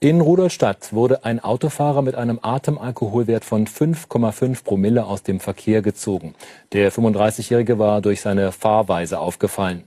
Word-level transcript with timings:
In 0.00 0.20
Rudolstadt 0.20 0.92
wurde 0.92 1.24
ein 1.24 1.40
Autofahrer 1.40 2.02
mit 2.02 2.14
einem 2.14 2.38
Atemalkoholwert 2.40 3.44
von 3.44 3.66
5,5 3.66 4.62
Promille 4.62 5.04
aus 5.04 5.24
dem 5.24 5.40
Verkehr 5.40 5.82
gezogen. 5.82 6.36
Der 6.72 6.92
35-Jährige 6.92 7.80
war 7.80 8.00
durch 8.00 8.20
seine 8.20 8.52
Fahrweise 8.52 9.18
aufgefallen. 9.18 9.82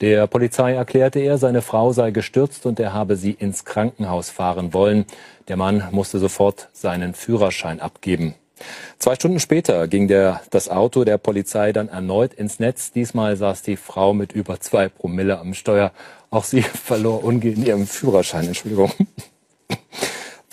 Der 0.00 0.26
Polizei 0.26 0.72
erklärte 0.72 1.20
er, 1.20 1.38
seine 1.38 1.62
Frau 1.62 1.92
sei 1.92 2.10
gestürzt 2.10 2.66
und 2.66 2.80
er 2.80 2.92
habe 2.92 3.14
sie 3.14 3.30
ins 3.30 3.64
Krankenhaus 3.64 4.30
fahren 4.30 4.74
wollen. 4.74 5.04
Der 5.46 5.56
Mann 5.56 5.84
musste 5.92 6.18
sofort 6.18 6.68
seinen 6.72 7.14
Führerschein 7.14 7.78
abgeben. 7.78 8.34
Zwei 8.98 9.14
Stunden 9.14 9.38
später 9.38 9.86
ging 9.86 10.08
der, 10.08 10.40
das 10.50 10.70
Auto 10.70 11.04
der 11.04 11.18
Polizei 11.18 11.72
dann 11.72 11.88
erneut 11.88 12.34
ins 12.34 12.58
Netz. 12.58 12.90
Diesmal 12.90 13.36
saß 13.36 13.62
die 13.62 13.76
Frau 13.76 14.12
mit 14.12 14.32
über 14.32 14.58
zwei 14.58 14.88
Promille 14.88 15.38
am 15.38 15.54
Steuer. 15.54 15.92
Auch 16.30 16.42
sie 16.42 16.62
verlor 16.84 17.22
umgehend 17.22 17.64
ihren 17.64 17.86
Führerschein. 17.86 18.48
Entschuldigung. 18.48 18.90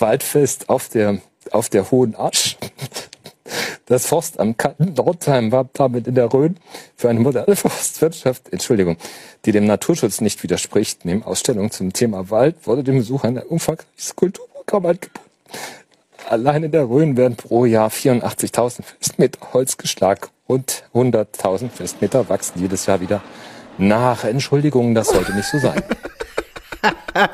Waldfest 0.01 0.69
auf 0.69 0.89
der, 0.89 1.19
auf 1.51 1.69
der 1.69 1.91
Hohen 1.91 2.15
Asch. 2.15 2.57
Das 3.85 4.05
Forstamt 4.05 4.61
Nordheim 4.77 5.51
war 5.51 5.67
damit 5.73 6.05
in 6.07 6.13
der 6.13 6.31
Rhön 6.31 6.57
für 6.95 7.09
eine 7.09 7.19
moderne 7.19 7.55
Forstwirtschaft, 7.55 8.53
Entschuldigung, 8.53 8.97
die 9.45 9.51
dem 9.51 9.65
Naturschutz 9.65 10.21
nicht 10.21 10.43
widerspricht. 10.43 11.05
Neben 11.05 11.23
Ausstellungen 11.23 11.71
zum 11.71 11.91
Thema 11.91 12.29
Wald 12.29 12.67
wurde 12.67 12.83
dem 12.83 12.97
Besucher 12.97 13.27
ein 13.27 13.39
umfangreiches 13.39 14.15
Kulturprogramm 14.15 14.85
angeboten. 14.85 15.29
Allein 16.29 16.65
in 16.65 16.71
der 16.71 16.87
Rhön 16.87 17.17
werden 17.17 17.35
pro 17.35 17.65
Jahr 17.65 17.89
84.000 17.89 18.83
Festmeter 18.83 19.53
Holz 19.53 19.77
geschlagen 19.77 20.27
und 20.45 20.83
100.000 20.93 21.69
Festmeter 21.69 22.29
wachsen 22.29 22.61
jedes 22.61 22.85
Jahr 22.85 23.01
wieder 23.01 23.23
nach. 23.79 24.23
Entschuldigung, 24.23 24.93
das 24.93 25.07
sollte 25.07 25.33
nicht 25.33 25.49
so 25.49 25.57
sein. 25.57 25.81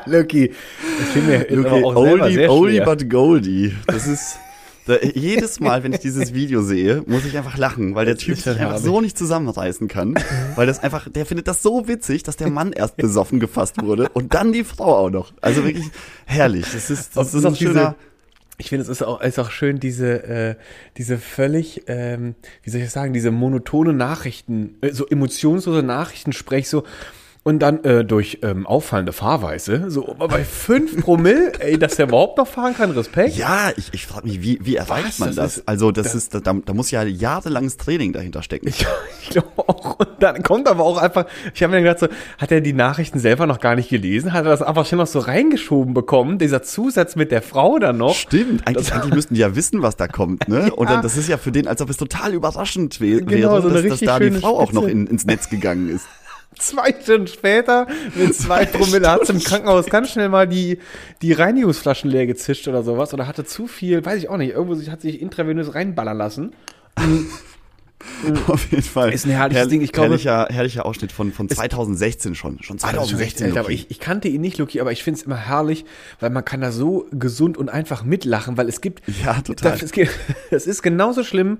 Lucky. 0.06 0.52
Ich 1.00 1.06
finde 1.12 1.46
Lucky, 1.50 1.84
auch 1.84 1.96
oldie, 1.96 2.48
oldie 2.48 2.80
but 2.80 3.08
goldie. 3.08 3.74
Das 3.86 4.06
ist 4.06 4.38
da, 4.86 4.98
jedes 5.02 5.58
Mal, 5.58 5.82
wenn 5.82 5.92
ich 5.92 5.98
dieses 5.98 6.32
Video 6.32 6.62
sehe, 6.62 7.02
muss 7.06 7.24
ich 7.24 7.36
einfach 7.36 7.56
lachen, 7.56 7.96
weil 7.96 8.06
der 8.06 8.16
Typ 8.16 8.36
sich 8.36 8.46
einfach 8.46 8.78
so 8.78 9.00
nicht 9.00 9.18
zusammenreißen 9.18 9.88
kann. 9.88 10.14
Weil 10.54 10.68
das 10.68 10.80
einfach, 10.82 11.08
der 11.10 11.26
findet 11.26 11.48
das 11.48 11.62
so 11.62 11.88
witzig, 11.88 12.22
dass 12.22 12.36
der 12.36 12.50
Mann 12.50 12.72
erst 12.72 12.96
besoffen 12.96 13.40
gefasst 13.40 13.82
wurde 13.82 14.08
und 14.10 14.34
dann 14.34 14.52
die 14.52 14.62
Frau 14.62 14.96
auch 14.96 15.10
noch. 15.10 15.32
Also 15.40 15.64
wirklich 15.64 15.86
herrlich. 16.24 16.66
Das 16.72 16.88
ist, 16.88 17.16
das, 17.16 17.32
das 17.32 17.34
ist 17.34 17.44
ein 17.44 17.56
schöner. 17.56 17.96
Ich 18.58 18.70
finde, 18.70 18.84
es 18.84 18.88
ist 18.88 19.02
auch, 19.02 19.20
ist 19.20 19.38
auch 19.38 19.50
schön, 19.50 19.80
diese, 19.80 20.22
äh, 20.24 20.54
diese 20.96 21.18
völlig, 21.18 21.82
ähm, 21.88 22.36
wie 22.62 22.70
soll 22.70 22.80
ich 22.80 22.86
das 22.86 22.94
sagen, 22.94 23.12
diese 23.12 23.30
monotone 23.30 23.92
Nachrichten, 23.92 24.76
äh, 24.80 24.92
so 24.92 25.06
emotionslose 25.06 25.82
Nachrichtensprech, 25.82 26.66
so, 26.66 26.84
und 27.46 27.60
dann 27.60 27.84
äh, 27.84 28.04
durch 28.04 28.40
ähm, 28.42 28.66
auffallende 28.66 29.12
Fahrweise, 29.12 29.88
so 29.88 30.08
aber 30.08 30.26
bei 30.26 30.42
5 30.42 31.00
Promille, 31.00 31.52
ey, 31.60 31.78
dass 31.78 31.94
der 31.94 32.08
überhaupt 32.08 32.38
noch 32.38 32.48
fahren 32.48 32.74
kann, 32.76 32.90
Respekt. 32.90 33.36
Ja, 33.36 33.70
ich, 33.76 33.90
ich 33.92 34.04
frage 34.04 34.26
mich, 34.26 34.42
wie, 34.42 34.58
wie 34.62 34.74
erreicht 34.74 35.06
Was? 35.06 35.18
man 35.20 35.28
das? 35.28 35.36
das? 35.36 35.56
Ist, 35.58 35.68
also 35.68 35.92
das, 35.92 36.06
das 36.06 36.14
ist, 36.16 36.34
da, 36.34 36.40
da 36.40 36.74
muss 36.74 36.90
ja 36.90 37.04
jahrelanges 37.04 37.76
Training 37.76 38.12
dahinter 38.12 38.42
stecken. 38.42 38.66
Ich, 38.66 38.84
ich 39.22 39.30
glaube 39.30 39.46
auch. 39.58 39.96
Und 39.96 40.08
dann 40.18 40.42
kommt 40.42 40.66
aber 40.66 40.82
auch 40.82 40.98
einfach, 40.98 41.26
ich 41.54 41.62
habe 41.62 41.72
mir 41.72 41.82
gedacht, 41.82 42.00
so, 42.00 42.08
hat 42.36 42.50
er 42.50 42.60
die 42.60 42.72
Nachrichten 42.72 43.20
selber 43.20 43.46
noch 43.46 43.60
gar 43.60 43.76
nicht 43.76 43.90
gelesen? 43.90 44.32
Hat 44.32 44.44
er 44.44 44.50
das 44.50 44.62
einfach 44.62 44.84
schon 44.84 44.98
noch 44.98 45.06
so 45.06 45.20
reingeschoben 45.20 45.94
bekommen? 45.94 46.40
Dieser 46.40 46.64
Zusatz 46.64 47.14
mit 47.14 47.30
der 47.30 47.42
Frau 47.42 47.78
dann 47.78 47.96
noch? 47.96 48.16
Stimmt, 48.16 48.66
eigentlich, 48.66 48.92
eigentlich 48.92 49.14
müssten 49.14 49.34
die 49.34 49.40
ja 49.40 49.54
wissen, 49.54 49.82
was 49.82 49.94
da 49.94 50.08
kommt, 50.08 50.48
ne? 50.48 50.72
Und 50.74 50.90
dann, 50.90 51.00
das 51.00 51.16
ist 51.16 51.28
ja 51.28 51.38
für 51.38 51.52
den, 51.52 51.68
als 51.68 51.80
ob 51.80 51.90
es 51.90 51.96
total 51.96 52.34
überraschend 52.34 53.00
wär, 53.00 53.20
genau, 53.20 53.52
wäre, 53.52 53.62
so 53.62 53.70
dass, 53.70 53.86
dass 53.86 54.00
da 54.00 54.18
die 54.18 54.32
Frau 54.32 54.56
Spitze. 54.56 54.62
auch 54.62 54.72
noch 54.72 54.88
in, 54.88 55.06
ins 55.06 55.26
Netz 55.26 55.48
gegangen 55.48 55.88
ist. 55.90 56.08
Zwei 56.58 56.94
Stunden 57.02 57.26
später 57.26 57.86
mit 58.14 58.34
zwei 58.34 58.64
Promille 58.64 59.10
hat 59.10 59.28
im 59.28 59.40
Krankenhaus 59.40 59.86
ganz 59.86 60.10
schnell 60.10 60.28
mal 60.28 60.48
die, 60.48 60.78
die 61.20 61.32
Reinigungsflaschen 61.32 62.10
leer 62.10 62.26
gezischt 62.26 62.66
oder 62.66 62.82
sowas 62.82 63.12
oder 63.12 63.26
hatte 63.26 63.44
zu 63.44 63.66
viel, 63.66 64.04
weiß 64.04 64.18
ich 64.22 64.28
auch 64.30 64.38
nicht, 64.38 64.52
irgendwo 64.52 64.90
hat 64.90 65.02
sich 65.02 65.20
intravenös 65.20 65.74
reinballern 65.74 66.16
lassen. 66.16 66.54
Auf 68.46 68.70
jeden 68.70 68.82
Fall. 68.82 69.12
Ist 69.12 69.24
ein 69.24 69.30
herrliches 69.30 69.62
Herr, 69.62 69.68
Ding. 69.68 69.80
Ich 69.80 69.92
glaube, 69.92 70.08
herrlicher, 70.10 70.48
herrlicher 70.50 70.84
Ausschnitt 70.84 71.12
von, 71.12 71.32
von 71.32 71.48
2016 71.48 72.34
schon. 72.34 72.62
Schon 72.62 72.78
2016. 72.78 73.48
Alter, 73.48 73.60
aber 73.60 73.70
ich, 73.70 73.90
ich 73.90 74.00
kannte 74.00 74.28
ihn 74.28 74.40
nicht, 74.40 74.58
Luki, 74.58 74.80
aber 74.80 74.92
ich 74.92 75.02
finde 75.02 75.20
es 75.20 75.26
immer 75.26 75.36
herrlich, 75.36 75.84
weil 76.20 76.30
man 76.30 76.44
kann 76.44 76.60
da 76.60 76.72
so 76.72 77.06
gesund 77.10 77.56
und 77.56 77.68
einfach 77.70 78.04
mitlachen, 78.04 78.56
weil 78.56 78.68
es 78.68 78.80
gibt. 78.80 79.02
Ja, 79.24 79.40
total. 79.40 79.76
Das, 79.86 79.92
es, 80.50 80.66
ist 80.66 80.82
genauso 80.82 81.22
schlimm, 81.22 81.58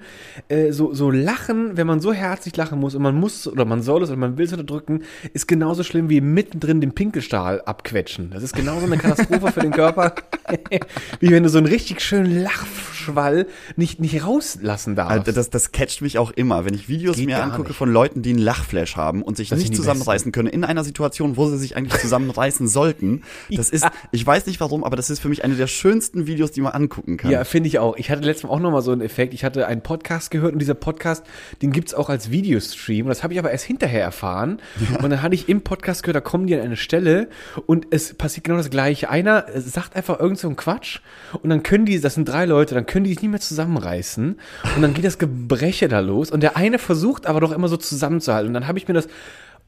äh, 0.48 0.72
so, 0.72 0.94
so 0.94 1.10
lachen, 1.10 1.76
wenn 1.76 1.86
man 1.86 2.00
so 2.00 2.12
herzlich 2.12 2.56
lachen 2.56 2.78
muss 2.78 2.94
und 2.94 3.02
man 3.02 3.14
muss 3.14 3.46
oder 3.46 3.64
man 3.64 3.82
soll 3.82 4.02
es 4.02 4.10
oder 4.10 4.18
man 4.18 4.38
will 4.38 4.46
es 4.46 4.52
unterdrücken, 4.52 5.02
ist 5.32 5.46
genauso 5.46 5.82
schlimm 5.82 6.08
wie 6.08 6.20
mittendrin 6.20 6.80
den 6.80 6.94
Pinkelstahl 6.94 7.60
abquetschen. 7.62 8.30
Das 8.30 8.42
ist 8.42 8.54
genauso 8.54 8.86
eine 8.86 8.98
Katastrophe 8.98 9.52
für 9.52 9.60
den 9.60 9.72
Körper, 9.72 10.14
wie 11.20 11.30
wenn 11.30 11.42
du 11.42 11.48
so 11.48 11.58
einen 11.58 11.66
richtig 11.66 12.00
schönen 12.00 12.42
Lachschwall 12.42 13.46
nicht, 13.76 14.00
nicht 14.00 14.24
rauslassen 14.24 14.96
darfst. 14.96 15.18
Also 15.18 15.32
das, 15.32 15.50
das 15.50 15.72
catcht 15.72 16.02
mich 16.02 16.18
auch 16.18 16.25
immer, 16.30 16.64
wenn 16.64 16.74
ich 16.74 16.88
Videos 16.88 17.16
Geht 17.16 17.26
mir 17.26 17.42
angucke 17.42 17.68
nicht. 17.68 17.76
von 17.76 17.90
Leuten, 17.90 18.22
die 18.22 18.30
einen 18.30 18.38
Lachflash 18.38 18.96
haben 18.96 19.22
und 19.22 19.36
sich 19.36 19.48
das 19.48 19.58
nicht 19.58 19.74
zusammenreißen 19.74 20.32
können 20.32 20.48
in 20.48 20.64
einer 20.64 20.84
Situation, 20.84 21.36
wo 21.36 21.48
sie 21.48 21.58
sich 21.58 21.76
eigentlich 21.76 22.00
zusammenreißen 22.00 22.68
sollten. 22.68 23.22
Das 23.56 23.70
ist, 23.70 23.86
ich 24.10 24.26
weiß 24.26 24.46
nicht 24.46 24.60
warum, 24.60 24.84
aber 24.84 24.96
das 24.96 25.08
ist 25.08 25.20
für 25.20 25.28
mich 25.28 25.44
eine 25.44 25.54
der 25.54 25.66
schönsten 25.66 26.26
Videos, 26.26 26.50
die 26.50 26.60
man 26.60 26.72
angucken 26.72 27.16
kann. 27.16 27.30
Ja, 27.30 27.44
finde 27.44 27.68
ich 27.68 27.78
auch. 27.78 27.96
Ich 27.96 28.10
hatte 28.10 28.22
letztes 28.22 28.44
Mal 28.44 28.50
auch 28.50 28.60
nochmal 28.60 28.82
so 28.82 28.92
einen 28.92 29.00
Effekt. 29.00 29.34
Ich 29.34 29.44
hatte 29.44 29.66
einen 29.66 29.82
Podcast 29.82 30.30
gehört 30.30 30.52
und 30.52 30.58
dieser 30.58 30.74
Podcast, 30.74 31.24
den 31.62 31.72
gibt's 31.72 31.94
auch 31.94 32.08
als 32.08 32.30
Videostream. 32.30 33.06
Das 33.06 33.22
habe 33.22 33.32
ich 33.32 33.38
aber 33.38 33.50
erst 33.50 33.64
hinterher 33.64 34.02
erfahren. 34.02 34.58
Ja. 34.90 35.02
Und 35.02 35.10
dann 35.10 35.22
hatte 35.22 35.34
ich 35.34 35.48
im 35.48 35.62
Podcast 35.62 36.02
gehört, 36.02 36.16
da 36.16 36.20
kommen 36.20 36.46
die 36.46 36.54
an 36.54 36.60
eine 36.60 36.76
Stelle 36.76 37.28
und 37.66 37.86
es 37.90 38.14
passiert 38.14 38.44
genau 38.44 38.58
das 38.58 38.70
Gleiche. 38.70 39.08
Einer 39.10 39.46
sagt 39.54 39.96
einfach 39.96 40.18
irgend 40.20 40.38
so 40.38 40.48
einen 40.48 40.56
Quatsch 40.56 41.00
und 41.42 41.50
dann 41.50 41.62
können 41.62 41.86
die, 41.86 42.00
das 42.00 42.14
sind 42.14 42.28
drei 42.28 42.44
Leute, 42.44 42.74
dann 42.74 42.86
können 42.86 43.04
die 43.04 43.10
sich 43.10 43.22
nicht 43.22 43.30
mehr 43.30 43.40
zusammenreißen 43.40 44.38
und 44.76 44.82
dann 44.82 44.94
geht 44.94 45.04
das 45.04 45.18
Gebreche 45.18 45.88
da 45.88 46.00
los 46.00 46.15
los 46.16 46.30
und 46.30 46.42
der 46.42 46.56
eine 46.56 46.78
versucht 46.78 47.26
aber 47.26 47.40
doch 47.40 47.52
immer 47.52 47.68
so 47.68 47.76
zusammenzuhalten. 47.76 48.48
Und 48.48 48.54
dann 48.54 48.66
habe 48.66 48.78
ich 48.78 48.88
mir 48.88 48.94
das 48.94 49.08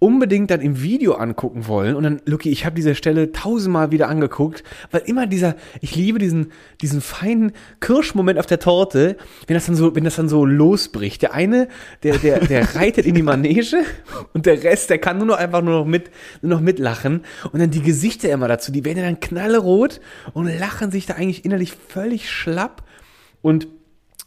unbedingt 0.00 0.52
dann 0.52 0.60
im 0.60 0.80
Video 0.80 1.14
angucken 1.14 1.66
wollen 1.66 1.96
und 1.96 2.04
dann 2.04 2.22
Lucky, 2.24 2.50
ich 2.50 2.64
habe 2.64 2.76
diese 2.76 2.94
Stelle 2.94 3.32
tausendmal 3.32 3.90
wieder 3.90 4.08
angeguckt, 4.08 4.62
weil 4.92 5.02
immer 5.06 5.26
dieser 5.26 5.56
ich 5.80 5.96
liebe 5.96 6.20
diesen 6.20 6.52
diesen 6.80 7.00
feinen 7.00 7.52
Kirschmoment 7.80 8.38
auf 8.38 8.46
der 8.46 8.60
Torte, 8.60 9.16
wenn 9.48 9.54
das 9.54 9.66
dann 9.66 9.74
so 9.74 9.96
wenn 9.96 10.04
das 10.04 10.14
dann 10.14 10.28
so 10.28 10.44
losbricht. 10.44 11.22
Der 11.22 11.34
eine, 11.34 11.66
der 12.04 12.18
der 12.18 12.38
der 12.38 12.74
reitet 12.76 13.06
in 13.06 13.16
die 13.16 13.22
Manege 13.22 13.82
und 14.34 14.46
der 14.46 14.62
Rest, 14.62 14.90
der 14.90 14.98
kann 14.98 15.18
nur 15.18 15.26
noch 15.26 15.36
einfach 15.36 15.62
nur 15.62 15.80
noch 15.80 15.86
mit 15.86 16.12
nur 16.42 16.50
noch 16.50 16.60
mitlachen 16.60 17.24
und 17.52 17.58
dann 17.58 17.72
die 17.72 17.82
Gesichter 17.82 18.30
immer 18.30 18.46
dazu, 18.46 18.70
die 18.70 18.84
werden 18.84 19.02
dann 19.02 19.18
knallerot 19.18 20.00
und 20.32 20.46
lachen 20.46 20.92
sich 20.92 21.06
da 21.06 21.14
eigentlich 21.14 21.44
innerlich 21.44 21.72
völlig 21.72 22.30
schlapp 22.30 22.84
und 23.42 23.66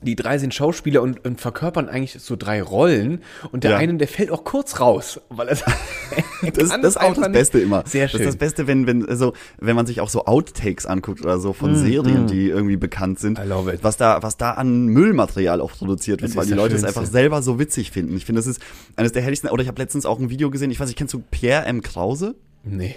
die 0.01 0.15
drei 0.15 0.37
sind 0.37 0.53
Schauspieler 0.53 1.01
und, 1.01 1.23
und 1.25 1.39
verkörpern 1.39 1.87
eigentlich 1.87 2.19
so 2.19 2.35
drei 2.35 2.61
Rollen 2.61 3.21
und 3.51 3.63
der 3.63 3.71
ja. 3.71 3.77
eine, 3.77 3.95
der 3.95 4.07
fällt 4.07 4.31
auch 4.31 4.43
kurz 4.43 4.79
raus, 4.79 5.21
weil 5.29 5.47
er 5.47 5.55
das, 6.53 6.69
das 6.69 6.83
ist 6.83 6.99
auch 6.99 7.13
das 7.13 7.31
Beste 7.31 7.59
immer. 7.59 7.83
Sehr 7.85 8.07
schön. 8.07 8.19
Das 8.19 8.27
ist 8.27 8.33
das 8.33 8.37
Beste, 8.37 8.67
wenn 8.67 8.87
wenn 8.87 9.07
also 9.07 9.33
wenn 9.59 9.75
man 9.75 9.85
sich 9.85 10.01
auch 10.01 10.09
so 10.09 10.25
Outtakes 10.25 10.85
anguckt 10.85 11.21
oder 11.21 11.39
so 11.39 11.53
von 11.53 11.73
mm, 11.73 11.75
Serien, 11.75 12.25
mm. 12.25 12.27
die 12.27 12.49
irgendwie 12.49 12.77
bekannt 12.77 13.19
sind, 13.19 13.39
I 13.39 13.43
love 13.43 13.71
it. 13.71 13.83
was 13.83 13.97
da 13.97 14.21
was 14.23 14.37
da 14.37 14.51
an 14.51 14.87
Müllmaterial 14.87 15.61
auch 15.61 15.71
produziert 15.71 16.21
wird, 16.21 16.35
weil 16.35 16.45
die 16.45 16.53
Leute 16.53 16.71
Schönste. 16.71 16.87
es 16.87 16.97
einfach 16.97 17.09
selber 17.09 17.41
so 17.41 17.59
witzig 17.59 17.91
finden. 17.91 18.15
Ich 18.17 18.25
finde, 18.25 18.39
das 18.39 18.47
ist 18.47 18.61
eines 18.95 19.11
der 19.11 19.21
herrlichsten. 19.21 19.47
Oder 19.49 19.61
ich 19.61 19.67
habe 19.67 19.81
letztens 19.81 20.05
auch 20.05 20.19
ein 20.19 20.29
Video 20.29 20.49
gesehen. 20.49 20.71
Ich 20.71 20.79
weiß 20.79 20.87
nicht, 20.87 20.97
kennst 20.97 21.13
du 21.13 21.23
Pierre 21.31 21.65
M 21.65 21.81
Krause? 21.81 22.35
Nee. 22.63 22.95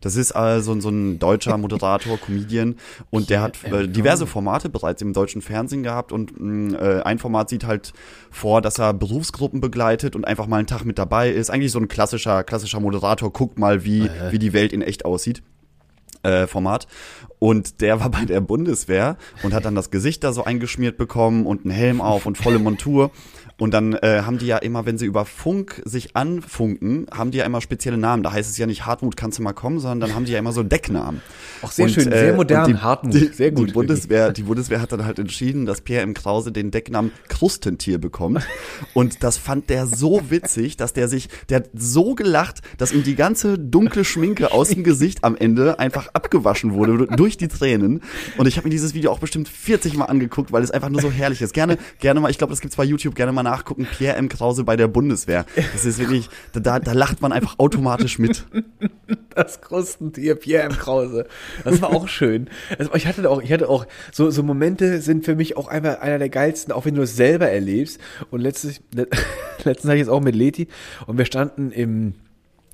Das 0.00 0.16
ist 0.16 0.32
also 0.32 0.78
so 0.80 0.88
ein 0.88 1.18
deutscher 1.18 1.56
Moderator, 1.58 2.18
Comedian 2.18 2.76
und 3.10 3.30
der 3.30 3.42
hat 3.42 3.62
äh, 3.64 3.88
diverse 3.88 4.26
Formate 4.26 4.68
bereits 4.68 5.02
im 5.02 5.12
deutschen 5.12 5.42
Fernsehen 5.42 5.82
gehabt 5.82 6.12
und 6.12 6.38
mm, 6.38 6.74
äh, 6.74 7.02
ein 7.02 7.18
Format 7.18 7.48
sieht 7.48 7.64
halt 7.64 7.92
vor, 8.30 8.60
dass 8.60 8.78
er 8.78 8.94
Berufsgruppen 8.94 9.60
begleitet 9.60 10.16
und 10.16 10.24
einfach 10.24 10.46
mal 10.46 10.58
einen 10.58 10.66
Tag 10.66 10.84
mit 10.84 10.98
dabei 10.98 11.30
ist. 11.30 11.50
Eigentlich 11.50 11.72
so 11.72 11.78
ein 11.78 11.88
klassischer, 11.88 12.44
klassischer 12.44 12.80
Moderator, 12.80 13.32
guckt 13.32 13.58
mal, 13.58 13.84
wie, 13.84 14.06
äh. 14.06 14.32
wie 14.32 14.38
die 14.38 14.52
Welt 14.52 14.72
in 14.72 14.82
echt 14.82 15.04
aussieht. 15.04 15.42
Äh, 16.24 16.48
Format. 16.48 16.88
Und 17.38 17.80
der 17.80 18.00
war 18.00 18.10
bei 18.10 18.24
der 18.24 18.40
Bundeswehr 18.40 19.16
und 19.44 19.54
hat 19.54 19.64
dann 19.64 19.76
das 19.76 19.92
Gesicht 19.92 20.24
da 20.24 20.32
so 20.32 20.42
eingeschmiert 20.42 20.98
bekommen 20.98 21.46
und 21.46 21.64
einen 21.64 21.70
Helm 21.70 22.00
auf 22.00 22.26
und 22.26 22.36
volle 22.36 22.58
Montur. 22.58 23.12
Und 23.60 23.74
dann 23.74 23.94
äh, 23.94 24.22
haben 24.24 24.38
die 24.38 24.46
ja 24.46 24.58
immer, 24.58 24.86
wenn 24.86 24.98
sie 24.98 25.06
über 25.06 25.24
Funk 25.24 25.82
sich 25.84 26.14
anfunken, 26.14 27.06
haben 27.12 27.32
die 27.32 27.38
ja 27.38 27.44
immer 27.44 27.60
spezielle 27.60 27.98
Namen. 27.98 28.22
Da 28.22 28.32
heißt 28.32 28.48
es 28.48 28.56
ja 28.56 28.66
nicht 28.66 28.86
Hartmut, 28.86 29.16
kannst 29.16 29.38
du 29.38 29.42
mal 29.42 29.52
kommen, 29.52 29.80
sondern 29.80 30.00
dann 30.00 30.14
haben 30.14 30.26
die 30.26 30.32
ja 30.32 30.38
immer 30.38 30.52
so 30.52 30.62
Decknamen. 30.62 31.20
Auch 31.62 31.72
sehr 31.72 31.86
und, 31.86 31.90
schön, 31.90 32.04
sehr 32.04 32.34
äh, 32.34 32.36
modern, 32.36 32.70
die, 32.70 32.76
Hartmut, 32.76 33.14
die, 33.14 33.26
sehr 33.26 33.50
gut. 33.50 33.70
Die 33.70 33.72
Bundeswehr, 33.72 34.32
die 34.32 34.44
Bundeswehr 34.44 34.80
hat 34.80 34.92
dann 34.92 35.04
halt 35.04 35.18
entschieden, 35.18 35.66
dass 35.66 35.80
Pierre 35.80 36.04
M. 36.04 36.14
Krause 36.14 36.52
den 36.52 36.70
Decknamen 36.70 37.10
Krustentier 37.28 37.98
bekommt. 37.98 38.46
Und 38.94 39.24
das 39.24 39.38
fand 39.38 39.70
der 39.70 39.86
so 39.86 40.30
witzig, 40.30 40.76
dass 40.76 40.92
der 40.92 41.08
sich, 41.08 41.28
der 41.48 41.56
hat 41.56 41.70
so 41.74 42.14
gelacht, 42.14 42.60
dass 42.76 42.92
ihm 42.92 43.02
die 43.02 43.16
ganze 43.16 43.58
dunkle 43.58 44.04
Schminke 44.04 44.52
aus 44.52 44.68
dem 44.68 44.84
Gesicht 44.84 45.24
am 45.24 45.36
Ende 45.36 45.80
einfach 45.80 46.10
abgewaschen 46.12 46.74
wurde 46.74 47.08
durch 47.08 47.36
die 47.36 47.48
Tränen. 47.48 48.02
Und 48.36 48.46
ich 48.46 48.56
habe 48.56 48.68
mir 48.68 48.72
dieses 48.72 48.94
Video 48.94 49.10
auch 49.10 49.18
bestimmt 49.18 49.48
40 49.48 49.96
Mal 49.96 50.04
angeguckt, 50.04 50.52
weil 50.52 50.62
es 50.62 50.70
einfach 50.70 50.90
nur 50.90 51.00
so 51.00 51.10
herrlich 51.10 51.42
ist. 51.42 51.54
Gerne, 51.54 51.76
gerne 51.98 52.20
mal, 52.20 52.30
ich 52.30 52.38
glaube, 52.38 52.52
das 52.52 52.60
gibt's 52.60 52.76
bei 52.76 52.84
YouTube, 52.84 53.16
gerne 53.16 53.32
mal 53.32 53.47
nachgucken, 53.50 53.86
Pierre 53.86 54.16
M. 54.16 54.28
Krause 54.28 54.64
bei 54.64 54.76
der 54.76 54.88
Bundeswehr. 54.88 55.46
Das 55.72 55.84
ist 55.84 55.98
wirklich, 55.98 56.28
da, 56.52 56.78
da 56.78 56.92
lacht 56.92 57.22
man 57.22 57.32
einfach 57.32 57.58
automatisch 57.58 58.18
mit. 58.18 58.44
Das 59.34 59.60
Krustentier 59.60 60.34
Pierre 60.34 60.64
M. 60.64 60.72
Krause. 60.72 61.26
Das 61.64 61.80
war 61.80 61.90
auch 61.90 62.08
schön. 62.08 62.48
Also 62.78 62.94
ich 62.94 63.06
hatte 63.06 63.28
auch, 63.30 63.42
ich 63.42 63.52
hatte 63.52 63.68
auch, 63.68 63.86
so, 64.12 64.30
so 64.30 64.42
Momente 64.42 65.00
sind 65.00 65.24
für 65.24 65.34
mich 65.34 65.56
auch 65.56 65.68
einmal 65.68 65.98
einer 65.98 66.18
der 66.18 66.28
geilsten, 66.28 66.72
auch 66.72 66.84
wenn 66.84 66.94
du 66.94 67.02
es 67.02 67.16
selber 67.16 67.48
erlebst. 67.48 68.00
Und 68.30 68.40
letztens, 68.40 68.80
letztens 69.64 69.84
hatte 69.84 69.96
ich 69.96 70.02
es 70.02 70.08
auch 70.08 70.20
mit 70.20 70.34
Leti 70.34 70.68
und 71.06 71.18
wir 71.18 71.24
standen 71.24 71.70
im, 71.72 72.14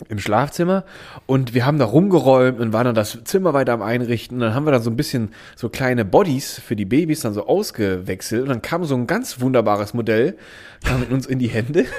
im 0.09 0.19
Schlafzimmer 0.19 0.85
und 1.27 1.55
wir 1.55 1.65
haben 1.65 1.79
da 1.79 1.85
rumgeräumt 1.85 2.59
und 2.59 2.73
waren 2.73 2.87
dann 2.87 2.95
das 2.95 3.19
Zimmer 3.25 3.55
weiter 3.55 3.73
am 3.73 3.83
Einrichten. 3.83 4.39
Und 4.39 4.41
dann 4.41 4.55
haben 4.55 4.67
wir 4.67 4.73
dann 4.73 4.83
so 4.83 4.91
ein 4.91 4.97
bisschen 4.97 5.31
so 5.57 5.69
kleine 5.69 6.05
Bodies 6.05 6.61
für 6.61 6.77
die 6.77 6.85
Babys 6.85 7.21
dann 7.21 7.33
so 7.33 7.47
ausgewechselt 7.47 8.43
und 8.43 8.49
dann 8.49 8.63
kam 8.63 8.85
so 8.85 8.95
ein 8.97 9.07
ganz 9.07 9.41
wunderbares 9.41 9.95
Modell, 9.95 10.37
kam 10.85 11.01
mit 11.01 11.11
uns 11.11 11.27
in 11.27 11.39
die 11.39 11.49
Hände. 11.49 11.87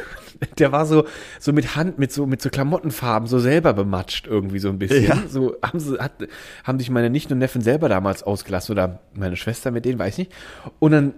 Der 0.59 0.73
war 0.73 0.85
so, 0.85 1.05
so 1.39 1.53
mit 1.53 1.77
Hand, 1.77 1.97
mit 1.97 2.11
so, 2.11 2.25
mit 2.25 2.41
so 2.41 2.49
Klamottenfarben 2.49 3.25
so 3.25 3.39
selber 3.39 3.73
bematscht 3.73 4.27
irgendwie 4.27 4.59
so 4.59 4.67
ein 4.67 4.77
bisschen. 4.77 5.05
Ja. 5.05 5.23
So 5.29 5.55
haben 5.63 5.79
sie, 5.79 5.97
hat, 5.97 6.11
haben 6.65 6.77
sich 6.77 6.89
meine 6.89 7.09
Nichten 7.09 7.33
und 7.33 7.39
Neffen 7.39 7.61
selber 7.61 7.87
damals 7.87 8.21
ausgelassen 8.21 8.73
oder 8.73 8.99
meine 9.13 9.37
Schwester 9.37 9.71
mit 9.71 9.85
denen, 9.85 9.97
weiß 9.97 10.15
ich 10.15 10.27
nicht. 10.27 10.31
Und 10.79 10.91
dann 10.91 11.13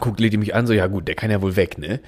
guckt 0.00 0.18
Lady 0.18 0.38
mich 0.38 0.54
an, 0.54 0.66
so, 0.66 0.72
ja 0.72 0.86
gut, 0.86 1.08
der 1.08 1.14
kann 1.14 1.30
ja 1.30 1.42
wohl 1.42 1.56
weg, 1.56 1.76
ne? 1.76 2.00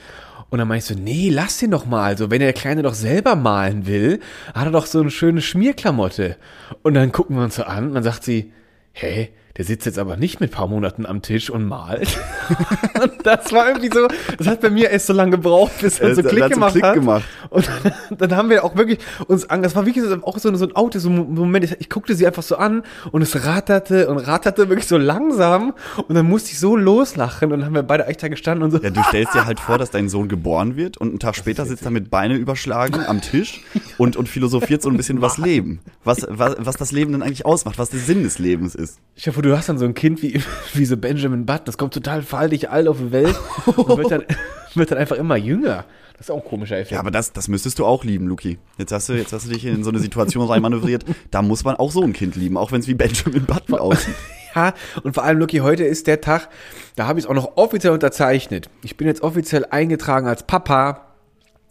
Und 0.50 0.58
dann 0.58 0.68
meinst 0.68 0.90
du, 0.90 0.94
nee, 0.94 1.30
lass 1.30 1.58
den 1.58 1.70
doch 1.70 1.86
mal. 1.86 2.04
Also, 2.04 2.30
wenn 2.30 2.40
der 2.40 2.52
Kleine 2.52 2.82
doch 2.82 2.94
selber 2.94 3.36
malen 3.36 3.86
will, 3.86 4.20
hat 4.52 4.66
er 4.66 4.72
doch 4.72 4.86
so 4.86 5.00
eine 5.00 5.10
schöne 5.10 5.40
Schmierklamotte. 5.40 6.36
Und 6.82 6.94
dann 6.94 7.12
gucken 7.12 7.36
wir 7.36 7.44
uns 7.44 7.54
so 7.54 7.62
an 7.62 7.86
und 7.88 7.94
dann 7.94 8.02
sagt 8.02 8.24
sie, 8.24 8.52
hä, 8.92 9.30
der 9.56 9.64
sitzt 9.64 9.86
jetzt 9.86 9.98
aber 9.98 10.16
nicht 10.16 10.40
mit 10.40 10.50
paar 10.52 10.68
Monaten 10.68 11.06
am 11.06 11.22
Tisch 11.22 11.50
und 11.50 11.64
malt. 11.66 12.18
und 13.02 13.12
das 13.24 13.52
war 13.52 13.68
irgendwie 13.68 13.90
so, 13.92 14.08
das 14.38 14.46
hat 14.46 14.60
bei 14.60 14.70
mir 14.70 14.90
erst 14.90 15.06
so 15.06 15.12
lange 15.12 15.32
gebraucht, 15.32 15.72
bis 15.80 15.98
er 15.98 16.10
Äh, 16.10 16.14
so 16.14 16.22
Klick 16.22 16.48
gemacht 16.50 16.72
Klick 16.72 16.84
hat. 16.84 16.94
gemacht. 16.94 17.24
Und 17.50 17.68
dann, 17.82 18.18
dann 18.18 18.36
haben 18.36 18.50
wir 18.50 18.64
auch 18.64 18.76
wirklich 18.76 18.98
uns 19.26 19.48
an, 19.50 19.62
das 19.62 19.74
war 19.74 19.86
wirklich 19.86 20.04
so, 20.04 20.14
auch 20.22 20.38
so, 20.38 20.54
so 20.54 20.64
ein 20.66 20.76
Auto, 20.76 20.98
so 20.98 21.08
ein 21.10 21.34
Moment, 21.34 21.64
ich, 21.64 21.76
ich 21.80 21.88
guckte 21.88 22.14
sie 22.14 22.26
einfach 22.26 22.42
so 22.42 22.56
an 22.56 22.82
und 23.12 23.22
es 23.22 23.44
ratterte 23.44 24.08
und 24.08 24.18
ratterte 24.18 24.68
wirklich 24.68 24.86
so 24.86 24.96
langsam 24.96 25.74
und 26.08 26.14
dann 26.14 26.26
musste 26.26 26.52
ich 26.52 26.58
so 26.58 26.76
loslachen 26.76 27.52
und 27.52 27.58
dann 27.60 27.66
haben 27.66 27.74
wir 27.74 27.82
beide 27.82 28.06
echt 28.06 28.22
da 28.22 28.28
gestanden 28.28 28.62
und 28.64 28.70
so, 28.70 28.78
Ja, 28.78 28.90
du 28.90 29.02
stellst 29.02 29.34
dir 29.34 29.46
halt 29.46 29.60
vor, 29.60 29.78
dass 29.78 29.90
dein 29.90 30.08
Sohn 30.08 30.28
geboren 30.28 30.76
wird 30.76 30.96
und 30.98 31.08
einen 31.08 31.18
Tag 31.18 31.34
später 31.36 31.66
sitzt 31.66 31.84
er 31.84 31.90
mit 31.90 32.10
Beine 32.10 32.36
überschlagen 32.36 33.04
am 33.06 33.20
Tisch 33.20 33.62
und, 33.98 34.16
und 34.16 34.28
philosophiert 34.28 34.82
so 34.82 34.88
ein 34.90 34.96
bisschen 34.96 35.20
was 35.20 35.38
Leben. 35.38 35.80
Was, 36.04 36.26
was, 36.28 36.56
was 36.58 36.76
das 36.76 36.92
Leben 36.92 37.12
denn 37.12 37.22
eigentlich 37.22 37.44
ausmacht, 37.46 37.78
was 37.78 37.90
der 37.90 38.00
Sinn 38.00 38.22
des 38.22 38.38
Lebens 38.38 38.74
ist. 38.74 38.98
Ich 39.16 39.26
hoffe, 39.40 39.48
du 39.48 39.56
hast 39.56 39.68
dann 39.68 39.78
so 39.78 39.84
ein 39.84 39.94
Kind 39.94 40.22
wie, 40.22 40.40
wie 40.74 40.84
so 40.84 40.96
Benjamin 40.96 41.46
Button, 41.46 41.64
das 41.64 41.78
kommt 41.78 41.94
total 41.94 42.22
faltig 42.22 42.70
alt 42.70 42.88
auf 42.88 42.98
die 42.98 43.12
Welt 43.12 43.38
und 43.66 43.98
wird 43.98 44.10
dann, 44.10 44.24
wird 44.74 44.90
dann 44.90 44.98
einfach 44.98 45.16
immer 45.16 45.36
jünger. 45.36 45.84
Das 46.16 46.26
ist 46.26 46.30
auch 46.30 46.42
ein 46.42 46.48
komischer 46.48 46.76
Effekt. 46.76 46.92
Ja, 46.92 47.00
aber 47.00 47.10
das, 47.10 47.32
das 47.32 47.48
müsstest 47.48 47.78
du 47.78 47.86
auch 47.86 48.04
lieben, 48.04 48.26
Luki. 48.26 48.58
Jetzt 48.76 48.92
hast 48.92 49.08
du, 49.08 49.14
jetzt 49.14 49.32
hast 49.32 49.46
du 49.46 49.52
dich 49.52 49.64
in 49.64 49.82
so 49.84 49.90
eine 49.90 50.00
Situation 50.00 50.46
reinmanövriert. 50.46 51.04
Da 51.30 51.40
muss 51.40 51.64
man 51.64 51.76
auch 51.76 51.90
so 51.90 52.02
ein 52.02 52.12
Kind 52.12 52.36
lieben, 52.36 52.58
auch 52.58 52.72
wenn 52.72 52.80
es 52.80 52.88
wie 52.88 52.94
Benjamin 52.94 53.46
Button 53.46 53.76
aussieht. 53.76 54.14
Ja, 54.52 54.74
und 55.04 55.14
vor 55.14 55.22
allem, 55.22 55.38
Lucky, 55.38 55.58
heute 55.58 55.84
ist 55.84 56.08
der 56.08 56.20
Tag, 56.20 56.48
da 56.96 57.06
habe 57.06 57.20
ich 57.20 57.24
es 57.24 57.30
auch 57.30 57.34
noch 57.34 57.56
offiziell 57.56 57.92
unterzeichnet. 57.92 58.68
Ich 58.82 58.96
bin 58.96 59.06
jetzt 59.06 59.22
offiziell 59.22 59.64
eingetragen 59.64 60.26
als 60.26 60.42
Papa. 60.42 61.09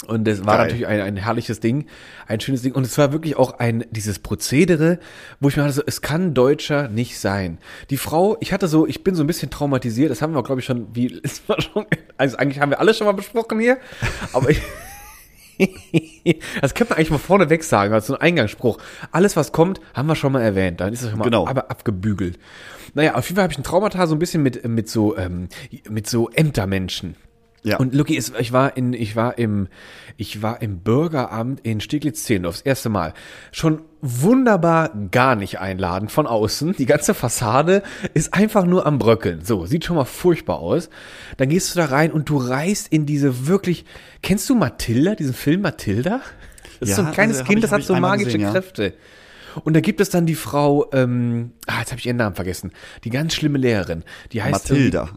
Und 0.07 0.25
das 0.25 0.46
war 0.46 0.57
Geil. 0.57 0.66
natürlich 0.66 0.88
ein, 0.88 1.01
ein 1.01 1.18
herrliches 1.18 1.60
Ding, 1.60 1.86
ein 2.25 2.40
schönes 2.40 2.62
Ding. 2.62 2.74
Und 2.74 2.86
es 2.86 2.98
war 2.98 3.12
wirklich 3.12 3.36
auch 3.36 3.60
ein, 3.60 3.84
dieses 3.92 4.19
Prozedere, 4.19 4.98
wo 5.40 5.50
ich 5.50 5.57
mir 5.57 5.63
dachte, 5.63 5.75
so, 5.75 5.81
es 5.86 6.01
kann 6.01 6.34
Deutscher 6.34 6.88
nicht 6.88 7.19
sein. 7.19 7.57
Die 7.90 7.98
Frau, 7.98 8.38
ich 8.40 8.54
hatte 8.54 8.68
so, 8.69 8.88
ich 8.88 9.04
bin 9.04 9.13
so 9.16 9.24
ein 9.24 9.28
bisschen 9.28 9.50
traumatisiert, 9.50 10.10
das 10.10 10.22
haben 10.22 10.34
wir, 10.34 10.42
glaube 10.44 10.62
ich, 10.62 10.66
schon, 10.66 10.88
wie, 10.96 11.19
es 11.24 11.48
war 11.50 11.62
schon, 11.62 11.86
also 12.18 12.38
eigentlich 12.38 12.62
haben 12.62 12.69
wir 12.69 12.80
alles 12.80 12.98
schon 12.98 13.07
mal 13.07 13.13
besprochen 13.13 13.60
hier, 13.60 13.78
aber 14.31 14.50
ich, 14.50 14.62
das 16.62 16.74
könnte 16.74 16.92
man 16.94 17.00
eigentlich 17.00 17.12
mal 17.12 17.18
vorneweg 17.18 17.63
sagen, 17.66 17.94
als 17.94 18.07
so 18.07 18.13
ein 18.16 18.22
Eingangsspruch. 18.22 18.78
Alles, 19.12 19.36
was 19.36 19.52
kommt, 19.52 19.81
haben 19.94 20.07
wir 20.07 20.16
schon 20.16 20.31
mal 20.31 20.42
erwähnt. 20.42 20.80
Dann 20.80 20.94
ist 20.94 21.02
es 21.02 21.10
schon 21.10 21.19
mal 21.19 21.25
Genau. 21.25 21.45
aber 21.45 21.69
abgebügelt. 21.69 22.40
Naja, 22.94 23.16
auf 23.16 23.25
jeden 23.25 23.36
Fall 23.36 23.44
habe 23.44 23.52
ich 23.52 23.60
ein 23.60 23.63
Traumata 23.63 24.07
so 24.07 24.16
ein 24.16 24.19
bisschen 24.19 24.42
mit, 24.42 24.66
mit 24.66 24.90
so, 24.90 25.18
ähm, 25.18 25.50
mit 25.90 26.07
so 26.07 26.30
Ämtermenschen. 26.30 27.16
Ja. 27.63 27.77
Und 27.77 27.94
Lucky 27.94 28.15
ist, 28.15 28.33
ich 28.39 28.53
war 28.53 28.77
in, 28.77 28.94
ich 28.94 29.15
war 29.15 29.38
im, 29.38 29.67
ich 30.17 30.41
war 30.41 30.61
im 30.61 30.79
Bürgeramt 30.79 31.59
in 31.61 31.81
Steglitz-Zehlendorf, 31.81 32.57
das 32.57 32.61
erste 32.61 32.89
Mal. 32.89 33.13
Schon 33.51 33.81
wunderbar 34.01 34.91
gar 35.11 35.35
nicht 35.35 35.59
einladend 35.59 36.11
von 36.11 36.25
außen. 36.25 36.75
Die 36.77 36.85
ganze 36.85 37.13
Fassade 37.13 37.83
ist 38.13 38.33
einfach 38.33 38.65
nur 38.65 38.85
am 38.85 38.97
Bröckeln. 38.97 39.44
So, 39.44 39.65
sieht 39.65 39.83
schon 39.85 39.97
mal 39.97 40.06
furchtbar 40.06 40.59
aus. 40.59 40.89
Dann 41.38 41.50
gehst 41.50 41.75
du 41.75 41.79
da 41.79 41.85
rein 41.85 42.11
und 42.11 42.29
du 42.29 42.38
reist 42.38 42.88
in 42.89 43.06
diese 43.06 43.47
wirklich, 43.47 43.85
kennst 44.21 44.50
du 44.50 44.56
Mathilda, 44.56 45.15
diesen 45.15 45.33
Film 45.33 45.61
Mathilda? 45.61 46.21
Das 46.79 46.89
ist 46.89 46.95
so 46.95 47.01
Ja, 47.01 47.07
ein 47.09 47.13
kleines 47.13 47.39
hab 47.39 47.47
Kind, 47.47 47.63
das 47.63 47.71
hat 47.71 47.83
so 47.83 47.95
magische 47.95 48.25
gesehen, 48.27 48.41
ja. 48.41 48.51
Kräfte. 48.51 48.94
Und 49.63 49.73
da 49.75 49.81
gibt 49.81 50.00
es 50.00 50.09
dann 50.09 50.25
die 50.25 50.35
Frau, 50.35 50.89
ähm, 50.94 51.51
ah, 51.67 51.79
jetzt 51.79 51.91
habe 51.91 52.00
ich 52.00 52.06
ihren 52.06 52.17
Namen 52.17 52.35
vergessen, 52.35 52.71
die 53.03 53.09
ganz 53.09 53.33
schlimme 53.33 53.57
Lehrerin. 53.57 54.03
Die 54.31 54.41
heißt 54.44 54.69
Mathilda. 54.69 55.09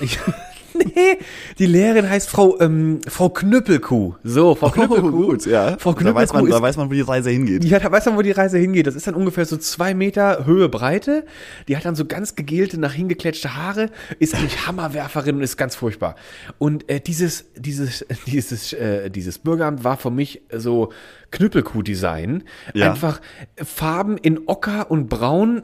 ich, 0.00 0.18
nee, 0.94 1.18
die 1.58 1.66
Lehrerin 1.66 2.08
heißt 2.08 2.28
Frau, 2.28 2.58
ähm, 2.60 3.00
Frau 3.06 3.28
Knüppelkuh. 3.28 4.14
So, 4.24 4.54
Frau 4.54 4.70
Knüppelkuh. 4.70 5.08
Oh, 5.08 5.26
gut, 5.28 5.46
ja. 5.46 5.76
Frau 5.78 5.92
da, 5.92 6.14
weiß 6.14 6.32
man, 6.32 6.42
Knüppelkuh 6.42 6.58
da 6.58 6.62
weiß 6.62 6.76
man, 6.76 6.88
wo 6.88 6.94
die 6.94 7.00
Reise 7.00 7.30
hingeht. 7.30 7.64
ja, 7.64 7.78
da 7.78 7.90
weiß 7.90 8.06
man, 8.06 8.16
wo 8.16 8.22
die 8.22 8.30
Reise 8.30 8.58
hingeht. 8.58 8.86
Das 8.86 8.94
ist 8.94 9.06
dann 9.06 9.14
ungefähr 9.14 9.44
so 9.44 9.56
zwei 9.56 9.94
Meter 9.94 10.46
Höhe 10.46 10.68
Breite. 10.68 11.24
Die 11.68 11.76
hat 11.76 11.84
dann 11.84 11.96
so 11.96 12.04
ganz 12.04 12.34
gegelte, 12.34 12.78
nach 12.78 12.92
hingekletschte 12.92 13.56
Haare, 13.56 13.90
ist 14.18 14.34
eigentlich 14.34 14.66
Hammerwerferin 14.66 15.36
und 15.36 15.42
ist 15.42 15.56
ganz 15.56 15.74
furchtbar. 15.74 16.16
Und 16.58 16.88
äh, 16.88 17.00
dieses, 17.00 17.46
dieses, 17.56 18.04
dieses, 18.26 18.72
äh, 18.72 19.10
dieses 19.10 19.38
Bürgeramt 19.38 19.84
war 19.84 19.96
für 19.96 20.10
mich 20.10 20.42
so 20.54 20.92
Knüppelkuh-Design. 21.30 22.44
Ja. 22.74 22.90
Einfach 22.90 23.20
Farben 23.56 24.16
in 24.16 24.40
Ocker 24.46 24.90
und 24.90 25.08
Braun 25.08 25.62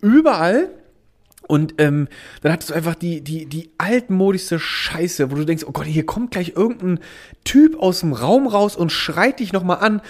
überall. 0.00 0.70
Und 1.46 1.74
ähm, 1.78 2.08
dann 2.42 2.52
hattest 2.52 2.70
du 2.70 2.74
einfach 2.74 2.94
die, 2.94 3.20
die, 3.20 3.46
die 3.46 3.70
altmodischste 3.78 4.58
Scheiße, 4.58 5.30
wo 5.30 5.34
du 5.34 5.44
denkst, 5.44 5.64
oh 5.66 5.72
Gott, 5.72 5.86
hier 5.86 6.06
kommt 6.06 6.30
gleich 6.30 6.52
irgendein 6.56 7.00
Typ 7.44 7.78
aus 7.78 8.00
dem 8.00 8.12
Raum 8.12 8.46
raus 8.46 8.76
und 8.76 8.90
schreit 8.90 9.40
dich 9.40 9.52
nochmal 9.52 9.78
an. 9.78 10.00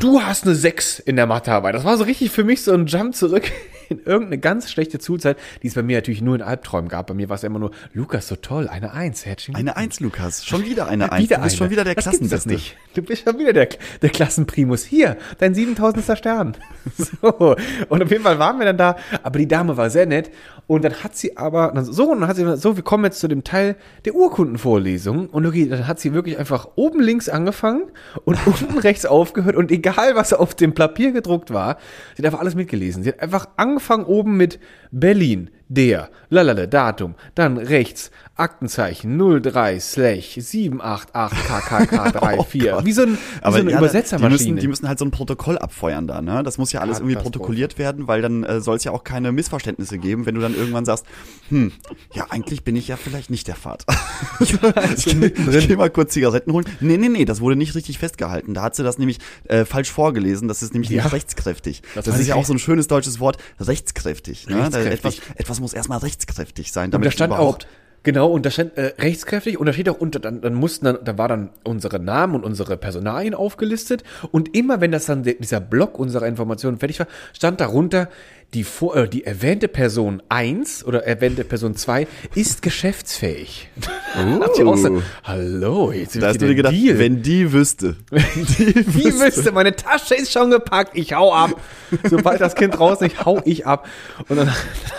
Du 0.00 0.22
hast 0.22 0.44
eine 0.44 0.54
6 0.54 1.00
in 1.00 1.16
der 1.16 1.26
Mathearbeit. 1.26 1.74
Das 1.74 1.84
war 1.84 1.98
so 1.98 2.04
richtig 2.04 2.30
für 2.30 2.44
mich 2.44 2.62
so 2.62 2.72
ein 2.72 2.86
Jump 2.86 3.14
zurück 3.14 3.50
in 3.88 4.00
irgendeine 4.04 4.38
ganz 4.38 4.70
schlechte 4.70 4.98
Zuzeit, 4.98 5.36
die 5.62 5.68
es 5.68 5.74
bei 5.74 5.82
mir 5.82 5.96
natürlich 5.98 6.22
nur 6.22 6.34
in 6.34 6.42
Albträumen 6.42 6.88
gab. 6.88 7.06
Bei 7.06 7.14
mir 7.14 7.28
war 7.28 7.36
es 7.36 7.42
ja 7.42 7.46
immer 7.48 7.58
nur, 7.58 7.70
Lukas, 7.92 8.28
so 8.28 8.36
toll, 8.36 8.68
eine 8.68 8.92
Eins, 8.92 9.24
herzlichen 9.26 9.56
Eine 9.56 9.76
Eins, 9.76 10.00
Lukas. 10.00 10.44
Schon 10.44 10.64
wieder 10.64 10.86
eine 10.88 11.10
Eins. 11.12 11.24
wieder 11.24 11.36
du 11.36 11.42
bist 11.42 11.54
eine. 11.54 11.58
schon 11.58 11.70
wieder 11.70 11.84
der 11.84 11.94
Das 11.94 12.04
Klassenbeste. 12.04 12.48
nicht. 12.48 12.76
Du 12.94 13.02
bist 13.02 13.24
schon 13.24 13.38
wieder 13.38 13.52
der, 13.52 13.68
der 14.02 14.10
Klassenprimus. 14.10 14.84
Hier, 14.84 15.16
dein 15.38 15.54
7000. 15.54 16.16
Stern. 16.18 16.56
So. 16.96 17.56
Und 17.88 18.02
auf 18.02 18.10
jeden 18.10 18.22
Fall 18.24 18.38
waren 18.38 18.58
wir 18.58 18.66
dann 18.66 18.76
da. 18.76 18.96
Aber 19.22 19.38
die 19.38 19.48
Dame 19.48 19.76
war 19.76 19.88
sehr 19.90 20.06
nett. 20.06 20.30
Und 20.66 20.84
dann 20.84 21.02
hat 21.02 21.16
sie 21.16 21.36
aber, 21.36 21.72
dann 21.74 21.84
so, 21.84 22.10
und 22.10 22.20
dann 22.20 22.28
hat 22.28 22.36
sie 22.36 22.42
gesagt, 22.42 22.60
so, 22.62 22.76
wir 22.76 22.82
kommen 22.84 23.04
jetzt 23.04 23.20
zu 23.20 23.28
dem 23.28 23.42
Teil 23.42 23.76
der 24.04 24.14
Urkundenvorlesung. 24.14 25.28
Und 25.28 25.46
okay, 25.46 25.66
dann 25.68 25.86
hat 25.86 25.98
sie 26.00 26.12
wirklich 26.12 26.38
einfach 26.38 26.68
oben 26.76 27.00
links 27.00 27.28
angefangen 27.28 27.84
und 28.24 28.38
unten 28.46 28.78
rechts 28.78 29.06
aufgehört. 29.06 29.56
Und 29.56 29.70
egal, 29.70 30.14
was 30.14 30.32
auf 30.32 30.54
dem 30.54 30.74
Papier 30.74 31.12
gedruckt 31.12 31.52
war, 31.52 31.78
sie 32.14 32.22
hat 32.22 32.26
einfach 32.26 32.40
alles 32.40 32.54
mitgelesen. 32.54 33.02
Sie 33.02 33.08
hat 33.10 33.20
einfach 33.20 33.48
angefangen 33.56 33.73
oben 34.04 34.36
mit 34.36 34.58
Berlin, 34.90 35.50
der, 35.74 36.08
lalala, 36.30 36.66
Datum, 36.66 37.14
dann 37.34 37.56
rechts, 37.58 38.10
Aktenzeichen 38.36 39.16
03 39.42 39.78
slash 39.78 40.34
788 40.40 41.38
KKK34. 41.38 42.12
Gott. 42.70 42.84
wie 42.84 42.92
so, 42.92 43.02
ein, 43.02 43.16
wie 43.16 43.52
so 43.52 43.58
eine 43.58 43.70
ja, 43.70 43.78
Übersetzermaschine. 43.78 44.38
Die 44.38 44.44
müssen, 44.52 44.56
die 44.60 44.66
müssen 44.68 44.88
halt 44.88 44.98
so 44.98 45.04
ein 45.04 45.12
Protokoll 45.12 45.56
abfeuern 45.56 46.08
da, 46.08 46.20
ne? 46.20 46.42
Das 46.42 46.58
muss 46.58 46.72
ja 46.72 46.80
alles 46.80 46.98
irgendwie 46.98 47.14
protokolliert 47.16 47.78
werden, 47.78 48.08
weil 48.08 48.22
dann 48.22 48.42
äh, 48.42 48.60
soll 48.60 48.76
es 48.76 48.82
ja 48.84 48.90
auch 48.90 49.04
keine 49.04 49.30
Missverständnisse 49.30 49.98
geben, 49.98 50.26
wenn 50.26 50.34
du 50.34 50.40
dann 50.40 50.56
irgendwann 50.56 50.84
sagst, 50.84 51.06
hm, 51.48 51.70
ja, 52.12 52.26
eigentlich 52.30 52.64
bin 52.64 52.74
ich 52.74 52.88
ja 52.88 52.96
vielleicht 52.96 53.30
nicht 53.30 53.46
der 53.46 53.54
Vater. 53.54 53.86
ich 54.40 55.04
geh- 55.04 55.26
ich 55.58 55.68
geh 55.68 55.76
mal 55.76 55.90
kurz 55.90 56.12
Zigaretten 56.12 56.52
holen. 56.52 56.64
Nee, 56.80 56.96
nee, 56.96 57.08
nee, 57.08 57.24
das 57.24 57.40
wurde 57.40 57.54
nicht 57.56 57.74
richtig 57.76 57.98
festgehalten. 57.98 58.52
Da 58.54 58.62
hat 58.62 58.74
sie 58.74 58.82
das 58.82 58.98
nämlich 58.98 59.18
äh, 59.44 59.64
falsch 59.64 59.92
vorgelesen. 59.92 60.48
Das 60.48 60.62
ist 60.62 60.72
nämlich 60.72 60.90
Ja. 60.90 61.04
nicht 61.04 61.12
rechtskräftig. 61.12 61.82
Das 61.94 62.04
Das, 62.06 62.18
ist 62.18 62.26
ja 62.26 62.34
auch 62.34 62.44
so 62.44 62.52
ein 62.52 62.58
schönes 62.58 62.88
deutsches 62.88 63.20
Wort, 63.20 63.38
rechtskräftig. 63.60 64.48
Ne? 64.48 64.56
Da, 64.56 64.78
Rechtskräftig. 64.78 65.18
etwas, 65.18 65.36
etwas 65.36 65.60
muss 65.64 65.72
erstmal 65.74 65.98
rechtskräftig 65.98 66.72
sein, 66.72 66.86
Und 66.86 66.94
damit 66.94 67.06
da 67.06 67.08
es 67.08 67.14
stand 67.14 67.32
auch, 67.32 67.38
überhaupt 67.38 67.66
genau, 68.02 68.30
und 68.30 68.46
da 68.46 68.50
stand 68.50 68.76
äh, 68.76 68.92
rechtskräftig 68.98 69.58
und 69.58 69.66
da 69.66 69.72
steht 69.72 69.88
auch 69.88 69.98
unter, 69.98 70.20
dann, 70.20 70.40
dann 70.40 70.54
mussten 70.54 70.84
dann, 70.84 70.98
da 71.04 71.18
war 71.18 71.26
dann 71.26 71.50
unsere 71.64 71.98
Namen 71.98 72.36
und 72.36 72.44
unsere 72.44 72.76
Personalien 72.76 73.34
aufgelistet 73.34 74.04
und 74.30 74.54
immer 74.54 74.80
wenn 74.80 74.92
das 74.92 75.06
dann 75.06 75.22
dieser 75.24 75.60
Block 75.60 75.98
unserer 75.98 76.26
Informationen 76.26 76.78
fertig 76.78 77.00
war, 77.00 77.08
stand 77.32 77.60
darunter 77.60 78.08
die, 78.54 78.64
vor, 78.64 78.96
äh, 78.96 79.08
die 79.08 79.24
erwähnte 79.24 79.68
Person 79.68 80.22
1 80.28 80.84
oder 80.84 81.04
erwähnte 81.04 81.44
Person 81.44 81.74
2 81.74 82.06
ist 82.34 82.62
geschäftsfähig. 82.62 83.68
Uh. 84.16 84.44
ich 84.54 84.62
auch 84.62 84.76
so, 84.76 85.02
hallo, 85.24 85.90
jetzt 85.90 86.14
da 86.22 86.28
hast 86.28 86.40
du 86.40 86.46
dir 86.46 86.54
gedacht, 86.54 86.72
Deal. 86.72 87.00
wenn 87.00 87.20
die 87.20 87.52
wüsste. 87.52 87.96
die, 88.12 88.72
die 88.72 89.12
wüsste, 89.12 89.50
meine 89.50 89.74
Tasche 89.74 90.14
ist 90.14 90.30
schon 90.30 90.50
gepackt, 90.50 90.92
ich 90.94 91.12
hau 91.14 91.34
ab. 91.34 91.60
Sobald 92.08 92.40
das 92.40 92.54
Kind 92.54 92.78
raus 92.78 93.00
ist, 93.00 93.24
hau 93.24 93.42
ich 93.44 93.66
ab. 93.66 93.88
Und 94.28 94.36
dann 94.36 94.54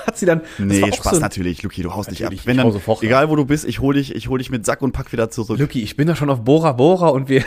hat 0.06 0.18
sie 0.18 0.26
dann. 0.26 0.42
Nee, 0.58 0.92
Spaß 0.92 1.16
so 1.16 1.20
natürlich, 1.22 1.64
Luki, 1.64 1.82
du 1.82 1.94
haust 1.94 2.10
nicht 2.10 2.26
ab. 2.26 2.34
Wenn 2.44 2.58
dann, 2.58 2.74
egal 3.02 3.30
wo 3.30 3.38
du 3.38 3.46
bist, 3.46 3.64
ich 3.64 3.80
hol 3.80 3.94
dich, 3.94 4.14
ich 4.14 4.28
hol 4.28 4.38
dich 4.38 4.50
mit 4.50 4.66
Sack 4.66 4.82
und 4.82 4.92
Pack 4.92 5.14
wieder 5.14 5.30
zurück. 5.30 5.60
Luki, 5.60 5.82
ich 5.82 5.96
bin 5.96 6.08
da 6.08 6.16
schon 6.18 6.30
auf 6.30 6.44
Bora 6.44 6.74
Bora 6.74 7.08
und 7.08 7.30
wir. 7.30 7.46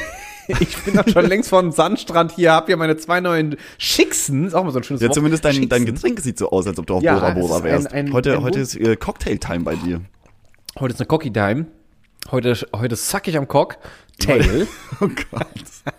ich 0.61 0.77
bin 0.79 0.95
doch 0.95 1.07
schon 1.07 1.27
längst 1.27 1.51
vom 1.51 1.73
Sandstrand 1.73 2.33
hier, 2.33 2.53
hab 2.53 2.67
hier 2.67 2.77
meine 2.77 2.97
zwei 2.97 3.21
neuen 3.21 3.57
Schicksen. 3.77 4.47
Ist 4.47 4.55
auch 4.55 4.65
mal 4.65 4.71
so 4.71 4.79
ein 4.79 4.85
schönes 4.85 5.03
Ja, 5.03 5.11
zumindest 5.11 5.45
dein, 5.45 5.69
dein 5.69 5.85
Getränk 5.85 6.21
sieht 6.21 6.39
so 6.39 6.51
aus, 6.51 6.67
als 6.67 6.79
ob 6.79 6.87
du 6.87 6.95
auf 6.95 7.03
ja, 7.03 7.15
Bora 7.15 7.31
Bora 7.31 7.63
wärst. 7.63 7.93
Ein, 7.93 8.09
ein, 8.09 8.13
heute, 8.13 8.35
ein 8.35 8.43
heute 8.43 8.61
ist 8.61 8.75
äh, 8.75 8.97
Cocktail-Time 8.97 9.61
bei 9.61 9.77
dir. 9.77 10.01
Heute 10.79 10.95
ist 10.95 11.01
eine 11.01 11.07
Cocky-Time. 11.07 11.67
Heute, 12.31 12.55
heute 12.75 12.95
sack 12.95 13.27
ich 13.27 13.39
am 13.39 13.49
Cock. 13.49 13.79
Tail. 14.19 14.67
oh 15.01 15.09
Gott. 15.31 15.47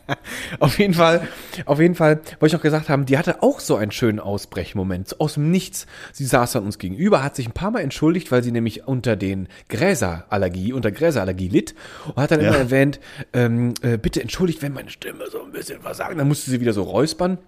auf 0.60 0.78
jeden 0.78 0.94
Fall, 0.94 1.28
auf 1.66 1.80
jeden 1.80 1.96
Fall, 1.96 2.22
wollte 2.40 2.54
ich 2.54 2.60
auch 2.60 2.62
gesagt 2.62 2.88
haben, 2.88 3.08
die 3.08 3.18
hatte 3.18 3.42
auch 3.42 3.60
so 3.60 3.78
einen 3.78 3.92
schönen 3.92 4.20
Ausbrechmoment 4.20 5.20
aus 5.20 5.36
dem 5.36 5.50
Nichts. 5.50 5.88
Sie 6.12 6.26
saß 6.26 6.58
an 6.58 6.66
uns 6.66 6.78
gegenüber, 6.78 7.24
hat 7.24 7.36
sich 7.36 7.48
ein 7.48 7.54
paar 7.54 7.72
Mal 7.72 7.80
entschuldigt, 7.80 8.32
weil 8.32 8.44
sie 8.44 8.52
nämlich 8.52 8.88
unter 8.88 9.16
den 9.16 9.48
Gräserallergie, 9.70 10.72
unter 10.74 10.92
Gräserallergie 10.92 11.48
litt 11.48 11.74
und 12.06 12.18
hat 12.18 12.30
dann 12.30 12.42
ja. 12.42 12.50
immer 12.50 12.58
erwähnt, 12.58 13.00
ähm, 13.34 13.74
äh, 13.82 13.98
bitte 13.98 14.22
entschuldigt, 14.22 14.62
wenn 14.62 14.74
meine 14.74 14.92
Stimme 14.92 15.26
so 15.32 15.42
ein 15.42 15.52
bisschen 15.52 15.82
versagen. 15.82 16.20
Dann 16.20 16.28
musste 16.28 16.52
sie 16.52 16.62
wieder 16.62 16.74
so 16.74 16.84
räuspern. 16.84 17.40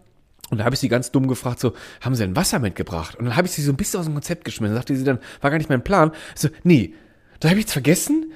Und 0.49 0.57
da 0.57 0.63
habe 0.65 0.73
ich 0.73 0.79
sie 0.79 0.89
ganz 0.89 1.11
dumm 1.11 1.27
gefragt, 1.27 1.59
so, 1.59 1.73
haben 2.01 2.15
sie 2.15 2.23
ein 2.23 2.35
Wasser 2.35 2.57
mitgebracht? 2.57 3.15
Und 3.15 3.25
dann 3.25 3.35
habe 3.35 3.45
ich 3.45 3.53
sie 3.53 3.61
so 3.61 3.71
ein 3.71 3.77
bisschen 3.77 3.99
aus 3.99 4.07
dem 4.07 4.15
Konzept 4.15 4.43
geschmissen. 4.43 4.73
Dann 4.73 4.81
sagte 4.81 4.95
sie 4.95 5.03
dann, 5.03 5.19
war 5.39 5.51
gar 5.51 5.57
nicht 5.59 5.69
mein 5.69 5.83
Plan. 5.83 6.11
So, 6.33 6.49
nee, 6.63 6.95
da 7.39 7.49
habe 7.49 7.59
ich 7.59 7.65
jetzt 7.65 7.73
vergessen 7.73 8.31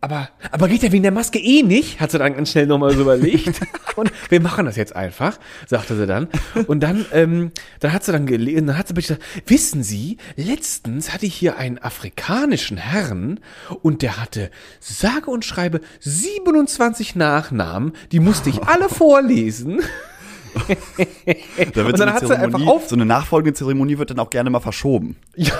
aber, 0.00 0.28
aber 0.50 0.68
geht 0.68 0.82
ja 0.82 0.92
wegen 0.92 1.02
der 1.02 1.12
Maske 1.12 1.38
eh 1.38 1.62
nicht, 1.62 2.00
hat 2.00 2.10
sie 2.10 2.18
dann 2.18 2.34
ganz 2.34 2.50
schnell 2.50 2.66
nochmal 2.66 2.94
so 2.94 3.02
überlegt. 3.02 3.60
und 3.96 4.12
wir 4.28 4.40
machen 4.40 4.66
das 4.66 4.76
jetzt 4.76 4.94
einfach, 4.94 5.38
sagte 5.66 5.96
sie 5.96 6.06
dann. 6.06 6.28
Und 6.66 6.80
dann, 6.80 7.06
ähm, 7.12 7.52
dann 7.80 7.92
hat 7.92 8.04
sie 8.04 8.12
dann 8.12 8.26
gelesen, 8.26 8.66
dann 8.66 8.78
hat 8.78 8.88
sie 8.88 8.94
gesagt, 8.94 9.22
wissen 9.46 9.82
Sie, 9.82 10.18
letztens 10.36 11.12
hatte 11.12 11.26
ich 11.26 11.34
hier 11.34 11.56
einen 11.56 11.78
afrikanischen 11.78 12.76
Herrn 12.76 13.40
und 13.82 14.02
der 14.02 14.20
hatte 14.20 14.50
sage 14.80 15.30
und 15.30 15.44
schreibe 15.44 15.80
27 16.00 17.16
Nachnamen, 17.16 17.92
die 18.12 18.20
musste 18.20 18.50
ich 18.50 18.62
alle 18.62 18.88
vorlesen. 18.88 19.80
da 20.66 20.66
wird 20.66 21.68
und 21.68 21.76
dann 21.76 21.96
so, 21.96 22.02
eine 22.02 22.12
hat 22.12 22.20
Zeremonie, 22.20 22.28
sie 22.28 22.34
einfach 22.34 22.66
auf 22.66 22.88
so 22.88 22.96
eine 22.96 23.04
nachfolgende 23.04 23.54
Zeremonie 23.54 23.98
wird 23.98 24.10
dann 24.10 24.18
auch 24.18 24.30
gerne 24.30 24.50
mal 24.50 24.60
verschoben. 24.60 25.16
Ja, 25.34 25.52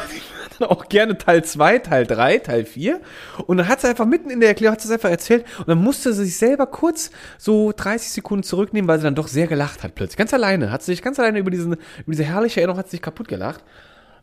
dann 0.59 0.69
auch 0.69 0.89
gerne 0.89 1.19
Teil 1.19 1.45
2, 1.45 1.79
Teil 1.81 2.07
3, 2.07 2.39
Teil 2.39 2.65
4. 2.65 3.01
Und 3.47 3.59
dann 3.59 3.69
hat 3.69 3.81
sie 3.81 3.89
einfach 3.89 4.07
mitten 4.07 4.31
in 4.31 4.41
der 4.41 4.51
Erklärung, 4.51 4.75
hat 4.75 4.81
sie 4.81 4.89
es 4.89 4.93
einfach 4.93 5.11
erzählt. 5.11 5.45
Und 5.59 5.69
dann 5.69 5.83
musste 5.83 6.13
sie 6.13 6.25
sich 6.25 6.37
selber 6.37 6.67
kurz 6.67 7.11
so 7.39 7.73
30 7.77 8.11
Sekunden 8.11 8.43
zurücknehmen, 8.43 8.89
weil 8.89 8.99
sie 8.99 9.05
dann 9.05 9.15
doch 9.15 9.29
sehr 9.29 9.47
gelacht 9.47 9.83
hat 9.83 9.95
plötzlich. 9.95 10.17
Ganz 10.17 10.35
alleine. 10.35 10.71
Hat 10.71 10.83
sie 10.83 10.93
sich 10.93 11.03
ganz 11.03 11.19
alleine 11.19 11.39
über, 11.39 11.51
diesen, 11.51 11.73
über 11.73 12.13
diese 12.13 12.25
herrliche 12.25 12.61
Erinnerung, 12.61 12.79
hat 12.79 12.87
sie 12.87 12.93
sich 12.93 13.03
kaputt 13.03 13.29
gelacht. 13.29 13.63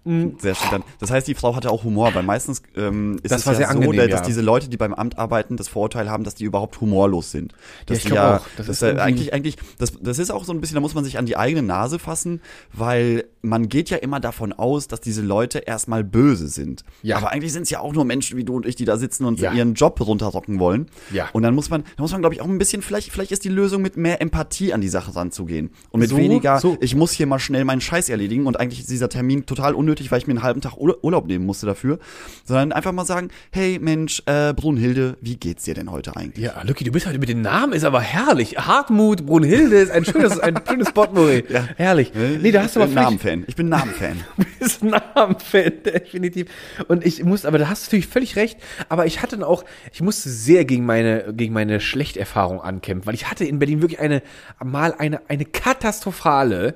Mhm. 0.05 0.35
Sehr 0.39 0.55
schön. 0.55 0.69
Dann, 0.71 0.83
das 0.99 1.11
heißt, 1.11 1.27
die 1.27 1.35
Frau 1.35 1.55
hatte 1.55 1.71
auch 1.71 1.83
Humor, 1.83 2.13
weil 2.13 2.23
meistens 2.23 2.61
ähm, 2.75 3.19
ist 3.23 3.31
das 3.31 3.41
es 3.45 3.59
ja 3.59 3.67
so, 3.67 3.73
angenehm, 3.73 4.09
dass 4.09 4.21
ja. 4.21 4.25
diese 4.25 4.41
Leute, 4.41 4.69
die 4.69 4.77
beim 4.77 4.93
Amt 4.93 5.17
arbeiten, 5.17 5.57
das 5.57 5.67
Vorurteil 5.67 6.09
haben, 6.09 6.23
dass 6.23 6.35
die 6.35 6.43
überhaupt 6.43 6.79
humorlos 6.81 7.31
sind. 7.31 7.53
Dass 7.85 8.03
ja, 8.03 8.09
ich 8.09 8.15
ja, 8.15 8.37
auch. 8.37 8.47
Das, 8.57 8.67
das 8.67 8.81
ist 8.81 8.99
eigentlich, 8.99 9.33
eigentlich, 9.33 9.57
das, 9.77 9.93
das 10.01 10.19
ist 10.19 10.31
auch 10.31 10.43
so 10.43 10.53
ein 10.53 10.61
bisschen, 10.61 10.75
da 10.75 10.81
muss 10.81 10.93
man 10.93 11.03
sich 11.03 11.17
an 11.17 11.25
die 11.25 11.37
eigene 11.37 11.63
Nase 11.63 11.99
fassen, 11.99 12.41
weil 12.73 13.25
man 13.41 13.67
geht 13.67 13.89
ja 13.89 13.97
immer 13.97 14.19
davon 14.19 14.53
aus, 14.53 14.87
dass 14.87 15.01
diese 15.01 15.21
Leute 15.21 15.59
erstmal 15.59 16.03
böse 16.03 16.47
sind. 16.47 16.83
Ja. 17.01 17.17
Aber 17.17 17.31
eigentlich 17.31 17.51
sind 17.51 17.63
es 17.63 17.69
ja 17.69 17.81
auch 17.81 17.93
nur 17.93 18.05
Menschen 18.05 18.37
wie 18.37 18.45
du 18.45 18.55
und 18.55 18.65
ich, 18.65 18.75
die 18.75 18.85
da 18.85 18.97
sitzen 18.97 19.25
und 19.25 19.39
ja. 19.39 19.51
ihren 19.51 19.73
Job 19.73 19.99
runterrocken 19.99 20.59
wollen. 20.59 20.87
Ja. 21.11 21.29
Und 21.33 21.43
dann 21.43 21.53
muss 21.53 21.69
man, 21.69 21.83
da 21.97 22.03
muss 22.03 22.13
man, 22.13 22.21
glaube 22.21 22.35
ich, 22.35 22.41
auch 22.41 22.47
ein 22.47 22.57
bisschen, 22.57 22.81
vielleicht, 22.81 23.11
vielleicht 23.11 23.31
ist 23.31 23.43
die 23.43 23.49
Lösung 23.49 23.81
mit 23.81 23.97
mehr 23.97 24.21
Empathie 24.21 24.73
an 24.73 24.79
die 24.79 24.87
Sache 24.87 25.15
ranzugehen. 25.15 25.71
Und 25.91 25.99
mit 25.99 26.09
so, 26.09 26.17
weniger, 26.17 26.59
so. 26.59 26.77
ich 26.79 26.95
muss 26.95 27.11
hier 27.11 27.27
mal 27.27 27.39
schnell 27.39 27.65
meinen 27.65 27.81
Scheiß 27.81 28.07
erledigen 28.07 28.47
und 28.47 28.59
eigentlich 28.59 28.79
ist 28.79 28.89
dieser 28.89 29.09
Termin 29.09 29.45
total 29.45 29.75
unnötig, 29.75 29.92
weil 30.11 30.19
ich 30.19 30.27
mir 30.27 30.31
einen 30.31 30.43
halben 30.43 30.61
Tag 30.61 30.73
Urlaub 30.77 31.27
nehmen 31.27 31.45
musste 31.45 31.65
dafür, 31.65 31.99
sondern 32.45 32.71
einfach 32.71 32.91
mal 32.91 33.05
sagen, 33.05 33.29
hey 33.51 33.79
Mensch, 33.79 34.21
äh, 34.25 34.53
Brunhilde, 34.53 35.17
wie 35.21 35.35
geht's 35.35 35.63
dir 35.63 35.73
denn 35.73 35.91
heute 35.91 36.15
eigentlich? 36.15 36.45
Ja, 36.45 36.61
Lucky, 36.63 36.83
du 36.83 36.91
bist 36.91 37.05
heute 37.05 37.19
mit 37.19 37.29
dem 37.29 37.41
Namen, 37.41 37.73
ist 37.73 37.83
aber 37.83 38.01
herrlich. 38.01 38.57
Hartmut, 38.57 39.25
Brunhilde 39.25 39.77
ist 39.77 39.91
ein 39.91 40.05
schönes, 40.05 40.39
ein 40.39 40.59
schönes 40.67 40.91
Potpourri. 40.91 41.43
Ja. 41.49 41.67
Herrlich. 41.77 42.11
Nee, 42.13 42.51
da 42.51 42.63
hast 42.63 42.75
du 42.75 42.81
aber 42.81 42.89
Ich 42.89 42.95
bin 42.95 43.03
Namenfan. 43.03 43.43
Ich 43.47 43.55
bin 43.55 43.69
Namenfan. 43.69 44.23
du 44.37 44.45
bist 44.59 44.83
Namenfan, 44.83 45.71
definitiv. 45.85 46.47
Und 46.87 47.05
ich 47.05 47.23
muss, 47.23 47.45
aber 47.45 47.57
da 47.57 47.69
hast 47.69 47.83
du 47.83 47.87
natürlich 47.87 48.07
völlig 48.07 48.35
recht, 48.35 48.57
aber 48.89 49.05
ich 49.05 49.21
hatte 49.21 49.37
dann 49.37 49.43
auch, 49.43 49.63
ich 49.91 50.01
musste 50.01 50.29
sehr 50.29 50.65
gegen 50.65 50.85
meine, 50.85 51.33
gegen 51.33 51.53
meine 51.53 51.79
Schlechterfahrung 51.79 52.61
ankämpfen, 52.61 53.07
weil 53.07 53.15
ich 53.15 53.29
hatte 53.29 53.45
in 53.45 53.59
Berlin 53.59 53.81
wirklich 53.81 53.99
eine, 53.99 54.21
mal 54.63 54.93
eine, 54.97 55.21
eine 55.29 55.45
katastrophale 55.45 56.75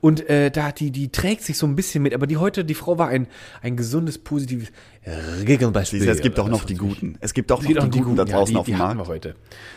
und 0.00 0.28
äh, 0.28 0.50
da, 0.50 0.72
die, 0.72 0.90
die 0.90 1.10
trägt 1.10 1.42
sich 1.42 1.58
so 1.58 1.66
ein 1.66 1.76
bisschen 1.76 2.02
mit, 2.02 2.14
aber 2.14 2.26
die 2.26 2.36
heute, 2.36 2.55
die 2.64 2.74
Frau 2.74 2.98
war 2.98 3.08
ein, 3.08 3.26
ein 3.62 3.76
gesundes, 3.76 4.18
positives 4.18 4.68
Gegenbeispiel. 5.44 6.08
Es 6.08 6.20
gibt 6.20 6.38
auch 6.40 6.48
noch 6.48 6.64
die 6.64 6.74
Guten. 6.74 7.16
Es 7.20 7.32
gibt 7.32 7.52
auch 7.52 7.62
noch 7.62 7.68
die, 7.68 7.90
die, 7.90 8.00
Guten 8.00 8.16
da 8.16 8.24
draußen 8.24 8.54
ja, 8.56 8.56
die, 8.56 8.56
auf 8.56 8.66
dem 8.66 8.78
Markt. 8.78 8.98
Wir 8.98 9.06
heute. 9.06 9.34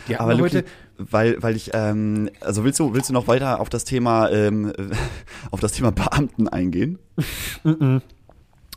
Die 0.07 0.15
Aber 0.17 0.35
wir 0.35 0.43
heute. 0.43 0.65
Weil, 0.97 1.41
weil 1.41 1.55
ich, 1.55 1.71
ähm, 1.73 2.29
also 2.41 2.63
willst 2.63 2.79
du, 2.79 2.93
willst 2.93 3.09
du 3.09 3.13
noch 3.13 3.27
weiter 3.27 3.59
auf 3.59 3.69
das 3.69 3.85
Thema, 3.85 4.29
ähm, 4.31 4.73
auf 5.51 5.59
das 5.59 5.71
Thema 5.73 5.91
Beamten 5.91 6.47
eingehen? 6.47 6.99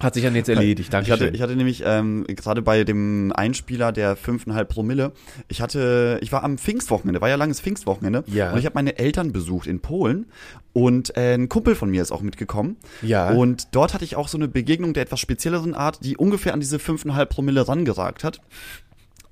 Hat 0.03 0.15
sich 0.15 0.25
dann 0.25 0.35
jetzt 0.35 0.49
erledigt, 0.49 0.93
danke 0.93 1.07
ich 1.07 1.13
hatte, 1.13 1.29
ich 1.29 1.41
hatte 1.41 1.57
nämlich 1.57 1.83
ähm, 1.87 2.25
gerade 2.27 2.61
bei 2.63 2.85
dem 2.85 3.33
Einspieler 3.35 3.93
der 3.93 4.17
5,5 4.17 4.65
Promille, 4.65 5.13
ich 5.49 5.61
hatte, 5.61 6.19
ich 6.23 6.33
war 6.33 6.43
am 6.43 6.59
Pfingstwochenende, 6.59 7.21
war 7.21 7.29
ja 7.29 7.37
langes 7.37 7.61
Pfingstwochenende 7.61 8.25
ja. 8.27 8.53
und 8.53 8.59
ich 8.59 8.67
habe 8.67 8.75
meine 8.75 8.99
Eltern 8.99 9.33
besucht 9.33 9.67
in 9.67 9.81
Polen 9.81 10.27
und 10.73 11.17
äh, 11.17 11.35
ein 11.35 11.49
Kumpel 11.49 11.75
von 11.75 11.91
mir 11.91 12.01
ist 12.01 12.13
auch 12.13 12.23
mitgekommen. 12.23 12.77
Ja. 13.03 13.31
Und 13.31 13.69
dort 13.73 13.93
hatte 13.93 14.05
ich 14.05 14.17
auch 14.17 14.29
so 14.29 14.39
eine 14.39 14.49
Begegnung 14.49 14.95
der 14.95 15.03
etwas 15.03 15.21
spezielleren 15.21 15.75
Art, 15.75 15.99
die 16.03 16.17
ungefähr 16.17 16.55
an 16.55 16.61
diese 16.61 16.79
5,5 16.79 17.27
Promille 17.27 17.69
rangeragt 17.69 18.25
hat. 18.25 18.41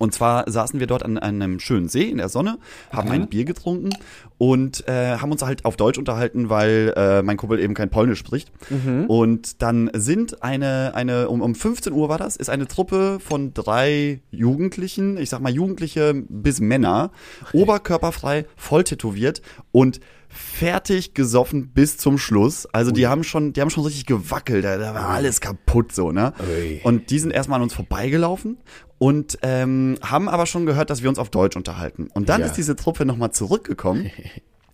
Und 0.00 0.14
zwar 0.14 0.50
saßen 0.50 0.80
wir 0.80 0.86
dort 0.86 1.02
an 1.02 1.18
einem 1.18 1.60
schönen 1.60 1.90
See 1.90 2.04
in 2.04 2.16
der 2.16 2.30
Sonne, 2.30 2.58
haben 2.90 3.08
mhm. 3.08 3.14
ein 3.14 3.28
Bier 3.28 3.44
getrunken 3.44 3.90
und 4.38 4.88
äh, 4.88 5.18
haben 5.18 5.30
uns 5.30 5.42
halt 5.42 5.66
auf 5.66 5.76
Deutsch 5.76 5.98
unterhalten, 5.98 6.48
weil 6.48 6.94
äh, 6.96 7.20
mein 7.20 7.36
Kumpel 7.36 7.60
eben 7.60 7.74
kein 7.74 7.90
Polnisch 7.90 8.18
spricht. 8.18 8.50
Mhm. 8.70 9.04
Und 9.08 9.60
dann 9.60 9.90
sind 9.92 10.42
eine, 10.42 10.92
eine 10.94 11.28
um, 11.28 11.42
um 11.42 11.54
15 11.54 11.92
Uhr 11.92 12.08
war 12.08 12.16
das, 12.16 12.36
ist 12.36 12.48
eine 12.48 12.66
Truppe 12.66 13.18
von 13.20 13.52
drei 13.52 14.22
Jugendlichen, 14.30 15.18
ich 15.18 15.28
sag 15.28 15.42
mal 15.42 15.52
Jugendliche 15.52 16.14
bis 16.30 16.60
Männer, 16.60 17.10
okay. 17.42 17.58
oberkörperfrei, 17.58 18.46
voll 18.56 18.84
tätowiert 18.84 19.42
und 19.70 20.00
fertig 20.30 21.12
gesoffen 21.12 21.72
bis 21.74 21.98
zum 21.98 22.16
Schluss. 22.16 22.64
Also 22.66 22.90
Ui. 22.90 22.94
die 22.94 23.06
haben 23.06 23.22
schon, 23.22 23.52
die 23.52 23.60
haben 23.60 23.68
schon 23.68 23.84
richtig 23.84 24.06
gewackelt, 24.06 24.64
da, 24.64 24.78
da 24.78 24.94
war 24.94 25.08
alles 25.10 25.42
kaputt 25.42 25.92
so, 25.92 26.10
ne? 26.10 26.32
Ui. 26.48 26.80
Und 26.84 27.10
die 27.10 27.18
sind 27.18 27.32
erstmal 27.32 27.56
an 27.56 27.64
uns 27.64 27.74
vorbeigelaufen 27.74 28.56
und 29.00 29.38
ähm, 29.40 29.96
haben 30.02 30.28
aber 30.28 30.44
schon 30.44 30.66
gehört, 30.66 30.90
dass 30.90 31.02
wir 31.02 31.08
uns 31.08 31.18
auf 31.18 31.30
Deutsch 31.30 31.56
unterhalten. 31.56 32.08
Und 32.12 32.28
dann 32.28 32.42
ja. 32.42 32.46
ist 32.46 32.58
diese 32.58 32.76
Truppe 32.76 33.06
nochmal 33.06 33.32
zurückgekommen. 33.32 34.10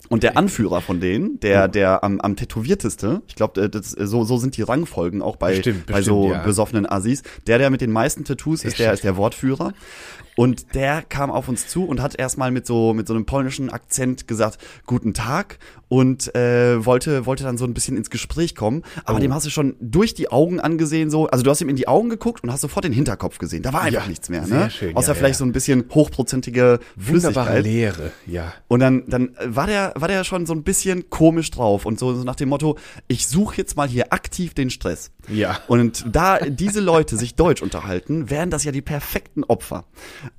Und 0.08 0.24
der 0.24 0.36
Anführer 0.36 0.80
von 0.80 1.00
denen, 1.00 1.38
der, 1.40 1.68
der 1.68 2.02
am, 2.02 2.20
am 2.20 2.34
tätowierteste, 2.36 3.22
ich 3.28 3.36
glaube, 3.36 3.70
so, 3.72 4.24
so 4.24 4.36
sind 4.36 4.56
die 4.56 4.62
Rangfolgen 4.62 5.22
auch 5.22 5.36
bei, 5.36 5.52
bestimmt, 5.54 5.86
bei 5.86 6.02
so 6.02 6.32
ja. 6.32 6.42
besoffenen 6.42 6.90
Assis. 6.90 7.22
Der, 7.46 7.58
der 7.58 7.70
mit 7.70 7.80
den 7.80 7.92
meisten 7.92 8.24
Tattoos 8.24 8.64
ist, 8.64 8.80
der 8.80 8.92
ist 8.92 9.04
der 9.04 9.16
Wortführer. 9.16 9.72
Und 10.36 10.74
der 10.74 11.02
kam 11.02 11.30
auf 11.30 11.48
uns 11.48 11.66
zu 11.66 11.84
und 11.84 12.00
hat 12.00 12.18
erstmal 12.18 12.50
mit 12.50 12.66
so, 12.66 12.92
mit 12.92 13.08
so 13.08 13.14
einem 13.14 13.24
polnischen 13.24 13.70
Akzent 13.70 14.28
gesagt, 14.28 14.58
guten 14.84 15.14
Tag 15.14 15.58
und 15.88 16.34
äh, 16.34 16.84
wollte, 16.84 17.24
wollte 17.24 17.42
dann 17.44 17.56
so 17.56 17.64
ein 17.64 17.72
bisschen 17.72 17.96
ins 17.96 18.10
Gespräch 18.10 18.54
kommen. 18.54 18.82
Aber 19.04 19.16
oh. 19.16 19.20
dem 19.20 19.32
hast 19.32 19.46
du 19.46 19.50
schon 19.50 19.76
durch 19.80 20.12
die 20.12 20.30
Augen 20.30 20.60
angesehen, 20.60 21.10
so, 21.10 21.26
also 21.28 21.42
du 21.42 21.50
hast 21.50 21.62
ihm 21.62 21.70
in 21.70 21.76
die 21.76 21.88
Augen 21.88 22.10
geguckt 22.10 22.44
und 22.44 22.52
hast 22.52 22.60
sofort 22.60 22.84
den 22.84 22.92
Hinterkopf 22.92 23.38
gesehen. 23.38 23.62
Da 23.62 23.72
war 23.72 23.82
einfach 23.82 24.02
ja, 24.02 24.08
nichts 24.08 24.28
mehr, 24.28 24.46
ne? 24.46 24.70
Schön, 24.70 24.94
Außer 24.94 25.08
ja, 25.08 25.14
vielleicht 25.14 25.36
ja. 25.36 25.38
so 25.38 25.44
ein 25.46 25.52
bisschen 25.52 25.86
hochprozentige. 25.94 26.80
Wunderbare 26.96 27.60
Leere, 27.60 28.10
ja. 28.26 28.52
Und 28.68 28.80
dann, 28.80 29.04
dann 29.06 29.30
war 29.42 29.66
der, 29.66 29.94
war 29.96 30.08
der 30.08 30.24
schon 30.24 30.44
so 30.44 30.52
ein 30.52 30.64
bisschen 30.64 31.08
komisch 31.08 31.50
drauf 31.50 31.86
und 31.86 31.98
so, 31.98 32.14
so 32.14 32.24
nach 32.24 32.36
dem 32.36 32.50
Motto, 32.50 32.76
ich 33.08 33.26
suche 33.26 33.56
jetzt 33.56 33.76
mal 33.76 33.88
hier 33.88 34.12
aktiv 34.12 34.52
den 34.52 34.68
Stress. 34.68 35.12
Ja. 35.28 35.58
Und 35.66 36.04
da 36.10 36.38
diese 36.38 36.80
Leute 36.80 37.16
sich 37.16 37.34
Deutsch 37.34 37.62
unterhalten, 37.62 38.30
wären 38.30 38.50
das 38.50 38.64
ja 38.64 38.72
die 38.72 38.82
perfekten 38.82 39.44
Opfer. 39.44 39.84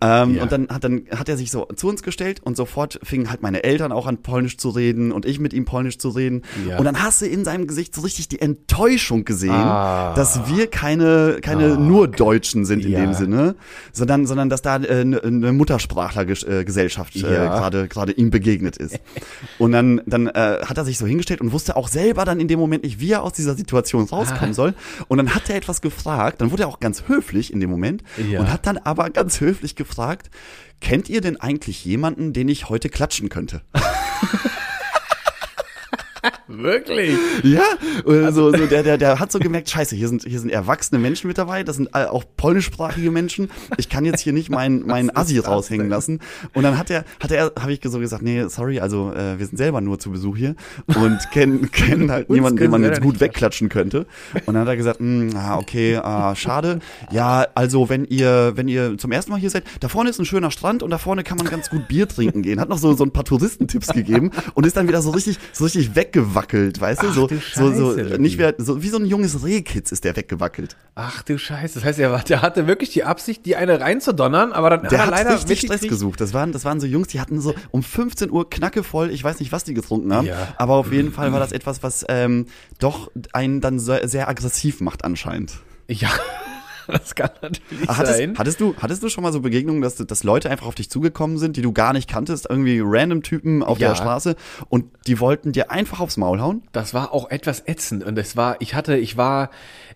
Ähm, 0.01 0.35
ja. 0.35 0.43
Und 0.43 0.51
dann 0.51 0.69
hat, 0.69 0.83
dann 0.83 1.03
hat 1.11 1.29
er 1.29 1.37
sich 1.37 1.51
so 1.51 1.65
zu 1.75 1.87
uns 1.87 2.03
gestellt 2.03 2.41
und 2.43 2.57
sofort 2.57 2.99
fingen 3.03 3.29
halt 3.29 3.41
meine 3.41 3.63
Eltern 3.63 3.91
auch 3.91 4.07
an 4.07 4.21
Polnisch 4.21 4.57
zu 4.57 4.69
reden 4.69 5.11
und 5.11 5.25
ich 5.25 5.39
mit 5.39 5.53
ihm 5.53 5.65
Polnisch 5.65 5.97
zu 5.97 6.09
reden. 6.09 6.43
Ja. 6.67 6.77
Und 6.77 6.85
dann 6.85 7.01
hast 7.01 7.21
du 7.21 7.25
in 7.25 7.43
seinem 7.45 7.67
Gesicht 7.67 7.95
so 7.95 8.01
richtig 8.01 8.29
die 8.29 8.41
Enttäuschung 8.41 9.25
gesehen, 9.25 9.51
ah. 9.51 10.13
dass 10.15 10.47
wir 10.49 10.67
keine, 10.67 11.39
keine 11.41 11.73
ah, 11.73 11.77
nur 11.77 12.07
Deutschen 12.07 12.65
sind 12.65 12.85
in 12.85 12.91
ja. 12.91 13.01
dem 13.01 13.13
Sinne, 13.13 13.55
sondern, 13.91 14.25
sondern 14.25 14.49
dass 14.49 14.61
da 14.61 14.77
äh, 14.77 15.01
eine 15.01 15.51
Muttersprachlergesellschaft 15.53 17.15
äh, 17.15 17.19
gerade 17.21 17.87
gerade 17.87 18.11
ihm 18.11 18.29
begegnet 18.29 18.77
ist. 18.77 18.99
Und 19.57 19.71
dann, 19.71 20.01
dann 20.05 20.27
äh, 20.27 20.59
hat 20.65 20.77
er 20.77 20.85
sich 20.85 20.97
so 20.97 21.05
hingestellt 21.05 21.41
und 21.41 21.51
wusste 21.51 21.75
auch 21.75 21.87
selber 21.87 22.25
dann 22.25 22.39
in 22.39 22.47
dem 22.47 22.59
Moment 22.59 22.83
nicht, 22.83 22.99
wie 22.99 23.11
er 23.11 23.23
aus 23.23 23.33
dieser 23.33 23.55
Situation 23.55 24.05
rauskommen 24.05 24.51
Ah. 24.51 24.53
soll. 24.53 24.73
Und 25.07 25.17
dann 25.17 25.33
hat 25.35 25.49
er 25.49 25.55
etwas 25.55 25.81
gefragt, 25.81 26.41
dann 26.41 26.51
wurde 26.51 26.63
er 26.63 26.69
auch 26.69 26.79
ganz 26.79 27.03
höflich 27.07 27.51
in 27.53 27.59
dem 27.59 27.69
Moment 27.69 28.03
Ja. 28.29 28.39
und 28.39 28.51
hat 28.51 28.65
dann 28.67 28.77
aber 28.77 29.09
ganz 29.09 29.39
höflich 29.41 29.75
gefragt, 29.75 30.29
kennt 30.81 31.09
ihr 31.09 31.21
denn 31.21 31.37
eigentlich 31.37 31.83
jemanden, 31.85 32.33
den 32.33 32.49
ich 32.49 32.69
heute 32.69 32.89
klatschen 32.89 33.29
könnte? 33.29 33.61
Wirklich? 36.47 37.17
Ja, 37.43 37.63
also 38.05 38.51
so, 38.51 38.65
der, 38.65 38.83
der, 38.83 38.97
der 38.97 39.19
hat 39.19 39.31
so 39.31 39.39
gemerkt, 39.39 39.69
scheiße, 39.69 39.95
hier 39.95 40.07
sind, 40.07 40.23
hier 40.23 40.39
sind 40.39 40.49
erwachsene 40.49 40.99
Menschen 40.99 41.27
mit 41.27 41.37
dabei, 41.37 41.63
das 41.63 41.75
sind 41.75 41.89
äh, 41.93 42.05
auch 42.05 42.23
polnischsprachige 42.37 43.11
Menschen. 43.11 43.49
Ich 43.77 43.89
kann 43.89 44.05
jetzt 44.05 44.21
hier 44.21 44.31
nicht 44.33 44.49
meinen 44.49 44.85
mein 44.87 45.09
Assi 45.15 45.39
raushängen 45.39 45.89
lassen. 45.89 46.19
Und 46.53 46.63
dann 46.63 46.77
hat 46.77 46.89
er, 46.89 47.03
hat 47.19 47.31
er, 47.31 47.51
habe 47.59 47.73
ich 47.73 47.81
so 47.83 47.99
gesagt, 47.99 48.23
nee, 48.23 48.45
sorry, 48.47 48.79
also 48.79 49.11
äh, 49.11 49.37
wir 49.37 49.45
sind 49.45 49.57
selber 49.57 49.81
nur 49.81 49.99
zu 49.99 50.11
Besuch 50.11 50.37
hier 50.37 50.55
und 50.87 51.19
kennen, 51.31 51.69
kennen 51.71 52.11
halt 52.11 52.29
niemanden, 52.29 52.57
den 52.57 52.71
man 52.71 52.83
jetzt 52.83 53.01
gut 53.01 53.19
wegklatschen 53.19 53.67
könnte. 53.67 54.05
Und 54.45 54.53
dann 54.53 54.59
hat 54.59 54.67
er 54.69 54.77
gesagt, 54.77 54.99
hm, 54.99 55.31
ah, 55.35 55.57
okay, 55.57 55.97
ah, 55.97 56.33
schade. 56.35 56.79
Ja, 57.11 57.45
also 57.55 57.89
wenn 57.89 58.05
ihr, 58.05 58.53
wenn 58.55 58.67
ihr 58.67 58.97
zum 58.97 59.11
ersten 59.11 59.31
Mal 59.31 59.39
hier 59.39 59.49
seid, 59.49 59.63
da 59.81 59.89
vorne 59.89 60.09
ist 60.09 60.19
ein 60.19 60.25
schöner 60.25 60.51
Strand 60.51 60.81
und 60.81 60.91
da 60.91 60.97
vorne 60.97 61.23
kann 61.23 61.37
man 61.37 61.47
ganz 61.47 61.69
gut 61.69 61.87
Bier 61.87 62.07
trinken 62.07 62.41
gehen. 62.41 62.59
Hat 62.59 62.69
noch 62.69 62.77
so, 62.77 62.93
so 62.93 63.03
ein 63.03 63.11
paar 63.11 63.25
Touristentipps 63.25 63.87
gegeben 63.87 64.31
und 64.53 64.65
ist 64.65 64.77
dann 64.77 64.87
wieder 64.87 65.01
so 65.01 65.09
richtig, 65.09 65.39
so 65.51 65.65
richtig 65.65 65.95
weggewackelt, 66.41 66.79
weißt 66.81 67.03
du? 67.03 67.07
Ach 67.09 67.13
So, 67.13 67.27
du 67.27 67.35
so, 67.53 67.73
so, 67.73 67.97
Scheiße, 67.97 68.19
nicht 68.21 68.37
wie, 68.39 68.53
so 68.63 68.81
wie 68.83 68.89
so 68.89 68.97
ein 68.97 69.05
junges 69.05 69.43
Rehkitz 69.43 69.91
ist 69.91 70.03
der 70.03 70.15
weggewackelt. 70.15 70.75
Ach 70.95 71.21
du 71.23 71.37
Scheiße. 71.37 71.75
Das 71.75 71.83
heißt, 71.83 71.99
er, 71.99 72.11
war- 72.11 72.23
der 72.23 72.41
hatte 72.41 72.67
wirklich 72.67 72.89
die 72.91 73.03
Absicht, 73.03 73.45
die 73.45 73.55
eine 73.55 73.79
reinzudonnern, 73.79 74.51
aber 74.53 74.69
dann 74.71 74.81
Der 74.83 74.91
er 74.99 75.05
hat 75.05 75.11
leider 75.11 75.33
richtig 75.33 75.59
Stress 75.61 75.81
gesucht. 75.81 76.21
Das 76.21 76.33
waren, 76.33 76.51
das 76.51 76.65
waren 76.65 76.79
so 76.79 76.87
Jungs, 76.87 77.07
die 77.09 77.19
hatten 77.19 77.41
so 77.41 77.53
um 77.71 77.83
15 77.83 78.31
Uhr 78.31 78.49
knacke 78.49 78.83
voll, 78.83 79.09
ich 79.11 79.23
weiß 79.23 79.39
nicht, 79.39 79.51
was 79.51 79.63
die 79.63 79.73
getrunken 79.73 80.13
haben, 80.13 80.27
Ja. 80.27 80.55
aber 80.57 80.75
auf 80.75 80.91
jeden 80.91 81.11
Fall 81.11 81.31
war 81.33 81.39
das 81.39 81.51
etwas, 81.51 81.83
was 81.83 82.05
ähm, 82.09 82.45
doch 82.79 83.11
einen 83.33 83.61
dann 83.61 83.79
sehr, 83.79 84.07
sehr 84.07 84.27
aggressiv 84.29 84.81
macht 84.81 85.03
anscheinend. 85.03 85.53
Ja, 85.89 86.09
das 86.91 87.15
kann 87.15 87.29
natürlich 87.41 87.87
Hattest, 87.87 88.17
sein. 88.17 88.33
hattest, 88.37 88.59
du, 88.61 88.75
hattest 88.79 89.03
du 89.03 89.09
schon 89.09 89.23
mal 89.23 89.33
so 89.33 89.41
Begegnungen, 89.41 89.81
dass, 89.81 89.95
dass 89.95 90.23
Leute 90.23 90.49
einfach 90.49 90.65
auf 90.67 90.75
dich 90.75 90.89
zugekommen 90.89 91.37
sind, 91.37 91.57
die 91.57 91.61
du 91.61 91.71
gar 91.73 91.93
nicht 91.93 92.09
kanntest, 92.09 92.47
irgendwie 92.49 92.81
random 92.83 93.23
Typen 93.23 93.63
auf 93.63 93.79
Ja. 93.79 93.89
der 93.89 93.95
Straße 93.95 94.35
und 94.69 94.85
die 95.07 95.19
wollten 95.19 95.51
dir 95.51 95.71
einfach 95.71 95.99
aufs 95.99 96.17
Maul 96.17 96.39
hauen? 96.41 96.63
Das 96.71 96.93
war 96.93 97.13
auch 97.13 97.29
etwas 97.29 97.63
ätzend 97.65 98.03
und 98.03 98.17
es 98.17 98.35
war, 98.35 98.57
ich 98.59 98.75
hatte, 98.75 98.97
ich 98.97 99.17
war, 99.17 99.49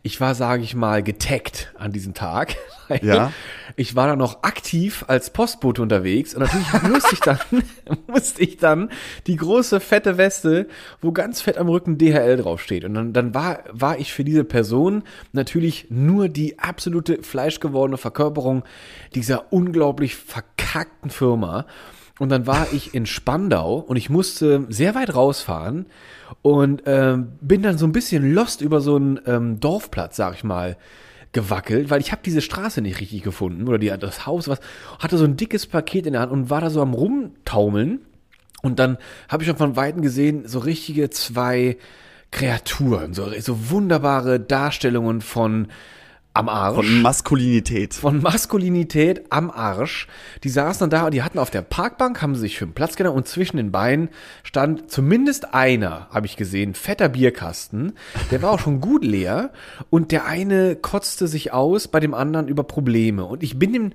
ich 0.03 0.19
war, 0.19 0.33
sage 0.33 0.63
ich 0.63 0.75
mal, 0.75 1.03
getaggt 1.03 1.73
an 1.77 1.91
diesem 1.91 2.13
Tag. 2.13 2.55
Ja. 3.01 3.31
Ich 3.77 3.95
war 3.95 4.07
da 4.07 4.17
noch 4.17 4.43
aktiv 4.43 5.05
als 5.07 5.29
Postbote 5.29 5.81
unterwegs 5.81 6.35
und 6.35 6.41
natürlich 6.41 6.83
musste 6.91 7.13
ich 7.13 7.19
dann, 7.21 7.39
musste 8.07 8.41
ich 8.41 8.57
dann 8.57 8.89
die 9.27 9.37
große 9.37 9.79
fette 9.79 10.17
Weste, 10.17 10.67
wo 10.99 11.13
ganz 11.13 11.39
fett 11.39 11.57
am 11.57 11.69
Rücken 11.69 11.97
DHL 11.97 12.35
draufsteht. 12.35 12.83
Und 12.83 12.95
dann, 12.95 13.13
dann 13.13 13.33
war, 13.33 13.63
war 13.71 13.97
ich 13.97 14.11
für 14.11 14.25
diese 14.25 14.43
Person 14.43 15.03
natürlich 15.31 15.87
nur 15.89 16.27
die 16.27 16.59
absolute 16.59 17.23
fleischgewordene 17.23 17.97
Verkörperung 17.97 18.65
dieser 19.15 19.53
unglaublich 19.53 20.17
verkackten 20.17 21.11
Firma. 21.11 21.65
Und 22.21 22.29
dann 22.29 22.45
war 22.45 22.71
ich 22.71 22.93
in 22.93 23.07
Spandau 23.07 23.77
und 23.77 23.97
ich 23.97 24.11
musste 24.11 24.67
sehr 24.69 24.93
weit 24.93 25.15
rausfahren 25.15 25.87
und 26.43 26.83
ähm, 26.85 27.29
bin 27.41 27.63
dann 27.63 27.79
so 27.79 27.87
ein 27.87 27.93
bisschen 27.93 28.35
lost 28.35 28.61
über 28.61 28.79
so 28.79 28.95
einen 28.95 29.19
ähm, 29.25 29.59
Dorfplatz, 29.59 30.17
sag 30.17 30.35
ich 30.35 30.43
mal, 30.43 30.77
gewackelt, 31.31 31.89
weil 31.89 31.99
ich 31.99 32.11
habe 32.11 32.21
diese 32.23 32.41
Straße 32.41 32.83
nicht 32.83 32.99
richtig 32.99 33.23
gefunden 33.23 33.67
oder 33.67 33.79
die, 33.79 33.91
das 33.99 34.27
Haus, 34.27 34.47
was 34.47 34.59
hatte 34.99 35.17
so 35.17 35.23
ein 35.23 35.35
dickes 35.35 35.65
Paket 35.65 36.05
in 36.05 36.13
der 36.13 36.21
Hand 36.21 36.31
und 36.31 36.51
war 36.51 36.61
da 36.61 36.69
so 36.69 36.83
am 36.83 36.93
rumtaumeln. 36.93 38.01
Und 38.61 38.77
dann 38.77 38.99
habe 39.27 39.41
ich 39.41 39.49
schon 39.49 39.57
von 39.57 39.75
Weitem 39.75 40.03
gesehen, 40.03 40.47
so 40.47 40.59
richtige 40.59 41.09
zwei 41.09 41.79
Kreaturen, 42.29 43.15
so, 43.15 43.31
so 43.39 43.71
wunderbare 43.71 44.39
Darstellungen 44.39 45.21
von 45.21 45.69
am 46.33 46.47
Arsch 46.47 46.75
Von 46.75 47.01
Maskulinität. 47.01 47.93
von 47.93 48.21
Maskulinität 48.21 49.25
am 49.31 49.51
Arsch. 49.51 50.07
Die 50.43 50.49
saßen 50.49 50.79
dann 50.81 50.89
da 50.89 51.05
und 51.05 51.13
die 51.13 51.23
hatten 51.23 51.39
auf 51.39 51.49
der 51.49 51.61
Parkbank, 51.61 52.21
haben 52.21 52.35
sich 52.35 52.57
für 52.57 52.65
einen 52.65 52.73
Platz 52.73 52.95
genommen 52.95 53.17
und 53.17 53.27
zwischen 53.27 53.57
den 53.57 53.71
Beinen 53.71 54.09
stand 54.43 54.89
zumindest 54.89 55.53
einer, 55.53 56.07
habe 56.09 56.25
ich 56.25 56.37
gesehen, 56.37 56.73
fetter 56.73 57.09
Bierkasten. 57.09 57.93
Der 58.31 58.41
war 58.41 58.51
auch 58.51 58.59
schon 58.59 58.79
gut 58.79 59.03
leer 59.03 59.51
und 59.89 60.11
der 60.11 60.25
eine 60.25 60.75
kotzte 60.75 61.27
sich 61.27 61.51
aus 61.51 61.87
bei 61.89 61.99
dem 61.99 62.13
anderen 62.13 62.47
über 62.47 62.63
Probleme. 62.63 63.25
Und 63.25 63.43
ich 63.43 63.59
bin 63.59 63.73
ihm, 63.73 63.91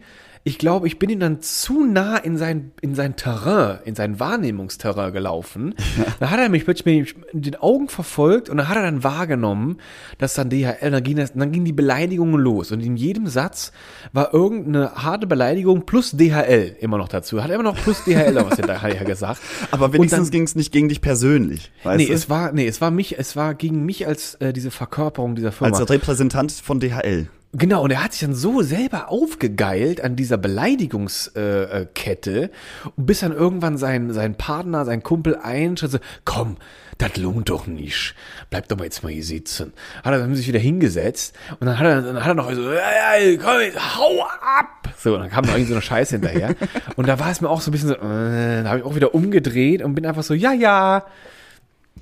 ich 0.46 0.58
glaube, 0.58 0.86
ich 0.86 1.00
bin 1.00 1.10
ihm 1.10 1.18
dann 1.18 1.40
zu 1.42 1.84
nah 1.84 2.16
in 2.18 2.38
sein, 2.38 2.70
in 2.80 2.94
sein 2.94 3.16
Terrain, 3.16 3.80
in 3.84 3.96
sein 3.96 4.20
Wahrnehmungsterrain 4.20 5.12
gelaufen. 5.12 5.74
Da 6.20 6.30
hat 6.30 6.38
er 6.38 6.48
mich 6.48 6.64
plötzlich 6.64 7.16
mit 7.32 7.46
den 7.46 7.56
Augen 7.56 7.88
verfolgt 7.88 8.48
und 8.48 8.58
dann 8.58 8.68
hat 8.68 8.76
er 8.76 8.84
dann 8.84 9.02
wahrgenommen, 9.02 9.78
dass 10.18 10.34
dann 10.34 10.48
DHL, 10.48 10.92
dann 10.92 11.02
ging, 11.02 11.16
das, 11.16 11.32
dann 11.32 11.50
ging 11.50 11.64
die 11.64 11.72
Beleidigungen 11.72 12.40
los. 12.40 12.70
Und 12.70 12.80
in 12.80 12.96
jedem 12.96 13.26
Satz 13.26 13.72
war 14.12 14.32
irgendeine 14.32 14.94
harte 14.94 15.26
Beleidigung 15.26 15.84
plus 15.84 16.12
DHL 16.12 16.76
immer 16.78 16.98
noch 16.98 17.08
dazu. 17.08 17.42
Hat 17.42 17.50
er 17.50 17.56
immer 17.56 17.64
noch 17.64 17.76
plus 17.76 18.04
DHL 18.04 18.36
was 18.36 18.54
hinterher 18.54 19.04
gesagt. 19.04 19.40
Aber 19.72 19.92
wenigstens 19.92 20.30
ging 20.30 20.44
es 20.44 20.54
nicht 20.54 20.70
gegen 20.70 20.88
dich 20.88 21.00
persönlich. 21.00 21.72
Weißt 21.82 21.98
Nee, 21.98 22.06
du? 22.06 22.12
es 22.12 22.30
war, 22.30 22.52
nee, 22.52 22.68
es 22.68 22.80
war 22.80 22.92
mich, 22.92 23.18
es 23.18 23.34
war 23.34 23.56
gegen 23.56 23.84
mich 23.84 24.06
als 24.06 24.36
äh, 24.36 24.52
diese 24.52 24.70
Verkörperung 24.70 25.34
dieser 25.34 25.50
Firma. 25.50 25.76
Als 25.76 25.90
Repräsentant 25.90 26.52
von 26.52 26.78
DHL. 26.78 27.28
Genau, 27.52 27.84
und 27.84 27.90
er 27.90 28.04
hat 28.04 28.12
sich 28.12 28.20
dann 28.20 28.34
so 28.34 28.62
selber 28.62 29.10
aufgegeilt 29.10 30.02
an 30.02 30.16
dieser 30.16 30.36
Beleidigungskette, 30.36 32.42
äh, 32.42 32.48
und 32.96 33.06
bis 33.06 33.20
dann 33.20 33.32
irgendwann 33.32 33.78
sein, 33.78 34.12
sein 34.12 34.34
Partner, 34.34 34.84
sein 34.84 35.02
Kumpel 35.02 35.36
einschritt, 35.36 35.92
so, 35.92 35.98
komm, 36.24 36.56
das 36.98 37.16
lohnt 37.16 37.50
doch 37.50 37.66
nicht. 37.66 38.14
Bleib 38.50 38.68
doch 38.68 38.76
mal 38.76 38.84
jetzt 38.84 39.02
mal 39.02 39.12
hier 39.12 39.24
sitzen. 39.24 39.72
Hat 40.02 40.12
er 40.12 40.18
dann 40.18 40.34
sich 40.34 40.48
wieder 40.48 40.58
hingesetzt 40.58 41.34
und 41.60 41.66
dann 41.66 41.78
hat 41.78 41.86
er, 41.86 42.02
dann 42.02 42.20
hat 42.20 42.28
er 42.28 42.34
noch 42.34 42.52
so, 42.52 42.72
ja, 42.72 43.18
ja, 43.18 43.38
komm, 43.42 43.60
jetzt, 43.60 43.96
hau 43.96 44.22
ab. 44.22 44.88
So, 44.98 45.14
und 45.14 45.20
dann 45.20 45.30
kam 45.30 45.44
noch 45.44 45.52
irgend 45.52 45.68
so 45.68 45.74
eine 45.74 45.82
Scheiße 45.82 46.16
hinterher. 46.16 46.54
Und 46.96 47.06
da 47.06 47.18
war 47.18 47.30
es 47.30 47.40
mir 47.40 47.48
auch 47.48 47.60
so 47.60 47.70
ein 47.70 47.72
bisschen 47.72 47.88
so, 47.88 47.94
äh, 47.94 48.62
da 48.62 48.70
habe 48.70 48.80
ich 48.80 48.84
auch 48.84 48.94
wieder 48.94 49.14
umgedreht 49.14 49.82
und 49.82 49.94
bin 49.94 50.04
einfach 50.04 50.22
so, 50.22 50.34
ja, 50.34 50.52
ja. 50.52 51.06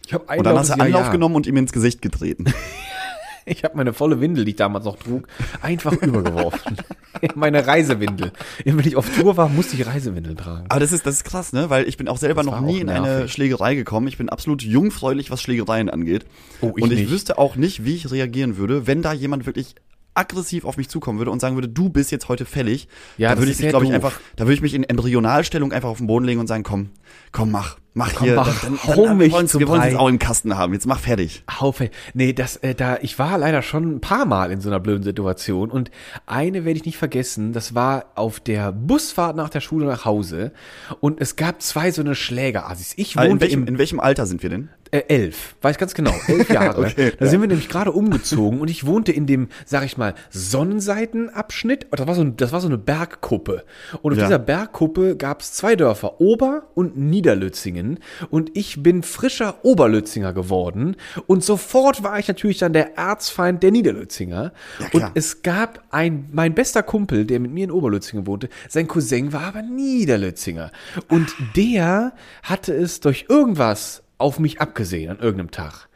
Ich 0.07 0.15
habe 0.15 0.25
Und 0.37 0.45
dann 0.45 0.59
hast 0.59 0.71
du 0.71 0.81
Anlauf 0.81 1.11
genommen 1.11 1.37
und 1.37 1.47
ihm 1.47 1.57
ins 1.57 1.73
Gesicht 1.73 2.03
getreten. 2.03 2.45
Ich 3.47 3.65
habe 3.65 3.77
meine 3.77 3.93
volle 3.93 4.21
Windel, 4.21 4.45
die 4.45 4.53
ich 4.53 4.57
damals 4.57 4.85
noch 4.85 4.97
trug, 4.97 5.29
einfach 5.61 5.93
übergeworfen. 5.93 6.77
meine 7.35 7.67
Reisewindel. 7.67 8.33
Wenn 8.65 8.79
ich 8.81 8.97
auf 8.97 9.09
Tour 9.15 9.37
war, 9.37 9.49
musste 9.49 9.77
ich 9.77 9.87
Reisewindeln 9.87 10.37
tragen. 10.37 10.67
Aber 10.69 10.81
das 10.81 10.93
ist, 10.93 11.07
das 11.07 11.17
ist 11.17 11.25
krass, 11.25 11.53
ne? 11.53 11.71
Weil 11.71 11.87
ich 11.89 11.97
bin 11.97 12.09
auch 12.09 12.17
selber 12.17 12.43
Das 12.43 12.47
noch 12.51 12.61
nie 12.61 12.81
in 12.81 12.89
eine. 12.89 13.29
Schlägerei 13.29 13.75
gekommen. 13.75 14.09
Ich 14.09 14.19
bin 14.19 14.29
absolut 14.29 14.63
jungfräulich, 14.63 15.31
was 15.31 15.43
Schlägereien 15.43 15.91
angeht. 15.91 16.25
Oh, 16.61 16.73
ich 16.77 16.83
und 16.85 16.93
ich 16.93 17.01
nicht. 17.01 17.11
wüsste 17.11 17.39
auch 17.39 17.57
nicht, 17.57 17.85
wie 17.85 17.95
ich 17.95 18.11
reagieren 18.11 18.57
würde, 18.57 18.87
wenn 18.87 19.03
da 19.03 19.13
jemand 19.13 19.47
wirklich 19.47 19.75
aggressiv 20.15 20.65
auf 20.65 20.77
mich 20.77 20.89
zukommen 20.89 21.19
würde 21.19 21.31
und 21.31 21.41
sagen 21.41 21.57
würde, 21.57 21.69
du 21.69 21.89
bist 21.89 22.13
jetzt 22.13 22.29
heute 22.29 22.45
fällig. 22.45 22.89
Ja, 23.19 23.35
da 23.35 23.39
würde 23.39 23.51
ich 23.51 23.59
mich, 23.59 23.69
glaube 23.69 23.85
ich, 23.85 23.93
einfach, 23.93 24.21
da 24.37 24.45
würde 24.45 24.55
ich 24.55 24.63
mich 24.63 24.75
in 24.75 24.85
Embryonalstellung 24.85 25.73
einfach 25.73 25.89
auf 25.89 25.99
den 25.99 26.07
Boden 26.07 26.25
legen 26.25 26.41
und 26.41 26.47
sagen, 26.47 26.63
komm, 26.63 26.91
komm, 27.33 27.50
mach, 27.50 27.77
mach 27.94 28.20
hier. 28.20 28.35
mach, 28.37 28.62
dann, 28.62 28.79
hau 28.85 29.07
dann, 29.07 29.16
mich 29.18 29.33
wir 29.33 29.68
wollen 29.68 29.83
es 29.83 29.94
auch 29.94 30.09
im 30.09 30.18
Kasten 30.18 30.57
haben. 30.57 30.72
Jetzt 30.72 30.87
mach 30.87 30.98
fertig. 31.00 31.42
Haufe. 31.61 31.90
Nee, 32.12 32.33
das, 32.33 32.57
äh, 32.59 32.74
da, 32.74 32.98
ich 33.03 33.18
war 33.18 33.38
leider 33.38 33.62
schon 33.62 33.96
ein 33.96 34.00
paar 34.00 34.24
Mal 34.27 34.50
in 34.53 34.61
so 34.61 34.68
einer 34.68 34.81
blöden 34.81 35.03
Situation 35.03 35.70
und 35.70 35.90
eine 36.27 36.64
werde 36.64 36.79
ich 36.79 36.85
nicht 36.87 36.98
vergessen, 36.98 37.53
das 37.53 37.74
war 37.74 38.07
auf 38.14 38.40
der 38.40 38.72
Busfahrt 38.72 39.37
nach 39.37 39.48
der 39.50 39.61
Schule 39.61 39.87
nach 39.87 40.05
Hause 40.05 40.53
und 41.00 41.20
es 41.20 41.37
gab 41.37 41.61
zwei 41.62 41.90
so 41.90 42.03
eine 42.03 42.14
Schlägerassis. 42.14 42.94
Ich 42.96 43.16
in, 43.16 43.22
wohnte 43.31 43.40
welchem, 43.46 43.62
im 43.62 43.68
in 43.68 43.79
welchem 43.79 44.00
Alter 44.00 44.27
sind 44.27 44.42
wir 44.42 44.50
denn? 44.50 44.68
Äh, 44.90 45.05
elf, 45.09 45.57
weiß 45.61 45.77
ganz 45.79 45.92
genau, 45.94 46.14
elf 46.29 46.48
Jahre. 46.50 46.85
Okay, 46.94 47.12
da 47.18 47.24
ja. 47.24 47.31
sind 47.31 47.40
wir 47.40 47.48
nämlich 47.48 47.68
gerade 47.68 47.90
umgezogen 47.90 48.61
und 48.61 48.70
ich 48.70 48.87
wohnte 48.87 49.11
in 49.11 49.27
dem, 49.27 49.48
sag 49.66 49.85
ich 49.85 49.96
mal, 49.96 50.14
Sonnenseitenabschnitt. 50.31 51.87
Das 51.90 52.07
war 52.07 52.14
so, 52.14 52.24
das 52.24 52.53
war 52.53 52.61
so 52.61 52.68
eine 52.68 52.79
Bergkuppe. 52.79 53.64
Und 54.03 54.12
auf 54.12 54.18
Ja. 54.18 54.24
dieser 54.27 54.38
Bergkuppe 54.38 55.16
gab 55.16 55.40
es 55.40 55.53
zwei 55.53 55.77
Dörfer, 55.77 56.20
Ober- 56.20 56.64
und 56.74 56.96
Niederlützingen. 57.11 57.99
Und 58.31 58.57
ich 58.57 58.83
bin 58.83 59.03
frischer 59.03 59.64
Oberlützinger 59.64 60.33
geworden. 60.33 60.97
Und 61.27 61.45
sofort 61.45 62.03
war 62.03 62.19
ich 62.19 62.29
natürlich 62.29 62.59
dann 62.59 62.73
der 62.73 62.97
Erzfeind 62.97 63.62
der 63.62 63.71
Niederlützinger. 63.71 64.53
Ja, 64.81 64.87
und 64.93 65.11
es 65.14 65.43
gab 65.43 65.83
ein, 65.90 66.29
mein 66.33 66.55
bester 66.55 66.83
Kumpel, 66.83 67.25
der 67.25 67.40
mit 67.40 67.53
mir 67.53 67.64
in 67.64 67.71
Oberlützingen 67.71 68.27
wohnte, 68.27 68.49
sein 68.69 68.88
Cousin 68.88 69.33
war 69.33 69.43
aber 69.45 69.62
Niederlützinger. 69.62 70.73
Und 71.09 71.35
der 71.57 72.12
hatte 72.43 72.75
es 72.75 73.01
durch 73.01 73.27
irgendwas 73.29 74.03
auf 74.19 74.38
mich 74.38 74.61
abgesehen 74.61 75.11
an 75.11 75.19
irgendeinem 75.19 75.51
Tag. 75.51 75.88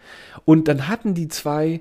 Und 0.45 0.69
dann 0.69 0.89
hatten 0.89 1.15
die 1.15 1.29
zwei, 1.29 1.81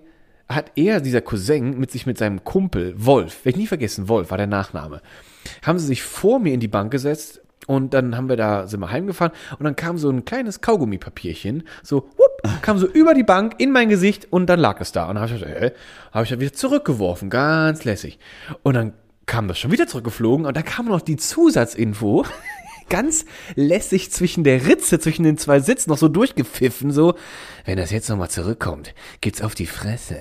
hat 0.50 0.72
er, 0.76 1.02
dieser 1.02 1.22
Cousin, 1.22 1.80
mit 1.80 1.92
sich 1.92 2.06
mit 2.06 2.18
seinem 2.18 2.44
Kumpel, 2.44 2.94
Wolf, 2.98 3.46
werde 3.46 3.58
ich 3.58 3.64
nie 3.64 3.68
vergessen, 3.68 4.08
Wolf 4.08 4.32
war 4.32 4.38
der 4.38 4.48
Nachname, 4.48 5.02
haben 5.64 5.80
sie 5.80 5.88
sich 5.88 6.04
vor 6.04 6.40
mir 6.40 6.54
in 6.54 6.60
die 6.60 6.68
Bank 6.68 6.92
gesetzt 6.92 7.42
und 7.66 7.94
dann 7.94 8.16
haben 8.16 8.30
wir 8.30 8.38
da, 8.38 8.68
sind 8.68 8.80
wir 8.80 8.92
heimgefahren 8.92 9.34
und 9.58 9.64
dann 9.66 9.76
kam 9.76 9.98
so 9.98 10.10
ein 10.10 10.26
kleines 10.26 10.62
Kaugummipapierchen, 10.62 11.64
so, 11.84 12.10
whoop, 12.18 12.62
kam 12.62 12.78
so 12.78 12.88
über 12.88 13.14
die 13.14 13.24
Bank 13.24 13.56
in 13.58 13.72
mein 13.72 13.90
Gesicht 13.90 14.28
und 14.32 14.48
dann 14.48 14.60
lag 14.60 14.80
es 14.80 14.92
da. 14.92 15.10
Und 15.10 15.16
dann 15.16 15.24
habe 15.24 15.34
ich 15.34 15.42
gesagt, 15.42 15.62
hä? 15.62 15.72
Habe 16.12 16.24
ich 16.24 16.30
das 16.30 16.40
wieder 16.40 16.54
zurückgeworfen, 16.54 17.30
ganz 17.30 17.84
lässig. 17.84 18.20
Und 18.64 18.76
dann 18.76 18.94
kam 19.26 19.50
das 19.50 19.60
schon 19.60 19.72
wieder 19.72 19.88
zurückgeflogen 19.88 20.46
und 20.46 20.56
da 20.56 20.62
kam 20.62 20.86
noch 20.86 21.02
die 21.02 21.18
Zusatzinfo, 21.18 22.26
ganz 22.90 23.26
lässig 23.56 24.12
zwischen 24.12 24.44
der 24.44 24.66
Ritze, 24.66 25.00
zwischen 25.00 25.24
den 25.24 25.38
zwei 25.38 25.60
Sitzen 25.60 25.90
noch 25.90 25.98
so 25.98 26.08
durchgepfiffen, 26.08 26.92
so, 26.92 27.16
wenn 27.66 27.78
das 27.78 27.92
jetzt 27.92 28.10
nochmal 28.10 28.30
zurückkommt, 28.30 28.94
geht's 29.22 29.42
auf 29.42 29.56
die 29.56 29.66
Fresse. 29.66 30.18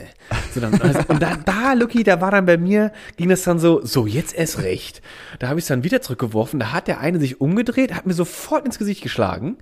So, 0.54 0.60
dann, 0.60 0.80
also, 0.80 1.00
und 1.08 1.22
da, 1.22 1.36
da, 1.36 1.72
Lucky, 1.74 2.02
da 2.02 2.20
war 2.20 2.30
dann 2.30 2.46
bei 2.46 2.56
mir, 2.56 2.92
ging 3.16 3.28
das 3.28 3.44
dann 3.44 3.58
so, 3.58 3.84
so, 3.84 4.06
jetzt 4.06 4.34
erst 4.34 4.62
recht. 4.62 5.02
Da 5.38 5.48
habe 5.48 5.58
ich 5.58 5.64
es 5.64 5.68
dann 5.68 5.84
wieder 5.84 6.02
zurückgeworfen, 6.02 6.60
da 6.60 6.72
hat 6.72 6.88
der 6.88 7.00
eine 7.00 7.20
sich 7.20 7.40
umgedreht, 7.40 7.94
hat 7.94 8.06
mir 8.06 8.14
sofort 8.14 8.64
ins 8.66 8.78
Gesicht 8.78 9.02
geschlagen. 9.02 9.58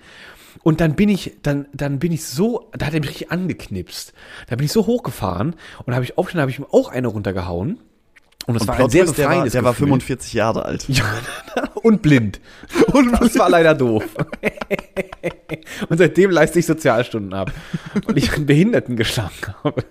Und 0.62 0.80
dann 0.80 0.94
bin 0.94 1.08
ich, 1.08 1.38
dann, 1.42 1.66
dann 1.72 1.98
bin 1.98 2.12
ich 2.12 2.24
so, 2.24 2.70
da 2.72 2.86
hat 2.86 2.94
er 2.94 3.00
mich 3.00 3.10
richtig 3.10 3.30
angeknipst. 3.32 4.12
Da 4.48 4.56
bin 4.56 4.64
ich 4.64 4.72
so 4.72 4.86
hochgefahren 4.86 5.56
und 5.84 5.94
habe 5.94 6.04
ich 6.04 6.16
aufgestanden, 6.16 6.42
habe 6.42 6.50
ich 6.50 6.58
ihm 6.58 6.66
auch 6.70 6.90
eine 6.90 7.08
runtergehauen. 7.08 7.80
Und 8.46 8.54
das 8.54 8.62
Und 8.62 8.68
war 8.68 8.74
ein 8.74 8.78
Plot 8.78 8.90
sehr 8.92 9.04
Twist, 9.04 9.18
der 9.18 9.24
war, 9.24 9.30
befreiendes 9.30 9.52
der 9.52 9.64
war 9.64 9.72
Gefühl. 9.72 9.86
45 9.88 10.32
Jahre 10.32 10.64
alt. 10.64 10.84
Ja, 10.88 11.04
und 11.82 12.02
blind. 12.02 12.40
Und 12.92 13.12
das 13.20 13.38
war 13.38 13.48
leider 13.48 13.74
doof. 13.74 14.04
Und 15.88 15.98
seitdem 15.98 16.30
leiste 16.30 16.58
ich 16.58 16.66
Sozialstunden 16.66 17.32
ab. 17.34 17.52
Und 18.06 18.16
ich 18.16 18.32
einen 18.34 18.46
Behinderten 18.46 18.96
geschlagen 18.96 19.54
habe. 19.62 19.84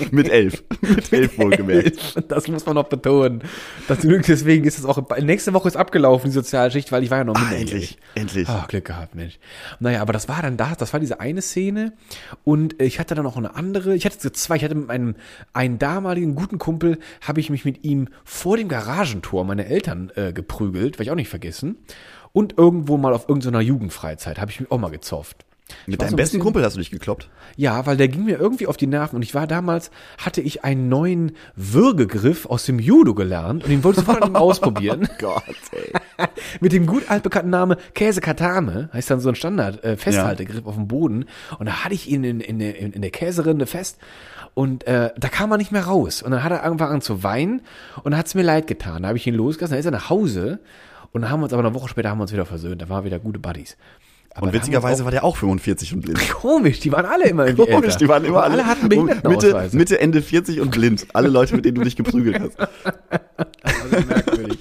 Mit 0.10 0.28
elf. 0.28 0.62
Mit 0.80 1.12
elf 1.12 1.38
wohlgemerkt. 1.38 2.22
Das 2.28 2.48
muss 2.48 2.66
man 2.66 2.74
noch 2.74 2.88
betonen. 2.88 3.42
Das, 3.88 4.00
deswegen 4.00 4.64
ist 4.64 4.78
es 4.78 4.84
auch, 4.84 5.02
nächste 5.20 5.52
Woche 5.52 5.68
ist 5.68 5.76
abgelaufen, 5.76 6.30
die 6.30 6.34
Sozialschicht, 6.34 6.92
weil 6.92 7.02
ich 7.02 7.10
war 7.10 7.18
ja 7.18 7.24
noch 7.24 7.34
Ah, 7.36 7.52
endlich, 7.54 7.98
endlich. 8.14 8.48
Ah, 8.48 8.66
Glück 8.68 8.84
gehabt, 8.84 9.14
Mensch. 9.14 9.38
Naja, 9.78 10.00
aber 10.02 10.12
das 10.12 10.28
war 10.28 10.42
dann 10.42 10.56
das, 10.56 10.76
das 10.78 10.92
war 10.92 11.00
diese 11.00 11.20
eine 11.20 11.42
Szene 11.42 11.92
und 12.44 12.80
ich 12.80 12.98
hatte 12.98 13.14
dann 13.14 13.24
noch 13.24 13.36
eine 13.36 13.54
andere, 13.54 13.94
ich 13.94 14.04
hatte 14.04 14.16
so 14.18 14.30
zwei, 14.30 14.56
ich 14.56 14.64
hatte 14.64 14.74
mit 14.74 14.88
meinem 14.88 15.14
einen 15.52 15.78
damaligen 15.78 16.34
guten 16.34 16.58
Kumpel, 16.58 16.98
habe 17.20 17.40
ich 17.40 17.50
mich 17.50 17.64
mit 17.64 17.84
ihm 17.84 18.08
vor 18.24 18.56
dem 18.56 18.68
Garagentor 18.68 19.44
meiner 19.44 19.66
Eltern 19.66 20.10
äh, 20.16 20.32
geprügelt, 20.32 20.94
werde 20.94 21.04
ich 21.04 21.10
auch 21.10 21.16
nicht 21.16 21.28
vergessen. 21.28 21.76
Und 22.32 22.58
irgendwo 22.58 22.96
mal 22.96 23.12
auf 23.12 23.28
irgendeiner 23.28 23.60
Jugendfreizeit 23.60 24.40
habe 24.40 24.50
ich 24.50 24.60
mich 24.60 24.70
auch 24.70 24.78
mal 24.78 24.90
gezofft. 24.90 25.44
Mit 25.86 26.00
deinem 26.00 26.16
besten 26.16 26.16
bisschen- 26.16 26.40
Kumpel 26.40 26.64
hast 26.64 26.74
du 26.74 26.78
dich 26.80 26.90
gekloppt. 26.90 27.28
ja, 27.56 27.84
weil 27.86 27.96
der 27.96 28.08
ging 28.08 28.24
mir 28.24 28.38
irgendwie 28.38 28.66
auf 28.66 28.76
die 28.76 28.86
Nerven 28.86 29.16
und 29.16 29.22
ich 29.22 29.34
war 29.34 29.46
damals, 29.46 29.90
hatte 30.18 30.40
ich 30.40 30.64
einen 30.64 30.88
neuen 30.88 31.32
Würgegriff 31.56 32.46
aus 32.46 32.64
dem 32.64 32.78
Judo 32.78 33.14
gelernt 33.14 33.64
und 33.64 33.70
den 33.70 33.84
wollte 33.84 34.00
ich 34.00 34.06
sofort 34.06 34.22
an 34.22 34.30
ihm 34.30 34.36
ausprobieren. 34.36 35.08
Gott, 35.18 35.42
ey. 35.72 35.92
Mit 36.60 36.72
dem 36.72 36.86
gut 36.86 37.04
altbekannten 37.08 37.50
Namen 37.50 37.76
Käse 37.94 38.20
Katame, 38.20 38.90
heißt 38.92 39.10
dann 39.10 39.20
so 39.20 39.28
ein 39.28 39.34
Standard 39.34 39.82
äh, 39.84 39.96
Festhaltegriff 39.96 40.66
auf 40.66 40.74
dem 40.74 40.88
Boden 40.88 41.26
und 41.58 41.66
da 41.66 41.84
hatte 41.84 41.94
ich 41.94 42.08
ihn 42.10 42.24
in, 42.24 42.40
in, 42.40 42.60
in, 42.60 42.92
in 42.92 43.02
der 43.02 43.10
Käserinde 43.10 43.66
fest 43.66 43.98
und 44.54 44.86
äh, 44.86 45.10
da 45.16 45.28
kam 45.28 45.50
er 45.52 45.58
nicht 45.58 45.72
mehr 45.72 45.84
raus 45.84 46.22
und 46.22 46.32
dann 46.32 46.42
hat 46.42 46.52
er 46.52 46.64
angefangen 46.64 46.94
an 46.94 47.00
zu 47.02 47.22
weinen 47.22 47.62
und 48.02 48.16
hat 48.16 48.26
es 48.26 48.34
mir 48.34 48.42
leid 48.42 48.66
getan. 48.66 49.02
Da 49.02 49.08
habe 49.08 49.18
ich 49.18 49.26
ihn 49.26 49.34
losgelassen, 49.34 49.72
dann 49.74 49.80
ist 49.80 49.86
er 49.86 49.92
nach 49.92 50.10
Hause 50.10 50.58
und 51.12 51.22
dann 51.22 51.30
haben 51.30 51.40
wir 51.40 51.44
uns 51.44 51.52
aber 51.52 51.64
eine 51.64 51.74
Woche 51.74 51.88
später 51.88 52.10
haben 52.10 52.18
wir 52.18 52.22
uns 52.22 52.32
wieder 52.32 52.46
versöhnt, 52.46 52.82
da 52.82 52.88
waren 52.88 53.02
wir 53.04 53.06
wieder 53.12 53.18
gute 53.18 53.38
Buddies. 53.38 53.76
Aber 54.34 54.46
Und 54.46 54.52
witzigerweise 54.52 55.04
war 55.04 55.10
der 55.10 55.24
auch 55.24 55.36
45 55.36 55.92
und 55.94 56.02
blind. 56.02 56.30
komisch, 56.30 56.78
die 56.80 56.92
waren 56.92 57.04
alle 57.04 57.28
immer 57.28 57.46
irgendwie 57.46 57.66
Komisch, 57.70 57.86
älter. 57.86 57.98
die 57.98 58.08
waren 58.08 58.24
immer 58.24 58.44
Aber 58.44 58.52
alle 58.52 58.64
hatten 58.66 58.86
Mitte. 58.88 59.68
Mitte, 59.72 60.00
Ende 60.00 60.22
40 60.22 60.60
und 60.60 60.70
blind. 60.70 61.06
Alle 61.12 61.28
Leute, 61.28 61.56
mit 61.56 61.64
denen 61.64 61.74
du 61.76 61.82
dich 61.82 61.96
geprügelt 61.96 62.40
hast. 62.40 62.56
Also 63.62 64.06
merkwürdig. 64.06 64.58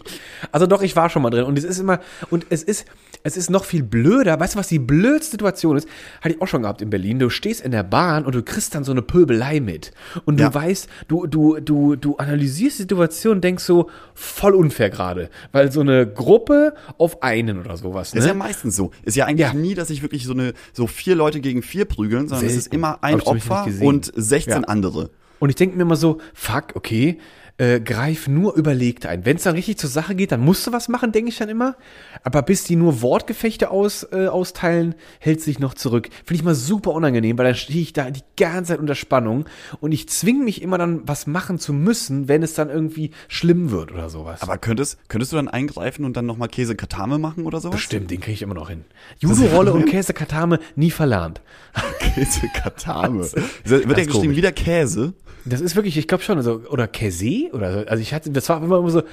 Also 0.52 0.68
doch, 0.68 0.82
ich 0.82 0.96
war 0.96 1.10
schon 1.10 1.22
mal 1.22 1.30
drin 1.30 1.44
und 1.46 1.58
es 1.58 1.64
ist 1.64 1.80
immer 1.80 2.00
und 2.30 2.46
es 2.50 2.64
ist 2.64 2.86
es 3.24 3.36
ist 3.36 3.50
noch 3.50 3.66
viel 3.66 3.84
blöder. 3.84 4.40
Weißt 4.40 4.56
du, 4.56 4.60
was 4.60 4.68
die 4.70 4.80
blödste 4.80 5.32
Situation 5.32 5.76
ist? 5.76 5.88
Hatte 6.22 6.36
ich 6.36 6.42
auch 6.42 6.48
schon 6.48 6.62
gehabt 6.62 6.82
in 6.82 6.90
Berlin. 6.90 7.20
Du 7.20 7.30
stehst 7.30 7.60
in 7.62 7.72
der 7.72 7.84
Bahn 7.84 8.26
und 8.26 8.34
du 8.34 8.42
kriegst 8.44 8.74
dann 8.76 8.84
so 8.86 8.92
eine 8.94 9.02
Pöbelei 9.02 9.60
mit 9.60 9.92
und 10.26 10.40
du 10.40 10.44
Ja. 10.44 10.54
weißt, 10.54 10.88
du 11.10 11.28
du 11.28 11.60
du 11.60 11.96
du 11.98 12.16
analysierst 12.18 12.78
die 12.80 12.84
Situation, 12.84 13.36
und 13.38 13.44
denkst 13.44 13.64
so 13.64 13.90
voll 14.14 14.56
unfair 14.56 14.90
gerade, 14.90 15.30
weil 15.52 15.72
so 15.72 15.82
eine 15.82 16.08
Gruppe 16.08 16.74
auf 16.98 17.22
einen 17.24 17.60
oder 17.60 17.76
sowas. 17.78 18.12
Das 18.12 18.20
ist 18.20 18.28
ja 18.28 18.34
Ne? 18.34 18.40
meistens 18.40 18.76
so. 18.76 18.92
Ist 19.04 19.18
ja 19.18 19.26
eigentlich 19.26 19.48
Ja. 19.48 19.54
nie, 19.54 19.74
dass 19.76 19.90
sich 19.90 20.02
wirklich 20.02 20.26
so 20.26 20.34
eine, 20.34 20.54
so 20.72 20.88
vier 20.88 21.16
Leute 21.16 21.42
gegen 21.42 21.62
vier 21.62 21.86
prügeln, 21.86 22.28
sondern 22.30 22.46
es 22.48 22.54
ist 22.56 22.64
Selten. 22.66 22.76
immer 22.78 23.04
ein 23.04 23.20
Opfer 23.22 23.68
und 23.82 24.12
16 24.16 24.62
Ja. 24.62 24.68
andere. 24.70 25.10
Und 25.40 25.50
ich 25.50 25.56
denke 25.56 25.76
mir 25.78 25.84
immer 25.84 25.96
so, 25.96 26.20
fuck, 26.34 26.76
okay, 26.76 27.18
äh, 27.60 27.82
greif 27.82 28.28
nur 28.28 28.56
überlegt 28.56 29.06
ein. 29.06 29.26
Wenn 29.26 29.36
es 29.36 29.44
dann 29.44 29.54
richtig 29.54 29.78
zur 29.78 29.90
Sache 29.90 30.16
geht, 30.16 30.32
dann 30.32 30.40
musst 30.40 30.66
du 30.66 30.72
was 30.72 30.88
machen, 30.88 31.12
denke 31.12 31.30
ich 31.30 31.38
dann 31.38 31.50
immer. 31.50 31.76
Aber 32.24 32.42
bis 32.42 32.64
die 32.64 32.78
nur 32.78 33.02
Wortgefechte 33.02 33.70
aus, 33.70 34.08
äh, 34.12 34.28
austeilen, 34.28 34.96
hält 35.20 35.42
sich 35.42 35.60
noch 35.60 35.74
zurück. 35.74 36.10
Finde 36.24 36.36
ich 36.36 36.44
mal 36.44 36.56
super 36.56 36.92
unangenehm, 36.92 37.38
weil 37.38 37.46
dann 37.46 37.56
stehe 37.56 37.82
ich 37.82 37.92
da 37.92 38.10
die 38.12 38.24
ganze 38.38 38.72
Zeit 38.72 38.80
unter 38.80 38.96
Spannung 38.96 39.46
und 39.82 39.92
ich 39.92 40.08
zwinge 40.08 40.44
mich 40.44 40.62
immer 40.62 40.78
dann, 40.78 41.02
was 41.06 41.28
machen 41.28 41.60
zu 41.60 41.74
müssen, 41.74 42.30
wenn 42.30 42.44
es 42.44 42.54
dann 42.54 42.70
irgendwie 42.70 43.12
schlimm 43.28 43.72
wird 43.72 43.92
oder 43.92 44.10
sowas. 44.10 44.42
Aber 44.42 44.58
könntest, 44.58 44.98
könntest 45.10 45.34
du 45.34 45.36
dann 45.36 45.50
eingreifen 45.50 46.06
und 46.06 46.16
dann 46.16 46.26
nochmal 46.26 46.48
Käse 46.48 46.76
Katame 46.76 47.18
machen 47.18 47.46
oder 47.46 47.60
sowas? 47.60 47.76
Bestimmt, 47.76 48.10
den 48.10 48.22
kriege 48.22 48.36
ich 48.36 48.42
immer 48.42 48.56
noch 48.56 48.70
hin. 48.70 48.86
Judo-Rolle 49.20 49.74
und 49.74 49.86
Käse-Katame 49.86 50.60
nie 50.76 50.92
verlernt. 50.92 51.42
Käse 52.00 52.48
Katame. 52.54 53.30
Wird 53.66 53.86
ja 53.86 53.94
geschrieben 53.94 54.12
komisch. 54.12 54.38
wie 54.38 54.42
der 54.42 54.54
Käse. 54.54 55.14
Das 55.46 55.62
ist 55.62 55.76
wirklich, 55.76 55.98
ich 55.98 56.08
glaube 56.08 56.24
schon, 56.24 56.38
also, 56.38 56.62
oder 56.70 56.88
Käse 56.88 57.49
oder 57.54 57.74
so. 57.74 57.80
Also 57.88 58.02
ich 58.02 58.14
hatte, 58.14 58.32
das 58.32 58.50
war 58.50 58.64
immer, 58.64 58.80
immer 58.80 58.90
so, 58.90 59.04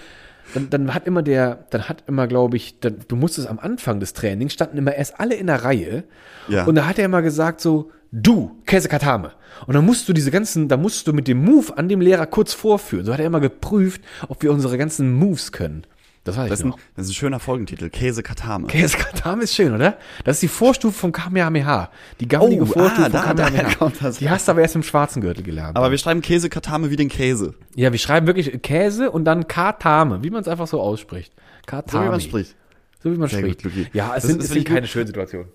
dann, 0.55 0.71
dann 0.71 0.95
hat 0.95 1.07
immer 1.07 1.23
der, 1.23 1.67
dann 1.71 1.89
hat 1.89 2.05
immer, 2.07 2.27
glaube 2.27 2.57
ich, 2.57 2.81
dann, 2.81 2.97
du 3.09 3.17
musstest 3.17 3.49
am 3.49 3.59
Anfang 3.59 4.01
des 4.01 4.13
Trainings, 4.13 4.53
standen 4.53 4.79
immer 4.79 4.95
erst 4.95 5.19
alle 5.21 5.35
in 5.35 5.47
der 5.49 5.65
Reihe. 5.65 6.05
Ja. 6.49 6.65
Und 6.65 6.77
da 6.77 6.87
hat 6.87 6.99
er 6.99 7.05
immer 7.05 7.23
gesagt 7.23 7.61
so, 7.61 7.91
du, 8.13 8.63
Käse 8.67 8.89
Katame. 8.89 9.33
Und 9.67 9.75
dann 9.75 9.85
musst 9.85 10.09
du 10.09 10.13
diese 10.13 10.31
ganzen, 10.31 10.69
da 10.69 10.77
musst 10.77 11.07
du 11.07 11.13
mit 11.13 11.29
dem 11.29 11.43
Move 11.45 11.77
an 11.77 11.89
dem 11.89 12.01
Lehrer 12.01 12.27
kurz 12.27 12.53
vorführen. 12.53 13.05
So 13.05 13.13
hat 13.13 13.21
er 13.21 13.27
immer 13.27 13.41
geprüft, 13.41 14.03
ob 14.29 14.43
wir 14.43 14.53
unsere 14.53 14.79
ganzen 14.79 15.13
Moves 15.13 15.53
können. 15.53 15.85
Das 16.27 16.37
weiß 16.37 16.51
Das 16.51 16.61
ich 16.61 16.67
ein, 16.67 16.75
das 16.97 17.07
ist 17.07 17.13
ein 17.13 17.15
schöner 17.15 17.41
Folgentitel. 17.41 17.89
Käse 17.89 18.23
Katame. 18.23 18.67
Käse 18.67 18.97
Katame 18.99 19.45
ist 19.45 19.55
schön, 19.55 19.75
oder? 19.75 19.97
Das 20.25 20.37
ist 20.37 20.43
die 20.43 20.49
Vorstufe 20.49 20.99
vom 20.99 21.13
Kamehameha. 21.13 21.91
Die 22.21 22.29
gammelige 22.29 22.63
Oh, 22.63 22.67
Vorstufe 22.67 23.01
ah, 23.03 23.05
vom 23.05 23.13
da- 23.13 23.23
Kamehameha. 23.23 23.63
daher 23.63 23.75
kommt 23.79 24.03
das. 24.03 24.19
Die 24.19 24.29
hast 24.29 24.49
du 24.49 24.53
aber 24.53 24.61
erst 24.63 24.75
im 24.75 24.83
schwarzen 24.83 25.23
Gürtel 25.23 25.43
gelernt. 25.45 25.77
Aber 25.77 25.91
wir 25.91 25.99
schreiben 25.99 26.21
Käse 26.23 26.51
Katame 26.51 26.91
wie 26.91 26.97
den 26.97 27.09
Käse. 27.09 27.55
Ja, 27.75 27.93
wir 27.93 27.99
schreiben 27.99 28.27
wirklich 28.27 28.61
Käse 28.63 29.11
und 29.11 29.25
dann 29.25 29.47
Katame, 29.49 30.23
wie 30.23 30.31
man 30.31 30.43
es 30.43 30.49
einfach 30.49 30.67
so 30.67 30.81
ausspricht. 30.81 31.33
Katame. 31.67 32.03
So 32.05 32.07
wie 32.07 32.11
man 32.11 32.21
spricht. 32.21 32.55
So 33.03 33.13
wie 33.13 33.17
man 33.17 33.29
Sehr 33.29 33.39
spricht. 33.39 33.63
gut, 33.63 33.73
ja, 33.93 34.09
es 34.17 34.23
Das 34.23 34.31
sind, 34.33 34.39
ist 34.41 34.45
es 34.47 34.51
sind 34.53 34.67
keine 34.67 34.87
schönen 34.87 35.07
Situationen. 35.07 35.49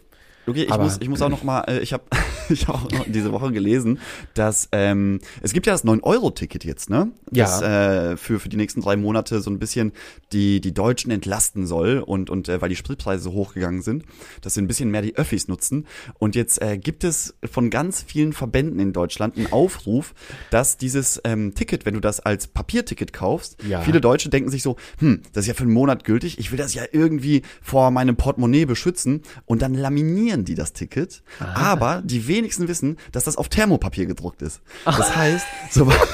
Okay, 0.47 0.63
ich 0.63 0.71
Aber- 0.71 0.83
muss, 0.85 0.97
ich 0.99 1.07
muss 1.09 1.21
auch 1.21 1.29
noch 1.29 1.43
mal, 1.43 1.61
äh, 1.67 1.79
ich 1.79 1.93
habe 1.93 2.03
ich 2.49 2.67
hab 2.67 2.75
auch 2.85 2.91
noch 2.91 3.05
diese 3.07 3.31
Woche 3.31 3.51
gelesen, 3.51 3.99
dass 4.33 4.67
ähm, 4.71 5.19
es 5.41 5.53
gibt 5.53 5.67
ja 5.67 5.73
das 5.73 5.85
9-Euro-Ticket 5.85 6.63
jetzt, 6.65 6.89
ne? 6.89 7.11
Ja. 7.31 7.45
Das 7.45 7.61
äh, 7.61 8.17
für, 8.17 8.39
für 8.39 8.49
die 8.49 8.57
nächsten 8.57 8.81
drei 8.81 8.95
Monate 8.97 9.41
so 9.41 9.49
ein 9.51 9.59
bisschen 9.59 9.91
die, 10.33 10.59
die 10.61 10.73
Deutschen 10.73 11.11
entlasten 11.11 11.67
soll 11.67 11.99
und, 11.99 12.29
und 12.29 12.49
äh, 12.49 12.61
weil 12.61 12.69
die 12.69 12.75
Spritpreise 12.75 13.23
so 13.23 13.31
hochgegangen 13.33 13.81
sind, 13.81 14.03
dass 14.41 14.55
sie 14.55 14.61
ein 14.61 14.67
bisschen 14.67 14.89
mehr 14.89 15.01
die 15.01 15.15
Öffis 15.15 15.47
nutzen. 15.47 15.85
Und 16.19 16.35
jetzt 16.35 16.61
äh, 16.61 16.77
gibt 16.77 17.03
es 17.03 17.35
von 17.49 17.69
ganz 17.69 18.01
vielen 18.01 18.33
Verbänden 18.33 18.79
in 18.79 18.93
Deutschland 18.93 19.37
einen 19.37 19.51
Aufruf, 19.51 20.13
dass 20.49 20.77
dieses 20.77 21.21
ähm, 21.23 21.53
Ticket, 21.53 21.85
wenn 21.85 21.93
du 21.93 21.99
das 21.99 22.19
als 22.19 22.47
Papierticket 22.47 23.13
kaufst, 23.13 23.57
Ja. 23.67 23.81
viele 23.81 24.01
Deutsche 24.01 24.29
denken 24.29 24.49
sich 24.49 24.63
so, 24.63 24.75
hm, 24.99 25.21
das 25.33 25.43
ist 25.43 25.47
ja 25.49 25.53
für 25.53 25.63
einen 25.63 25.73
Monat 25.73 26.03
gültig, 26.03 26.39
ich 26.39 26.51
will 26.51 26.57
das 26.57 26.73
ja 26.73 26.83
irgendwie 26.91 27.43
vor 27.61 27.91
meinem 27.91 28.15
Portemonnaie 28.15 28.65
beschützen 28.65 29.21
und 29.45 29.61
dann 29.61 29.73
laminieren 29.73 30.30
die 30.37 30.55
das 30.55 30.73
Ticket. 30.73 31.23
Aber 31.39 32.01
die 32.03 32.27
wenigsten 32.27 32.67
wissen, 32.67 32.97
dass 33.11 33.25
das 33.25 33.37
auf 33.37 33.49
Thermopapier 33.49 34.05
gedruckt 34.05 34.41
ist. 34.41 34.61
Das 34.85 35.15
heißt, 35.15 35.45
sobald, 35.71 35.99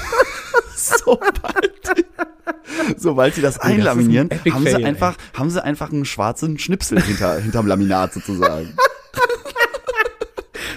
sobald, 0.76 2.06
sobald 2.98 3.36
sie 3.36 3.42
das 3.42 3.56
das 3.56 3.64
ist 3.64 3.70
ein 3.70 3.78
einlaminieren, 3.80 4.30
haben 4.52 4.66
sie 4.66 4.72
Fail, 4.72 4.86
einfach, 4.86 5.16
haben 5.34 5.50
sie 5.50 5.64
einfach 5.64 5.92
einen 5.92 6.06
schwarzen 6.06 6.60
Schnipsel 6.60 7.02
hinter, 7.02 7.40
hinterm 7.40 7.68
Laminat 7.68 8.14
sozusagen. 8.14 8.76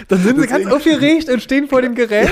Dann 0.07 0.23
sind 0.23 0.35
sie 0.35 0.41
Deswegen- 0.47 0.63
ganz 0.63 0.75
aufgeregt 0.75 1.29
und 1.29 1.41
stehen 1.41 1.67
vor 1.67 1.81
dem 1.81 1.95
Gerät. 1.95 2.31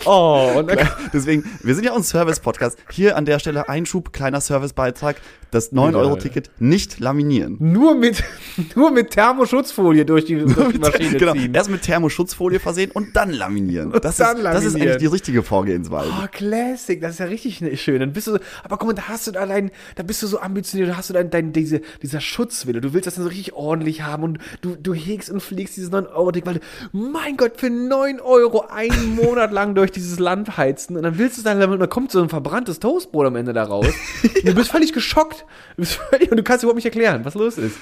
Oh, 0.06 0.52
und 0.56 0.70
dann, 0.70 0.88
Deswegen, 1.12 1.44
wir 1.62 1.74
sind 1.74 1.84
ja 1.84 1.92
auch 1.92 1.96
ein 1.96 2.02
Service-Podcast. 2.02 2.78
Hier 2.90 3.16
an 3.16 3.24
der 3.24 3.38
Stelle 3.38 3.68
Einschub, 3.68 4.12
kleiner 4.12 4.40
Servicebeitrag. 4.40 5.16
Das 5.50 5.72
9-Euro-Ticket 5.72 6.50
nicht 6.58 6.98
laminieren. 6.98 7.56
nur 7.60 7.94
mit, 7.94 8.24
nur 8.74 8.90
mit 8.90 9.10
Thermoschutzfolie 9.10 10.04
durch 10.04 10.24
die, 10.24 10.34
durch 10.34 10.72
die 10.72 10.78
Maschine 10.80 11.16
genau, 11.16 11.32
ziehen. 11.32 11.54
erst 11.54 11.70
mit 11.70 11.82
Thermoschutzfolie 11.82 12.58
versehen 12.58 12.90
und 12.90 13.14
dann 13.14 13.30
laminieren. 13.30 13.92
Das, 14.02 14.16
dann 14.16 14.38
ist, 14.38 14.44
das 14.44 14.56
ist 14.56 14.64
laminieren. 14.72 14.88
eigentlich 14.88 14.96
die 14.96 15.06
richtige 15.06 15.42
Vorgehensweise. 15.44 16.10
Oh, 16.10 16.26
Classic, 16.32 17.00
das 17.00 17.12
ist 17.12 17.18
ja 17.20 17.26
richtig 17.26 17.62
schön. 17.80 18.00
Dann 18.00 18.12
bist 18.12 18.26
du 18.26 18.32
so, 18.32 18.38
aber 18.64 18.78
guck 18.78 18.88
mal, 18.88 18.94
da 18.94 19.06
hast 19.06 19.28
du 19.28 19.30
da 19.30 19.46
dein, 19.46 19.70
da 19.94 20.02
bist 20.02 20.24
du 20.24 20.26
so 20.26 20.40
ambitioniert, 20.40 20.90
da 20.90 20.96
hast 20.96 21.10
du 21.10 21.14
dein, 21.14 21.30
dein, 21.30 21.52
diese, 21.52 21.82
dieser 22.02 22.20
Schutzwille. 22.20 22.80
Du 22.80 22.92
willst 22.92 23.06
das 23.06 23.14
dann 23.14 23.22
so 23.22 23.28
richtig 23.28 23.52
ordentlich 23.54 24.02
haben 24.02 24.24
und 24.24 24.38
du, 24.60 24.74
du 24.74 24.92
hegst 24.92 25.30
und 25.30 25.40
fliegst 25.40 25.76
dieses 25.76 25.90
9 25.90 26.08
Euro 26.08 26.32
Ding, 26.32 26.44
weil 26.46 26.54
du, 26.54 26.60
mein 26.90 27.36
Gott, 27.36 27.52
für 27.58 27.70
9 27.70 28.18
Euro 28.18 28.64
einen 28.68 29.14
Monat 29.14 29.52
lang 29.52 29.76
durch 29.76 29.83
dieses 29.90 30.18
Land 30.18 30.56
heizen 30.56 30.96
und 30.96 31.02
dann 31.02 31.18
willst 31.18 31.36
du 31.36 31.40
es 31.40 31.44
dann, 31.44 31.62
und 31.70 31.78
dann 31.78 31.88
kommt 31.88 32.10
so 32.12 32.22
ein 32.22 32.28
verbranntes 32.28 32.80
Toastbrot 32.80 33.26
am 33.26 33.36
Ende 33.36 33.52
da 33.52 33.64
raus. 33.64 33.86
Und 34.22 34.46
du 34.46 34.54
bist 34.54 34.70
völlig 34.70 34.92
geschockt. 34.92 35.44
Du 35.76 35.82
bist 35.82 35.94
völlig, 35.94 36.30
und 36.30 36.36
du 36.36 36.42
kannst 36.42 36.62
überhaupt 36.62 36.76
nicht 36.76 36.84
erklären, 36.84 37.24
was 37.24 37.34
los 37.34 37.58
ist. 37.58 37.76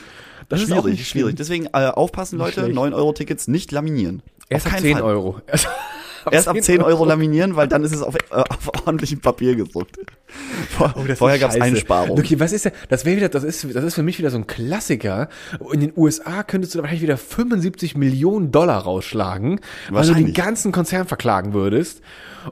Das 0.48 0.60
ist 0.62 0.72
auch 0.72 0.82
Schwierig, 0.82 1.08
schwierig. 1.08 1.36
Deswegen 1.36 1.66
äh, 1.66 1.86
aufpassen, 1.86 2.38
Leute, 2.38 2.60
schlecht. 2.62 2.76
9-Euro-Tickets 2.76 3.48
nicht 3.48 3.72
laminieren. 3.72 4.22
Erst 4.48 4.66
Auf 4.66 4.72
ab 4.72 4.78
keinen 4.78 4.84
10 4.84 4.92
Fall. 4.98 5.02
Euro. 5.04 5.40
Erst, 5.46 5.68
Erst 6.30 6.48
ab 6.48 6.56
10 6.60 6.82
Euro 6.82 7.04
laminieren, 7.04 7.56
weil 7.56 7.68
dann 7.68 7.84
ist 7.84 7.94
es 7.94 8.02
auf, 8.02 8.14
äh, 8.14 8.18
auf 8.30 8.68
ordentlichem 8.86 9.20
Papier 9.20 9.56
gedruckt. 9.56 9.96
Vor, 10.70 10.94
Oh, 10.96 11.14
vorher 11.14 11.38
gab 11.38 11.50
es. 11.50 11.60
Einsparungen. 11.60 12.18
Okay, 12.18 12.38
was 12.40 12.52
ist 12.52 12.64
denn, 12.64 12.72
das 12.88 13.04
wäre 13.04 13.16
wieder, 13.16 13.28
das 13.28 13.44
ist, 13.44 13.66
das 13.74 13.84
ist 13.84 13.94
für 13.94 14.02
mich 14.02 14.18
wieder 14.18 14.30
so 14.30 14.38
ein 14.38 14.46
Klassiker. 14.46 15.28
In 15.72 15.80
den 15.80 15.92
USA 15.96 16.42
könntest 16.42 16.74
du 16.74 16.78
da 16.78 16.82
wahrscheinlich 16.82 17.02
wieder 17.02 17.16
75 17.18 17.96
Millionen 17.96 18.50
Dollar 18.52 18.82
rausschlagen, 18.82 19.60
weil 19.90 20.06
du 20.06 20.14
den 20.14 20.32
ganzen 20.32 20.72
Konzern 20.72 21.06
verklagen 21.06 21.52
würdest. 21.52 22.00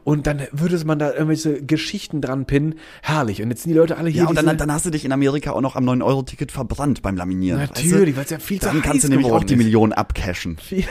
Und 0.05 0.27
dann 0.27 0.43
würde 0.53 0.83
man 0.85 0.99
da 0.99 1.11
irgendwelche 1.13 1.63
Geschichten 1.65 2.21
dran 2.21 2.45
pinnen. 2.47 2.77
Herrlich. 3.03 3.43
Und 3.43 3.51
jetzt 3.51 3.63
sind 3.63 3.73
die 3.73 3.79
Leute 3.79 3.97
alle 3.97 4.09
hier. 4.11 4.23
Ja, 4.23 4.29
und 4.29 4.37
dann, 4.37 4.57
dann 4.57 4.73
hast 4.73 4.87
du 4.87 4.91
dich 4.91 5.05
in 5.05 5.13
Amerika 5.13 5.51
auch 5.53 5.61
noch 5.61 5.75
am 5.75 5.89
9-Euro-Ticket 5.89 6.53
verbrannt 6.53 7.03
beim 7.03 7.17
Laminieren. 7.17 7.59
Natürlich, 7.61 8.17
weil 8.17 8.25
es 8.25 8.31
ja 8.31 8.39
viel 8.39 8.61
zu 8.61 8.67
Dann 8.69 8.83
kannst 8.83 9.05
du 9.05 9.09
nämlich 9.09 9.27
auch 9.31 9.43
die. 9.45 9.57
Millionen 9.57 9.93
abcashen. 9.93 10.59
viel, 10.59 10.85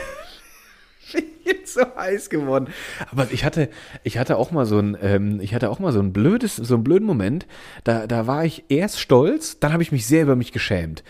viel 1.10 1.62
zu 1.64 1.94
heiß 1.96 2.30
geworden. 2.30 2.68
Aber 3.10 3.28
ich 3.30 3.44
hatte, 3.44 3.68
ich 4.02 4.18
hatte 4.18 4.36
auch 4.36 4.50
mal 4.50 4.66
so 4.66 4.78
ein, 4.78 4.96
ähm, 5.02 5.40
ich 5.40 5.54
hatte 5.54 5.70
auch 5.70 5.78
mal 5.78 5.92
so 5.92 6.00
ein 6.00 6.12
blödes, 6.12 6.56
so 6.56 6.74
einen 6.74 6.84
blöden 6.84 7.06
Moment. 7.06 7.46
Da, 7.84 8.06
da 8.06 8.26
war 8.26 8.44
ich 8.44 8.64
erst 8.68 9.00
stolz, 9.00 9.58
dann 9.58 9.72
habe 9.72 9.82
ich 9.82 9.92
mich 9.92 10.06
sehr 10.06 10.22
über 10.22 10.36
mich 10.36 10.52
geschämt. 10.52 11.02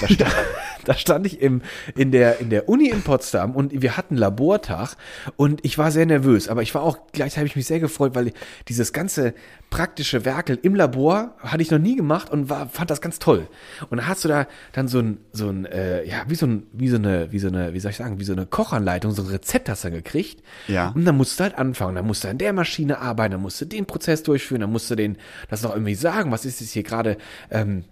Da 0.00 0.08
stand, 0.08 0.34
da 0.86 0.94
stand 0.94 1.26
ich 1.26 1.40
im, 1.40 1.62
in 1.94 2.10
der, 2.10 2.40
in 2.40 2.50
der 2.50 2.68
Uni 2.68 2.88
in 2.88 3.02
Potsdam 3.02 3.54
und 3.54 3.82
wir 3.82 3.96
hatten 3.96 4.16
Labortag 4.16 4.96
und 5.36 5.64
ich 5.64 5.78
war 5.78 5.90
sehr 5.90 6.06
nervös, 6.06 6.48
aber 6.48 6.62
ich 6.62 6.74
war 6.74 6.82
auch 6.82 6.98
gleichzeitig 7.12 7.36
habe 7.36 7.46
ich 7.48 7.56
mich 7.56 7.66
sehr 7.66 7.80
gefreut, 7.80 8.14
weil 8.14 8.32
dieses 8.68 8.92
ganze 8.92 9.34
praktische 9.70 10.24
Werkel 10.24 10.58
im 10.62 10.74
Labor 10.74 11.34
hatte 11.38 11.62
ich 11.62 11.70
noch 11.70 11.78
nie 11.78 11.96
gemacht 11.96 12.30
und 12.30 12.48
war, 12.48 12.68
fand 12.68 12.90
das 12.90 13.00
ganz 13.00 13.18
toll. 13.18 13.48
Und 13.90 13.98
dann 13.98 14.06
hast 14.06 14.24
du 14.24 14.28
da 14.28 14.46
dann 14.72 14.88
so 14.88 15.00
ein, 15.00 15.18
so 15.32 15.48
ein, 15.48 15.66
äh, 15.66 16.04
ja, 16.04 16.24
wie 16.28 16.34
so 16.34 16.46
ein, 16.46 16.66
wie 16.72 16.88
so 16.88 16.96
eine, 16.96 17.32
wie 17.32 17.38
so 17.38 17.48
eine, 17.48 17.74
wie 17.74 17.80
soll 17.80 17.90
ich 17.90 17.96
sagen, 17.96 18.20
wie 18.20 18.24
so 18.24 18.32
eine 18.32 18.46
Kochanleitung, 18.46 19.12
so 19.12 19.22
ein 19.22 19.28
Rezept 19.28 19.68
hast 19.68 19.84
du 19.84 19.88
dann 19.88 19.96
gekricht. 19.96 20.42
Ja. 20.68 20.92
Und 20.94 21.04
dann 21.04 21.16
musst 21.16 21.38
du 21.38 21.44
halt 21.44 21.58
anfangen. 21.58 21.96
Dann 21.96 22.06
musst 22.06 22.24
du 22.24 22.28
an 22.28 22.38
der 22.38 22.52
Maschine 22.52 22.98
arbeiten, 22.98 23.32
dann 23.32 23.42
musst 23.42 23.60
du 23.60 23.64
den 23.64 23.86
Prozess 23.86 24.22
durchführen, 24.22 24.60
dann 24.60 24.72
musst 24.72 24.90
du 24.90 24.94
den, 24.94 25.16
das 25.48 25.62
noch 25.62 25.72
irgendwie 25.72 25.94
sagen, 25.94 26.30
was 26.30 26.44
ist 26.44 26.60
jetzt 26.60 26.72
hier 26.72 26.84
gerade, 26.84 27.16
ähm, 27.50 27.84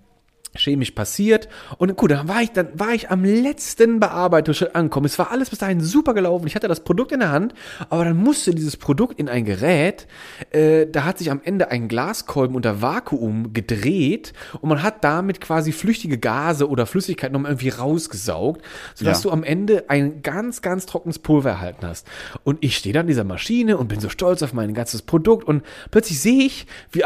chemisch 0.57 0.93
passiert. 0.93 1.49
Und 1.79 1.97
gut, 1.97 2.11
dann 2.11 2.29
war 2.29 2.43
ich, 2.43 2.53
dann 2.53 2.69
war 2.75 2.91
ich 2.93 3.11
am 3.11 3.25
letzten 3.25 4.01
Bearbeitungsschritt 4.01 4.75
angekommen. 4.75 5.07
Es 5.07 5.19
war 5.19 5.31
alles 5.31 5.51
bis 5.51 5.59
dahin 5.59 5.81
super 5.81 6.15
gelaufen. 6.15 6.47
Ich 6.47 6.55
hatte 6.55 6.69
das 6.69 6.81
Produkt 6.81 7.13
in 7.13 7.21
der 7.21 7.31
Hand, 7.31 7.55
aber 7.91 8.05
dann 8.05 8.17
musste 8.17 8.55
dieses 8.55 8.77
Produkt 8.77 9.19
in 9.19 9.29
ein 9.29 9.45
Gerät, 9.45 10.07
äh, 10.51 10.87
da 10.87 11.05
hat 11.05 11.19
sich 11.19 11.31
am 11.31 11.41
Ende 11.45 11.71
ein 11.71 11.89
Glaskolben 11.89 12.57
unter 12.57 12.81
Vakuum 12.83 13.53
gedreht 13.53 14.33
und 14.61 14.69
man 14.69 14.83
hat 14.83 15.05
damit 15.05 15.41
quasi 15.41 15.73
flüchtige 15.73 16.19
Gase 16.19 16.69
oder 16.69 16.87
Flüssigkeit 16.87 17.33
nochmal 17.33 17.53
irgendwie 17.53 17.71
rausgesaugt, 17.71 18.63
sodass 18.95 19.23
Ja. 19.25 19.31
du 19.31 19.33
am 19.33 19.45
Ende 19.45 19.85
ein 19.89 20.23
ganz, 20.23 20.63
ganz 20.63 20.87
trockenes 20.87 21.19
Pulver 21.19 21.51
erhalten 21.51 21.87
hast. 21.87 22.07
Und 22.45 22.59
ich 22.63 22.77
stehe 22.77 22.93
da 22.93 23.01
an 23.01 23.07
dieser 23.07 23.25
Maschine 23.25 23.77
und 23.77 23.89
bin 23.89 24.01
so 24.01 24.09
stolz 24.09 24.43
auf 24.43 24.53
mein 24.53 24.75
ganzes 24.75 25.03
Produkt 25.03 25.47
und 25.47 25.63
plötzlich 25.91 26.21
sehe 26.21 26.45
ich, 26.45 26.67
wie 26.93 27.03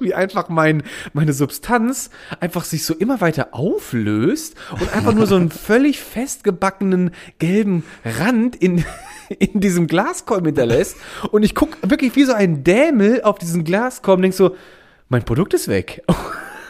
wie 0.00 0.14
einfach 0.14 0.48
mein, 0.48 0.82
meine 1.12 1.32
Substanz 1.32 2.10
einfach 2.40 2.64
sich 2.64 2.84
so 2.84 2.94
immer 2.94 3.20
weiter 3.20 3.48
auflöst 3.52 4.56
und 4.70 4.94
einfach 4.94 5.14
nur 5.14 5.26
so 5.26 5.36
einen 5.36 5.50
völlig 5.68 6.00
festgebackenen 6.00 7.10
gelben 7.38 7.84
Rand 8.04 8.56
in, 8.56 8.84
in 9.38 9.60
diesem 9.60 9.86
Glaskolben 9.86 10.46
hinterlässt. 10.46 10.96
Und 11.30 11.42
ich 11.42 11.54
guck 11.54 11.76
wirklich 11.82 12.16
wie 12.16 12.24
so 12.24 12.32
ein 12.32 12.64
Dämel 12.64 13.22
auf 13.22 13.38
diesen 13.38 13.64
Glaskolben 13.64 14.20
und 14.20 14.22
denk 14.22 14.34
so, 14.34 14.56
mein 15.08 15.24
Produkt 15.24 15.54
ist 15.54 15.68
weg. 15.68 16.02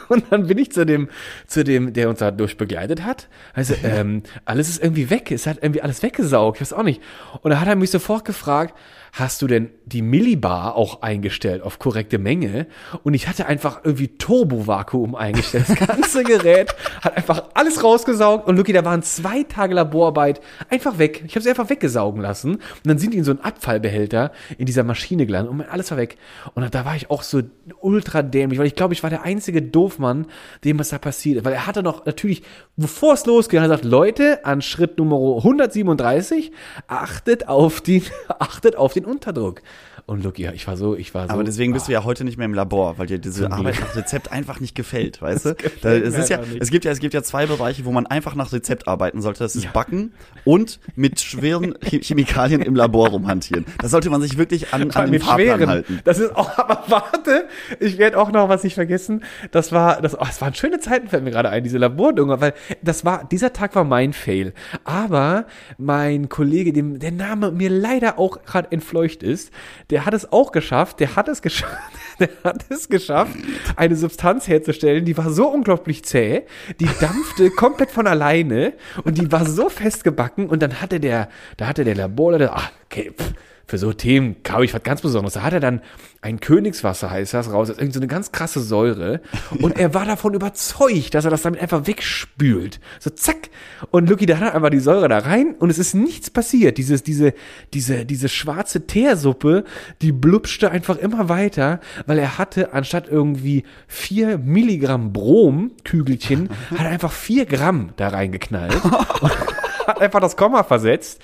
Und 0.08 0.24
dann 0.30 0.46
bin 0.46 0.56
ich 0.56 0.72
zu 0.72 0.86
dem, 0.86 1.08
zu 1.46 1.64
dem, 1.64 1.92
der 1.92 2.08
uns 2.08 2.20
da 2.20 2.30
durch 2.30 2.56
begleitet 2.56 3.04
hat. 3.04 3.28
Also, 3.52 3.74
ähm, 3.84 4.22
alles 4.46 4.70
ist 4.70 4.82
irgendwie 4.82 5.10
weg. 5.10 5.30
Es 5.30 5.46
hat 5.46 5.58
irgendwie 5.60 5.82
alles 5.82 6.02
weggesaugt. 6.02 6.56
Ich 6.56 6.60
weiß 6.62 6.72
auch 6.72 6.82
nicht. 6.82 7.02
Und 7.42 7.50
da 7.50 7.60
hat 7.60 7.68
er 7.68 7.76
mich 7.76 7.90
sofort 7.90 8.24
gefragt, 8.24 8.74
hast 9.12 9.42
du 9.42 9.46
denn 9.46 9.70
die 9.84 10.02
Millibar 10.02 10.74
auch 10.74 11.02
eingestellt 11.02 11.62
auf 11.62 11.78
korrekte 11.78 12.18
Menge? 12.18 12.66
Und 13.02 13.14
ich 13.14 13.28
hatte 13.28 13.46
einfach 13.46 13.80
irgendwie 13.84 14.08
Turbo-Vakuum 14.08 15.14
eingestellt. 15.14 15.66
Das 15.68 15.88
ganze 15.88 16.24
Gerät 16.24 16.74
hat 17.02 17.16
einfach 17.16 17.44
alles 17.54 17.82
rausgesaugt. 17.82 18.46
Und 18.46 18.56
Lucky, 18.56 18.72
da 18.72 18.84
waren 18.84 19.02
zwei 19.02 19.42
Tage 19.42 19.74
Laborarbeit 19.74 20.40
einfach 20.70 20.98
weg. 20.98 21.24
Ich 21.26 21.34
habe 21.34 21.42
sie 21.42 21.50
einfach 21.50 21.70
weggesaugen 21.70 22.20
lassen. 22.20 22.56
Und 22.56 22.62
dann 22.84 22.98
sind 22.98 23.14
die 23.14 23.18
in 23.18 23.24
so 23.24 23.30
einen 23.30 23.40
Abfallbehälter 23.40 24.32
in 24.56 24.66
dieser 24.66 24.84
Maschine 24.84 25.26
gelandet 25.26 25.52
und 25.52 25.60
alles 25.62 25.90
war 25.90 25.98
weg. 25.98 26.16
Und 26.54 26.74
da 26.74 26.84
war 26.84 26.96
ich 26.96 27.10
auch 27.10 27.22
so 27.22 27.42
ultra 27.80 28.22
dämlich, 28.22 28.58
weil 28.58 28.66
ich 28.66 28.74
glaube, 28.74 28.94
ich 28.94 29.02
war 29.02 29.10
der 29.10 29.22
einzige 29.22 29.62
Doofmann, 29.62 30.26
dem 30.64 30.78
was 30.78 30.90
da 30.90 30.98
passiert 30.98 31.38
ist. 31.38 31.44
Weil 31.44 31.54
er 31.54 31.66
hatte 31.66 31.82
noch 31.82 32.06
natürlich, 32.06 32.42
bevor 32.78 33.14
es 33.14 33.26
losging, 33.26 33.60
hat 33.60 33.66
er 33.66 33.76
gesagt, 33.76 33.84
Leute, 33.84 34.44
an 34.44 34.62
Schritt 34.62 34.98
Nummer 34.98 35.16
137, 35.16 36.52
achtet 36.86 37.48
auf 37.48 37.80
den, 37.80 38.02
achtet 38.28 38.76
auf 38.76 38.94
den 38.94 39.04
Unterdruck. 39.04 39.62
Und 40.08 40.24
Lucky, 40.24 40.48
ich 40.54 40.66
war 40.66 40.78
so, 40.78 40.96
ich 40.96 41.12
war 41.14 41.26
so. 41.26 41.34
Aber 41.34 41.44
deswegen 41.44 41.74
bist 41.74 41.86
du 41.86 41.92
ja 41.92 42.02
heute 42.02 42.24
nicht 42.24 42.38
mehr 42.38 42.46
im 42.46 42.54
Labor, 42.54 42.96
weil 42.96 43.06
dir 43.06 43.18
diese 43.18 43.52
Arbeit 43.52 43.78
nach 43.78 43.94
Rezept 43.94 44.32
einfach 44.32 44.58
nicht 44.58 44.74
gefällt, 44.74 45.20
weißt 45.22 45.44
du? 45.44 45.56
Da, 45.82 45.92
es, 45.92 46.14
ist 46.16 46.30
ja, 46.30 46.38
nicht. 46.38 46.62
es 46.62 46.70
gibt 46.70 46.86
ja, 46.86 46.90
es 46.92 46.98
gibt 46.98 47.12
ja 47.12 47.22
zwei 47.22 47.44
Bereiche, 47.44 47.84
wo 47.84 47.92
man 47.92 48.06
einfach 48.06 48.34
nach 48.34 48.50
Rezept 48.52 48.88
arbeiten 48.88 49.20
sollte. 49.20 49.40
Das 49.40 49.54
ist 49.54 49.64
Ja. 49.64 49.70
Backen 49.70 50.14
und 50.44 50.80
mit 50.96 51.20
schweren 51.20 51.74
Che- 51.84 52.00
Chemikalien 52.00 52.62
im 52.62 52.74
Labor 52.74 53.08
rumhantieren. 53.10 53.66
Da 53.82 53.88
sollte 53.88 54.08
man 54.08 54.22
sich 54.22 54.38
wirklich 54.38 54.72
an, 54.72 54.90
an 54.92 55.04
den 55.04 55.10
mit 55.10 55.22
Fahrplan 55.24 55.46
schweren. 55.58 55.68
halten. 55.68 56.00
Das 56.04 56.18
ist 56.18 56.34
auch, 56.34 56.56
aber 56.56 56.84
warte, 56.88 57.46
ich 57.78 57.98
werde 57.98 58.16
auch 58.18 58.32
noch 58.32 58.48
was 58.48 58.64
nicht 58.64 58.74
vergessen. 58.74 59.24
Das 59.50 59.72
war, 59.72 60.00
das, 60.00 60.18
oh, 60.18 60.24
es 60.26 60.40
waren 60.40 60.54
schöne 60.54 60.80
Zeiten, 60.80 61.08
fällt 61.08 61.22
mir 61.22 61.32
gerade 61.32 61.50
ein, 61.50 61.64
diese 61.64 61.76
Labordunge, 61.76 62.40
weil 62.40 62.54
das 62.82 63.04
war, 63.04 63.24
dieser 63.24 63.52
Tag 63.52 63.74
war 63.74 63.84
mein 63.84 64.14
Fail. 64.14 64.54
Aber 64.84 65.44
mein 65.76 66.30
Kollege, 66.30 66.72
dem 66.72 66.98
der 66.98 67.12
Name 67.12 67.52
mir 67.52 67.68
leider 67.68 68.18
auch 68.18 68.42
gerade 68.44 68.72
entfleucht 68.72 69.22
ist, 69.22 69.52
der 69.90 69.97
hat 70.04 70.14
es 70.14 70.32
auch 70.32 70.52
geschafft, 70.52 71.00
der 71.00 71.16
hat 71.16 71.28
es 71.28 71.42
geschafft, 71.42 71.92
der 72.20 72.30
hat 72.44 72.64
es 72.68 72.88
geschafft, 72.88 73.36
eine 73.76 73.96
Substanz 73.96 74.48
herzustellen, 74.48 75.04
die 75.04 75.16
war 75.16 75.30
so 75.30 75.48
unglaublich 75.48 76.04
zäh, 76.04 76.42
die 76.80 76.88
dampfte 77.00 77.50
komplett 77.50 77.90
von 77.90 78.06
alleine 78.06 78.74
und 79.04 79.18
die 79.18 79.30
war 79.32 79.44
so 79.44 79.68
festgebacken 79.68 80.48
und 80.48 80.62
dann 80.62 80.80
hatte 80.80 81.00
der, 81.00 81.28
da 81.56 81.66
hatte 81.66 81.84
der 81.84 81.94
Laborleiter, 81.94 82.52
ach, 82.54 82.70
okay, 82.86 83.12
pff, 83.16 83.32
für 83.68 83.76
so 83.76 83.92
Themen 83.92 84.36
habe 84.48 84.64
ich 84.64 84.72
was 84.72 84.82
ganz 84.82 85.02
Besonderes. 85.02 85.34
Da 85.34 85.42
hat 85.42 85.52
er 85.52 85.60
dann 85.60 85.82
ein 86.22 86.40
Königswasser, 86.40 87.10
heißt 87.10 87.34
das, 87.34 87.52
raus. 87.52 87.68
Das 87.68 87.76
ist 87.76 87.92
so 87.92 88.00
eine 88.00 88.06
ganz 88.06 88.32
krasse 88.32 88.60
Säure. 88.60 89.20
Und 89.60 89.78
er 89.78 89.92
war 89.92 90.06
davon 90.06 90.32
überzeugt, 90.32 91.14
dass 91.14 91.26
er 91.26 91.30
das 91.30 91.42
damit 91.42 91.60
einfach 91.60 91.86
wegspült. 91.86 92.80
So 92.98 93.10
zack. 93.10 93.50
Und 93.90 94.08
Lucky, 94.08 94.24
da 94.24 94.38
hat 94.38 94.42
er 94.42 94.54
einfach 94.54 94.70
die 94.70 94.80
Säure 94.80 95.08
da 95.08 95.18
rein 95.18 95.54
und 95.58 95.68
es 95.68 95.78
ist 95.78 95.94
nichts 95.94 96.30
passiert. 96.30 96.78
Dieses, 96.78 97.02
diese, 97.02 97.34
diese, 97.74 98.06
diese 98.06 98.30
schwarze 98.30 98.86
Teersuppe, 98.86 99.64
die 100.00 100.12
blubschte 100.12 100.70
einfach 100.70 100.96
immer 100.96 101.28
weiter, 101.28 101.80
weil 102.06 102.18
er 102.18 102.38
hatte 102.38 102.72
anstatt 102.72 103.06
irgendwie 103.06 103.64
vier 103.86 104.38
Milligramm 104.38 105.12
Brom-Kügelchen, 105.12 106.48
hat 106.70 106.86
er 106.86 106.88
einfach 106.88 107.12
vier 107.12 107.44
Gramm 107.44 107.90
da 107.96 108.08
reingeknallt. 108.08 108.82
hat 109.86 110.00
einfach 110.00 110.20
das 110.20 110.38
Komma 110.38 110.62
versetzt. 110.62 111.20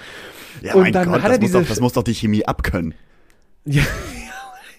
Ja, 0.65 0.75
und 0.75 0.83
mein 0.83 0.93
dann 0.95 1.09
Gott, 1.09 1.23
hat 1.23 1.31
das, 1.31 1.37
er 1.37 1.41
muss 1.41 1.41
diese 1.41 1.61
doch, 1.61 1.69
das 1.69 1.81
muss 1.81 1.93
doch 1.93 2.03
die 2.03 2.15
Chemie 2.15 2.47
abkönnen. 2.47 2.95
ja, 3.67 3.83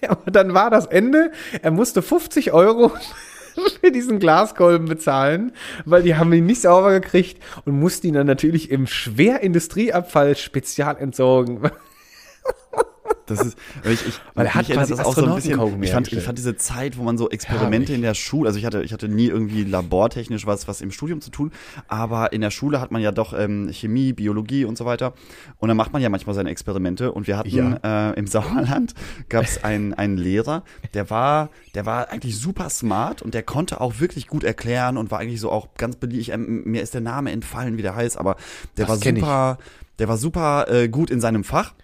ja, 0.02 0.12
und 0.24 0.34
dann 0.34 0.52
war 0.52 0.68
das 0.68 0.86
Ende. 0.86 1.30
Er 1.62 1.70
musste 1.70 2.02
50 2.02 2.52
Euro 2.52 2.90
für 3.80 3.92
diesen 3.92 4.18
Glaskolben 4.18 4.88
bezahlen, 4.88 5.52
weil 5.84 6.02
die 6.02 6.16
haben 6.16 6.32
ihn 6.32 6.44
nicht 6.44 6.62
sauber 6.62 6.90
gekriegt 6.92 7.40
und 7.64 7.78
mussten 7.78 8.08
ihn 8.08 8.14
dann 8.14 8.26
natürlich 8.26 8.70
im 8.70 8.88
Schwerindustrieabfall 8.88 10.36
spezial 10.36 10.96
entsorgen. 10.98 11.60
Das 13.26 13.40
ist, 13.40 13.58
ich, 13.84 14.06
ich, 14.06 14.20
Weil 14.34 14.46
er 14.46 14.54
hat 14.54 14.66
quasi 14.68 14.94
das 14.94 15.04
auch 15.04 15.14
so 15.14 15.24
ein 15.26 15.34
bisschen, 15.34 15.82
ich 15.82 15.90
fand, 15.90 16.12
ich 16.12 16.22
fand 16.22 16.38
diese 16.38 16.56
Zeit, 16.56 16.96
wo 16.96 17.02
man 17.02 17.18
so 17.18 17.28
Experimente 17.28 17.88
Herrlich. 17.88 17.96
in 17.96 18.02
der 18.02 18.14
Schule, 18.14 18.46
also 18.48 18.58
ich 18.58 18.64
hatte, 18.64 18.82
ich 18.82 18.92
hatte 18.92 19.08
nie 19.08 19.26
irgendwie 19.26 19.64
labortechnisch 19.64 20.46
was, 20.46 20.68
was 20.68 20.80
im 20.80 20.92
Studium 20.92 21.20
zu 21.20 21.30
tun, 21.30 21.50
aber 21.88 22.32
in 22.32 22.40
der 22.40 22.50
Schule 22.50 22.80
hat 22.80 22.92
man 22.92 23.02
ja 23.02 23.10
doch 23.10 23.32
ähm, 23.36 23.68
Chemie, 23.72 24.12
Biologie 24.12 24.64
und 24.64 24.78
so 24.78 24.84
weiter 24.84 25.12
und 25.58 25.68
dann 25.68 25.76
macht 25.76 25.92
man 25.92 26.02
ja 26.02 26.08
manchmal 26.08 26.34
seine 26.34 26.50
Experimente 26.50 27.10
und 27.12 27.26
wir 27.26 27.36
hatten 27.36 27.76
äh, 27.82 28.12
im 28.12 28.26
Sauerland 28.26 28.94
gab 29.28 29.44
es 29.44 29.64
einen, 29.64 29.92
einen 29.94 30.16
Lehrer, 30.16 30.62
der 30.94 31.10
war, 31.10 31.50
der 31.74 31.84
war 31.84 32.10
eigentlich 32.10 32.38
super 32.38 32.70
smart 32.70 33.22
und 33.22 33.34
der 33.34 33.42
konnte 33.42 33.80
auch 33.80 33.98
wirklich 33.98 34.28
gut 34.28 34.44
erklären 34.44 34.96
und 34.96 35.10
war 35.10 35.18
eigentlich 35.18 35.40
so 35.40 35.50
auch 35.50 35.74
ganz 35.74 35.96
beliebt. 35.96 36.20
Ich, 36.20 36.30
ähm, 36.32 36.62
mir 36.64 36.82
ist 36.82 36.94
der 36.94 37.00
Name 37.00 37.32
entfallen, 37.32 37.76
wie 37.76 37.82
der 37.82 37.94
heißt, 37.96 38.18
aber 38.18 38.36
der 38.76 38.86
Das 38.86 38.88
war 38.88 38.98
kenn 39.00 39.16
ich. 39.16 39.22
super, 39.22 39.58
der 39.98 40.08
war 40.08 40.16
super 40.16 40.66
äh, 40.70 40.88
gut 40.88 41.10
in 41.10 41.20
seinem 41.20 41.44
Fach. 41.44 41.74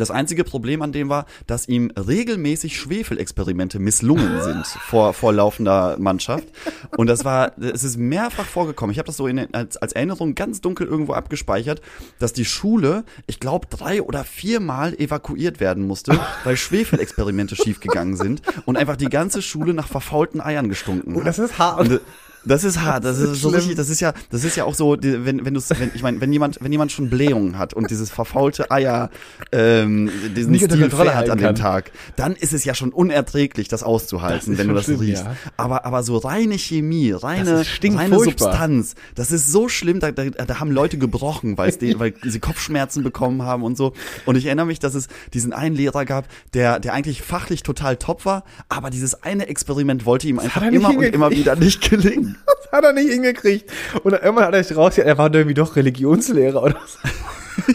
Das 0.00 0.10
einzige 0.10 0.44
Problem 0.44 0.82
an 0.82 0.92
dem 0.92 1.08
war, 1.08 1.26
dass 1.46 1.68
ihm 1.68 1.90
regelmäßig 1.90 2.78
Schwefelexperimente 2.78 3.78
misslungen 3.78 4.40
sind 4.42 4.66
vor, 4.88 5.12
vor 5.12 5.32
laufender 5.32 5.96
Mannschaft. 5.98 6.48
Und 6.96 7.06
das 7.06 7.24
war, 7.24 7.52
es 7.58 7.84
ist 7.84 7.98
mehrfach 7.98 8.46
vorgekommen. 8.46 8.92
Ich 8.92 8.98
habe 8.98 9.06
das 9.06 9.16
so 9.16 9.26
in, 9.26 9.52
als, 9.54 9.76
als 9.76 9.92
Erinnerung 9.92 10.34
ganz 10.34 10.60
dunkel 10.60 10.86
irgendwo 10.86 11.12
abgespeichert, 11.12 11.80
dass 12.18 12.32
die 12.32 12.44
Schule, 12.44 13.04
ich 13.26 13.40
glaube, 13.40 13.66
drei 13.68 14.02
oder 14.02 14.24
viermal 14.24 14.94
evakuiert 14.94 15.60
werden 15.60 15.86
musste, 15.86 16.18
weil 16.44 16.56
Schwefelexperimente 16.56 17.56
schiefgegangen 17.56 18.16
sind 18.16 18.42
und 18.64 18.76
einfach 18.76 18.96
die 18.96 19.08
ganze 19.08 19.42
Schule 19.42 19.74
nach 19.74 19.88
verfaulten 19.88 20.40
Eiern 20.40 20.68
gestunken 20.68 21.16
hat. 21.16 21.26
Das 21.26 21.38
ist 21.38 21.58
hart. 21.58 21.80
Und, 21.80 22.00
Das 22.44 22.64
ist 22.64 22.80
hart. 22.80 23.04
Das, 23.04 23.18
ist, 23.18 23.40
so 23.40 23.48
richtig. 23.50 23.76
Das 23.76 23.88
ist 23.90 24.00
ja, 24.00 24.12
das 24.30 24.44
ist 24.44 24.56
ja 24.56 24.64
auch 24.64 24.74
so, 24.74 24.96
wenn 25.00 25.44
wenn 25.44 25.54
du, 25.54 25.60
wenn, 25.60 25.90
ich 25.94 26.02
meine, 26.02 26.20
wenn 26.20 26.32
jemand, 26.32 26.58
wenn 26.62 26.72
jemand 26.72 26.90
schon 26.92 27.10
Blähungen 27.10 27.58
hat 27.58 27.74
und 27.74 27.90
dieses 27.90 28.10
verfaulte 28.10 28.70
Eier, 28.70 29.10
ähm, 29.52 30.10
diesen 30.34 30.52
Nicht 30.52 30.64
Stil 30.64 30.80
Kontrolle 30.80 31.10
fährt 31.10 31.30
an 31.30 31.38
dem. 31.38 31.54
Tag, 31.54 31.92
dann 32.16 32.34
ist 32.34 32.52
es 32.52 32.64
ja 32.64 32.74
schon 32.74 32.90
unerträglich, 32.92 33.68
das 33.68 33.82
auszuhalten, 33.82 34.52
Das 34.52 34.58
wenn 34.58 34.68
du 34.68 34.74
das 34.74 34.84
schlimm, 34.84 35.00
riechst. 35.00 35.24
ja. 35.24 35.36
Aber 35.56 35.84
aber 35.84 36.02
so 36.02 36.16
reine 36.16 36.58
Chemie, 36.58 37.12
reine, 37.12 37.64
Das 37.64 37.68
reine. 37.82 38.18
Substanz, 38.18 38.94
das 39.14 39.32
ist 39.32 39.50
so 39.50 39.68
schlimm. 39.68 40.00
Da, 40.00 40.10
da, 40.12 40.24
da 40.30 40.60
haben 40.60 40.70
Leute 40.70 40.96
gebrochen, 40.98 41.58
weil 41.58 41.74
weil 41.98 42.14
sie 42.22 42.40
Kopfschmerzen 42.40 43.02
bekommen 43.02 43.42
haben 43.42 43.62
und 43.62 43.76
so. 43.76 43.92
Und 44.26 44.36
ich 44.36 44.46
erinnere 44.46 44.66
mich, 44.66 44.78
dass 44.78 44.94
es 44.94 45.08
diesen 45.34 45.52
einen 45.52 45.76
Lehrer 45.76 46.04
gab, 46.04 46.26
der 46.54 46.80
der 46.80 46.94
eigentlich 46.94 47.22
fachlich 47.22 47.62
total 47.62 47.96
top 47.96 48.24
war, 48.24 48.44
aber 48.68 48.90
dieses 48.90 49.22
eine 49.22 49.48
Experiment 49.48 50.06
wollte 50.06 50.28
ihm 50.28 50.38
einfach 50.38 50.62
er 50.62 50.72
immer 50.72 50.90
und 50.96 51.02
immer 51.02 51.30
wieder 51.30 51.56
nicht 51.56 51.88
gelingen. 51.90 52.29
Das 52.46 52.72
hat 52.72 52.84
er 52.84 52.92
nicht 52.92 53.10
hingekriegt. 53.10 53.70
Und 54.04 54.12
irgendwann 54.12 54.44
hat 54.46 54.54
er 54.54 54.62
sich 54.64 54.76
raus, 54.76 54.96
er 54.98 55.18
war 55.18 55.32
irgendwie 55.32 55.54
doch 55.54 55.76
Religionslehrer 55.76 56.62
oder 56.62 56.80
so. 56.86 57.72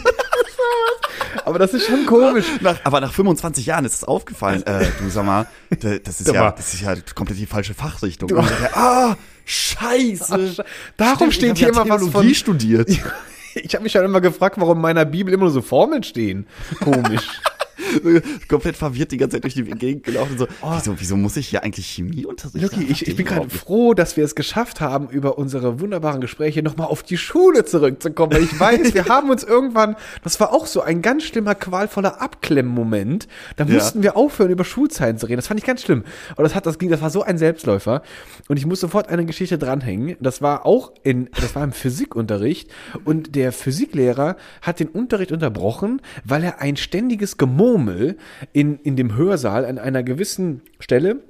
Aber 1.44 1.58
das 1.60 1.74
ist 1.74 1.86
schon 1.86 2.06
komisch. 2.06 2.46
Nach, 2.60 2.76
aber 2.82 3.00
nach 3.00 3.12
25 3.12 3.66
Jahren 3.66 3.84
ist 3.84 3.94
es 3.94 4.04
aufgefallen, 4.04 4.64
äh, 4.66 4.84
du 5.00 5.08
sag 5.10 5.24
mal, 5.24 5.46
da- 5.78 5.98
das 5.98 6.20
ist 6.20 6.32
ja, 6.32 6.50
das 6.50 6.74
ist 6.74 6.80
ja 6.80 6.94
komplett 7.14 7.38
die 7.38 7.46
falsche 7.46 7.72
Fachrichtung. 7.74 8.28
Er, 8.30 8.76
ah, 8.76 9.16
scheiße. 9.44 10.64
Darum 10.96 11.30
Stimmt, 11.30 11.56
steht 11.56 11.58
hier 11.58 11.68
ja 11.68 11.82
immer 11.82 11.88
was 11.88 12.08
von- 12.10 12.34
studiert. 12.34 12.90
Ich 13.58 13.72
habe 13.74 13.84
mich 13.84 13.92
schon 13.92 14.04
immer 14.04 14.20
gefragt, 14.20 14.56
warum 14.58 14.76
in 14.76 14.82
meiner 14.82 15.06
Bibel 15.06 15.32
immer 15.32 15.44
nur 15.44 15.50
so 15.50 15.62
Formeln 15.62 16.02
stehen. 16.02 16.46
Komisch. 16.84 17.22
komplett 18.48 18.76
verwirrt 18.76 19.12
die 19.12 19.16
ganze 19.16 19.36
Zeit 19.36 19.44
durch 19.44 19.54
die 19.54 19.64
Gegend 19.64 20.04
gelaufen. 20.04 20.32
und 20.32 20.38
So, 20.38 20.46
wieso, 20.76 21.00
wieso 21.00 21.16
muss 21.16 21.36
ich 21.36 21.48
hier 21.48 21.62
eigentlich 21.62 21.86
Chemieunterricht 21.86 22.72
haben? 22.72 22.86
ich, 22.88 23.06
ich 23.06 23.16
bin 23.16 23.26
gerade 23.26 23.50
froh, 23.50 23.94
dass 23.94 24.16
wir 24.16 24.24
es 24.24 24.34
geschafft 24.34 24.80
haben, 24.80 25.08
über 25.08 25.38
unsere 25.38 25.80
wunderbaren 25.80 26.20
Gespräche 26.20 26.62
nochmal 26.62 26.86
auf 26.88 27.02
die 27.02 27.16
Schule 27.18 27.64
zurückzukommen. 27.64 28.32
Weil 28.32 28.42
ich 28.44 28.58
weiß, 28.58 28.94
wir 28.94 29.04
haben 29.08 29.30
uns 29.30 29.44
irgendwann, 29.44 29.96
das 30.24 30.40
war 30.40 30.52
auch 30.52 30.66
so 30.66 30.80
ein 30.80 31.02
ganz 31.02 31.24
schlimmer, 31.24 31.54
qualvoller 31.54 32.20
Abklemmmoment. 32.20 33.28
Da 33.56 33.64
Ja. 33.64 33.74
mussten 33.74 34.02
wir 34.02 34.16
aufhören, 34.16 34.50
über 34.50 34.64
Schulzeiten 34.64 35.18
zu 35.18 35.26
reden. 35.26 35.36
Das 35.36 35.46
fand 35.48 35.60
ich 35.60 35.66
ganz 35.66 35.82
schlimm. 35.82 36.04
Und 36.36 36.42
das 36.44 36.54
hat, 36.54 36.66
das 36.66 36.78
ging, 36.78 36.90
das 36.90 37.00
war 37.02 37.10
so 37.10 37.22
ein 37.22 37.38
Selbstläufer. 37.38 38.02
Und 38.48 38.56
ich 38.58 38.66
muss 38.66 38.80
sofort 38.80 39.08
eine 39.08 39.24
Geschichte 39.26 39.58
dranhängen. 39.58 40.16
Das 40.20 40.42
war 40.42 40.64
auch 40.66 40.92
in, 41.02 41.28
das 41.40 41.54
war 41.54 41.64
im 41.64 41.72
Physikunterricht. 41.72 42.70
Und 43.04 43.34
der 43.34 43.52
Physiklehrer 43.52 44.36
hat 44.62 44.80
den 44.80 44.88
Unterricht 44.88 45.32
unterbrochen, 45.32 46.00
weil 46.24 46.42
er 46.44 46.60
ein 46.60 46.76
ständiges 46.76 47.36
Gemurmel 47.66 48.16
in, 48.52 48.78
in 48.78 48.96
dem 48.96 49.16
Hörsaal 49.16 49.64
an 49.64 49.78
einer 49.78 50.02
gewissen 50.04 50.62
Stelle 50.78 51.20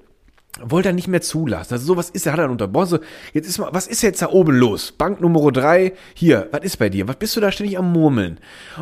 wollte 0.60 0.88
er 0.88 0.94
nicht 0.94 1.08
mehr 1.08 1.20
zulassen. 1.20 1.74
Also 1.74 1.86
sowas 1.86 2.08
ist 2.08 2.26
er, 2.26 2.32
hat 2.32 2.38
er 2.38 2.44
dann 2.44 2.52
unterbrochen. 2.52 2.86
So, 2.86 2.98
jetzt 3.34 3.46
ist 3.46 3.58
mal, 3.58 3.70
was 3.72 3.86
ist 3.86 4.02
jetzt 4.02 4.22
da 4.22 4.28
oben 4.28 4.54
los? 4.54 4.92
Bank 4.92 5.20
Nummer 5.20 5.50
drei, 5.52 5.92
hier, 6.14 6.48
was 6.50 6.62
ist 6.62 6.78
bei 6.78 6.88
dir? 6.88 7.08
Was 7.08 7.16
bist 7.16 7.36
du 7.36 7.40
da 7.40 7.52
ständig 7.52 7.78
am 7.78 7.92
Murmeln? 7.92 8.38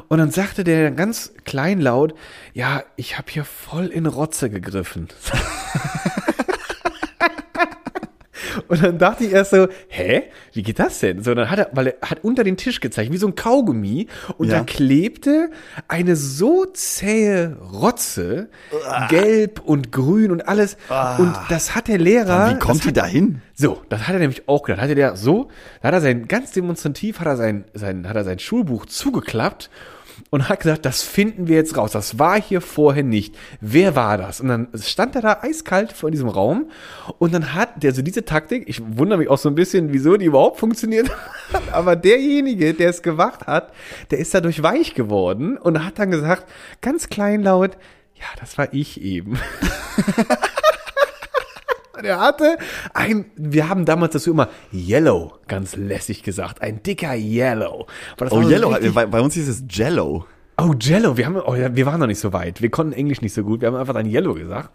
Und 0.09 0.19
dann 0.19 0.31
sagte 0.31 0.63
der 0.63 0.93
ganz 0.93 1.33
kleinlaut, 1.45 2.15
ja, 2.53 2.85
ich 2.97 3.19
habe 3.19 3.31
hier 3.31 3.45
voll 3.45 3.87
in 3.87 4.07
Rotze 4.07 4.51
gegriffen. 4.51 5.09
Und 8.69 8.83
dann 8.83 8.99
dachte 8.99 9.25
ich 9.25 9.33
erst 9.33 9.51
so, 9.53 9.69
hä? 9.89 10.25
Wie 10.53 10.63
geht 10.63 10.79
das 10.79 11.01
denn? 11.01 11.23
So, 11.23 11.35
dann 11.35 11.51
hat 11.51 11.59
er, 11.59 11.69
weil 11.73 11.89
er 12.01 12.11
hat 12.11 12.25
unter 12.25 12.45
den 12.45 12.57
Tisch 12.57 12.81
gezeigt, 12.81 13.13
wie 13.13 13.17
so 13.17 13.27
ein 13.27 13.35
Kaugummi, 13.35 14.09
und 14.39 14.49
Ja. 14.49 14.59
da 14.59 14.65
klebte 14.65 15.51
eine 15.89 16.17
so 16.17 16.65
zähe 16.67 17.57
Rotze, 17.73 18.49
gelb 19.09 19.61
und 19.61 19.93
grün 19.93 20.31
und 20.31 20.49
alles. 20.49 20.77
Und 21.19 21.35
das 21.49 21.75
hat 21.75 21.89
der 21.89 21.99
Lehrer. 21.99 22.51
Wie 22.51 22.59
kommt 22.59 22.85
die 22.85 22.93
da 22.93 23.07
hin? 23.07 23.41
so, 23.57 23.83
das 23.89 24.09
hat 24.09 24.15
er 24.15 24.21
nämlich 24.21 24.49
auch 24.49 24.63
gedacht. 24.65 24.83
Hatte 24.83 24.95
der 24.97 25.17
so, 25.17 25.49
da 25.81 25.89
hat 25.89 25.95
er 25.95 26.01
sein 26.01 26.27
ganz 26.27 26.51
demonstrativ, 26.53 27.21
hat 27.21 27.27
er 27.27 27.37
sein, 27.37 27.65
sein, 27.73 28.09
hat 28.09 28.17
er 28.17 28.25
sein 28.25 28.39
Schulbuch 28.39 28.87
zugeklappt 28.87 29.71
und 30.35 30.49
hat 30.49 30.59
gesagt, 30.59 30.85
das 30.85 31.05
finden 31.05 31.47
wir 31.47 31.55
jetzt 31.55 31.77
raus. 31.77 31.93
Das 31.93 32.19
war 32.19 32.43
hier 32.43 32.61
vorher 32.61 33.05
nicht. 33.05 33.37
Wer 33.61 33.95
war 33.95 34.19
das? 34.19 34.41
Und 34.41 34.49
dann 34.49 34.67
stand 34.83 35.15
er 35.15 35.23
da 35.23 35.39
eiskalt 35.43 35.93
vor 35.93 36.11
diesem 36.11 36.29
Raum 36.29 36.73
und 37.19 37.33
dann 37.33 37.55
hat 37.55 37.85
der 37.85 37.95
so 37.95 38.03
diese 38.03 38.25
Taktik, 38.25 38.69
ich 38.69 38.83
wundere 38.85 39.21
mich 39.21 39.29
auch 39.29 39.39
so 39.39 39.49
ein 39.49 39.55
bisschen, 39.55 39.93
wieso 39.93 40.17
die 40.17 40.25
überhaupt 40.25 40.59
funktioniert 40.59 41.09
hat, 41.53 41.63
aber 41.73 41.95
derjenige, 41.95 42.75
der 42.75 42.91
es 42.91 43.03
gemacht 43.03 43.47
hat, 43.47 43.73
der 44.11 44.19
ist 44.19 44.35
dadurch 44.35 44.61
weich 44.61 44.95
geworden 44.95 45.57
und 45.57 45.85
hat 45.85 46.01
dann 46.01 46.11
gesagt, 46.11 46.51
ganz 46.81 47.09
kleinlaut, 47.09 47.77
ja, 48.17 48.27
das 48.41 48.59
war 48.59 48.75
ich 48.75 49.03
eben. 49.03 49.39
Der 52.03 52.21
hatte 52.21 52.59
ein, 52.93 53.27
wir 53.37 53.69
haben 53.69 53.85
damals 53.85 54.13
dazu 54.15 54.31
immer 54.31 54.49
Yellow 54.73 55.35
ganz 55.47 55.77
lässig 55.77 56.23
gesagt, 56.23 56.63
ein 56.63 56.83
dicker 56.83 57.15
Yellow. 57.15 57.87
Oh, 58.31 58.41
Yellow, 58.41 58.77
bei, 58.93 59.07
bei 59.07 59.21
uns 59.21 59.35
hieß 59.35 59.49
es 59.49 59.65
Jello. 59.71 60.27
Oh, 60.57 60.73
Jello, 60.81 61.17
wir 61.17 61.27
haben, 61.27 61.37
oh, 61.37 61.57
ja, 61.57 61.75
wir 61.75 61.85
waren 61.85 61.99
noch 61.99 62.07
nicht 62.07 62.21
so 62.21 62.33
weit. 62.33 62.63
Wir 62.63 62.71
konnten 62.71 62.93
Englisch 62.93 63.21
nicht 63.23 63.35
so 63.35 63.43
gut. 63.43 63.61
Wir 63.61 63.69
haben 63.69 63.75
einfach 63.75 63.95
dann 63.95 64.07
Yellow 64.07 64.35
gesagt. 64.35 64.71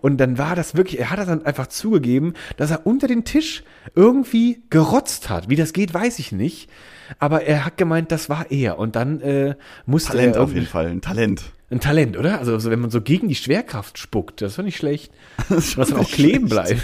Und 0.00 0.16
dann 0.18 0.38
war 0.38 0.56
das 0.56 0.74
wirklich, 0.74 1.00
er 1.00 1.10
hat 1.10 1.18
das 1.18 1.26
dann 1.26 1.44
einfach 1.44 1.66
zugegeben, 1.66 2.32
dass 2.56 2.70
er 2.70 2.86
unter 2.86 3.08
den 3.08 3.24
Tisch 3.24 3.62
irgendwie 3.94 4.62
gerotzt 4.70 5.28
hat. 5.28 5.50
Wie 5.50 5.56
das 5.56 5.74
geht, 5.74 5.92
weiß 5.92 6.18
ich 6.18 6.32
nicht. 6.32 6.70
Aber 7.18 7.42
er 7.44 7.64
hat 7.64 7.76
gemeint, 7.76 8.12
das 8.12 8.28
war 8.28 8.50
er. 8.50 8.78
Und 8.78 8.96
dann 8.96 9.20
äh, 9.20 9.54
musste 9.86 10.12
Talent 10.12 10.36
er 10.36 10.42
auf 10.42 10.52
jeden 10.52 10.66
Fall, 10.66 10.86
ein 10.86 11.00
Talent. 11.00 11.42
ein 11.70 11.80
Talent, 11.80 12.16
oder? 12.16 12.38
Also 12.38 12.58
so, 12.58 12.70
wenn 12.70 12.80
man 12.80 12.90
so 12.90 13.00
gegen 13.00 13.28
die 13.28 13.34
Schwerkraft 13.34 13.98
spuckt, 13.98 14.40
das 14.42 14.58
war 14.58 14.64
nicht 14.64 14.76
schlecht. 14.76 15.12
Das 15.48 15.74
dass 15.76 15.90
man 15.90 16.00
auch 16.00 16.10
kleben 16.10 16.48
bleibt. 16.48 16.82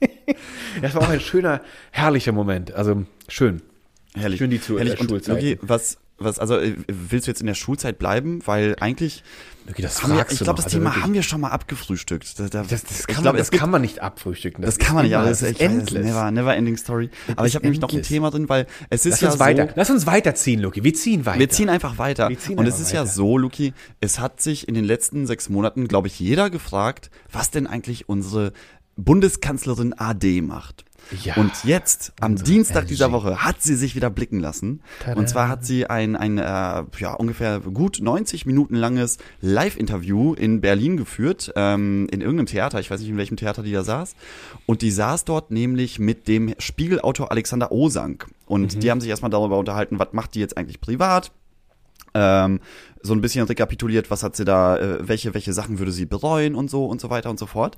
das 0.82 0.94
war 0.94 1.02
auch 1.02 1.08
ein 1.08 1.20
schöner, 1.20 1.60
herrlicher 1.90 2.32
Moment. 2.32 2.72
Also 2.72 3.04
schön. 3.28 3.62
Herrlich. 4.14 4.38
Schön 4.38 4.50
die 4.50 4.60
zu- 4.60 4.78
Herrlich. 4.78 5.00
Und, 5.00 5.10
Schulzeiten. 5.10 5.34
Luki, 5.40 5.58
was, 5.62 5.98
was, 6.18 6.38
also 6.38 6.56
äh, 6.58 6.74
willst 6.88 7.26
du 7.26 7.30
jetzt 7.30 7.40
in 7.40 7.46
der 7.46 7.54
Schulzeit 7.54 7.98
bleiben? 7.98 8.40
Weil 8.46 8.76
eigentlich 8.80 9.22
Okay, 9.68 9.82
das 9.82 10.02
haben 10.02 10.14
wir, 10.14 10.24
ich 10.30 10.38
glaube, 10.38 10.56
das 10.58 10.66
Also 10.66 10.78
Thema 10.78 10.90
wirklich. 10.90 11.02
haben 11.04 11.12
wir 11.14 11.22
schon 11.24 11.40
mal 11.40 11.48
abgefrühstückt. 11.50 12.38
Da, 12.38 12.48
da, 12.48 12.62
Das, 12.62 12.84
das, 12.84 13.06
kann, 13.08 13.22
glaub, 13.22 13.34
man, 13.34 13.36
das 13.38 13.50
gibt- 13.50 13.60
kann 13.60 13.70
man 13.70 13.82
nicht 13.82 14.00
abfrühstücken. 14.00 14.62
Das 14.64 14.78
kann 14.78 14.94
man 14.94 15.04
nicht, 15.04 15.16
aber 15.16 15.28
das 15.28 15.42
ist, 15.42 15.48
echt, 15.48 15.60
das 15.60 15.66
endless. 15.72 16.04
never, 16.06 16.30
never 16.30 16.54
ending 16.56 16.76
story. 16.76 17.10
Aber 17.34 17.46
ich 17.48 17.54
habe 17.56 17.64
nämlich 17.64 17.80
noch 17.80 17.92
ein. 17.92 18.02
Thema 18.02 18.30
drin, 18.30 18.48
weil 18.48 18.66
es 18.90 19.04
ist 19.06 19.14
Lass 19.14 19.20
ja 19.22 19.28
uns 19.28 19.34
so, 19.34 19.40
weiter. 19.40 19.68
Lass 19.74 19.90
uns 19.90 20.06
weiterziehen, 20.06 20.60
Luki. 20.60 20.84
Wir 20.84 20.94
ziehen 20.94 21.26
weiter. 21.26 21.40
wir 21.40 21.48
ziehen 21.48 21.68
einfach 21.68 21.98
weiter. 21.98 22.30
Ziehen 22.38 22.56
Und 22.58 22.66
es 22.66 22.78
ist 22.78 22.92
ja 22.92 23.00
weiter. 23.00 23.10
so, 23.10 23.36
Luki, 23.38 23.74
es 24.00 24.20
hat 24.20 24.40
sich 24.40 24.68
in 24.68 24.74
den 24.74 24.84
letzten 24.84 25.26
sechs 25.26 25.48
Monaten, 25.48 25.88
glaube 25.88 26.06
ich, 26.06 26.20
jeder 26.20 26.48
gefragt, 26.48 27.10
was 27.32 27.50
denn 27.50 27.66
eigentlich 27.66 28.08
unsere 28.08 28.52
Bundeskanzlerin 28.96 29.94
AD 29.98 30.40
macht. 30.42 30.84
Ja, 31.22 31.34
und 31.36 31.62
jetzt, 31.64 32.12
am 32.20 32.32
unsere 32.32 32.50
Dienstag 32.50 32.82
LG. 32.84 32.88
dieser 32.88 33.12
Woche, 33.12 33.44
hat 33.44 33.62
sie 33.62 33.76
sich 33.76 33.94
wieder 33.94 34.10
blicken 34.10 34.40
lassen. 34.40 34.80
Tada. 35.00 35.18
Und 35.18 35.28
zwar 35.28 35.48
hat 35.48 35.64
sie 35.64 35.86
ein, 35.86 36.16
ein 36.16 36.38
äh, 36.38 36.42
ja, 36.42 37.14
ungefähr 37.16 37.60
gut 37.60 37.98
90 38.02 38.44
Minuten 38.46 38.74
langes 38.74 39.18
Live-Interview 39.40 40.34
in 40.34 40.60
Berlin 40.60 40.96
geführt, 40.96 41.52
ähm, 41.54 42.08
in 42.10 42.20
irgendeinem 42.20 42.46
Theater, 42.46 42.80
ich 42.80 42.90
weiß 42.90 43.00
nicht, 43.00 43.10
in 43.10 43.16
welchem 43.18 43.36
Theater 43.36 43.62
die 43.62 43.72
da 43.72 43.84
saß. 43.84 44.16
Und 44.66 44.82
die 44.82 44.90
saß 44.90 45.24
dort 45.24 45.50
nämlich 45.50 45.98
mit 45.98 46.26
dem 46.28 46.54
Spiegelautor 46.58 47.30
Alexander 47.30 47.70
Osank. 47.70 48.26
Und 48.46 48.74
Mhm. 48.74 48.80
die 48.80 48.90
haben 48.90 49.00
sich 49.00 49.10
erstmal 49.10 49.30
darüber 49.30 49.58
unterhalten, 49.58 49.98
was 49.98 50.08
macht 50.12 50.34
die 50.34 50.40
jetzt 50.40 50.56
eigentlich 50.56 50.80
privat? 50.80 51.30
ähm, 52.18 52.60
so 53.06 53.14
ein 53.14 53.20
bisschen 53.22 53.46
rekapituliert, 53.46 54.10
was 54.10 54.22
hat 54.22 54.36
sie 54.36 54.44
da, 54.44 54.76
äh, 54.76 55.08
welche, 55.08 55.32
welche 55.34 55.52
Sachen 55.52 55.78
würde 55.78 55.92
sie 55.92 56.04
bereuen 56.06 56.54
und 56.54 56.68
so 56.70 56.84
und 56.86 57.00
so 57.00 57.08
weiter 57.10 57.30
und 57.30 57.38
so 57.38 57.46
fort. 57.46 57.76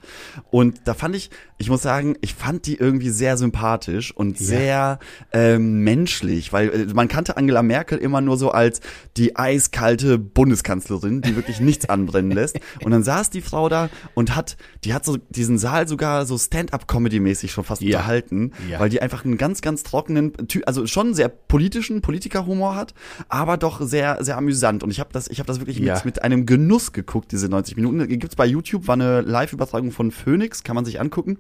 Und 0.50 0.80
da 0.86 0.94
fand 0.94 1.14
ich, 1.14 1.30
ich 1.58 1.70
muss 1.70 1.82
sagen, 1.82 2.16
ich 2.20 2.34
fand 2.34 2.66
die 2.66 2.76
irgendwie 2.76 3.10
sehr 3.10 3.36
sympathisch 3.36 4.12
und 4.14 4.38
sehr 4.38 4.98
ähm, 5.32 5.84
menschlich, 5.84 6.52
weil 6.52 6.68
äh, 6.70 6.86
man 6.94 7.08
kannte 7.08 7.36
Angela 7.36 7.62
Merkel 7.62 7.98
immer 7.98 8.20
nur 8.20 8.36
so 8.36 8.50
als 8.50 8.80
die 9.16 9.36
eiskalte 9.36 10.18
Bundeskanzlerin, 10.18 11.20
die 11.22 11.36
wirklich 11.36 11.60
nichts 11.60 11.88
anbrennen 11.88 12.30
lässt. 12.32 12.58
Und 12.82 12.90
dann 12.90 13.02
saß 13.02 13.30
die 13.30 13.40
Frau 13.42 13.68
da 13.68 13.90
und 14.14 14.34
hat, 14.34 14.56
die 14.84 14.94
hat 14.94 15.04
so 15.04 15.16
diesen 15.28 15.58
Saal 15.58 15.86
sogar 15.86 16.26
so 16.26 16.38
Stand-up-Comedy-mäßig 16.38 17.52
schon 17.52 17.64
fast 17.64 17.82
Ja. 17.82 17.98
unterhalten, 17.98 18.52
Ja. 18.68 18.80
weil 18.80 18.88
die 18.88 19.02
einfach 19.02 19.24
einen 19.24 19.36
ganz, 19.38 19.60
ganz 19.60 19.82
trockenen, 19.82 20.32
also 20.66 20.86
schon 20.86 21.14
sehr 21.14 21.28
politischen 21.28 22.00
Politikerhumor 22.00 22.74
hat, 22.74 22.94
aber 23.28 23.56
doch 23.56 23.80
sehr, 23.80 24.22
sehr 24.24 24.36
amüsant. 24.36 24.82
Und 24.82 24.90
ich 24.90 25.00
habe 25.00 25.10
das, 25.18 25.28
ich 25.28 25.38
habe 25.38 25.46
das 25.46 25.58
wirklich 25.60 25.78
Ja. 25.78 25.94
mit, 25.96 26.04
mit 26.04 26.22
einem 26.22 26.46
Genuss 26.46 26.92
geguckt, 26.92 27.32
diese 27.32 27.48
90 27.48 27.76
Minuten. 27.76 28.06
Gibt's 28.08 28.36
bei 28.36 28.46
YouTube, 28.46 28.86
war 28.88 28.94
eine 28.94 29.20
Live-Übertragung 29.20 29.90
von 29.92 30.10
Phoenix, 30.10 30.62
kann 30.64 30.74
man 30.74 30.84
sich 30.84 31.00
angucken. 31.00 31.38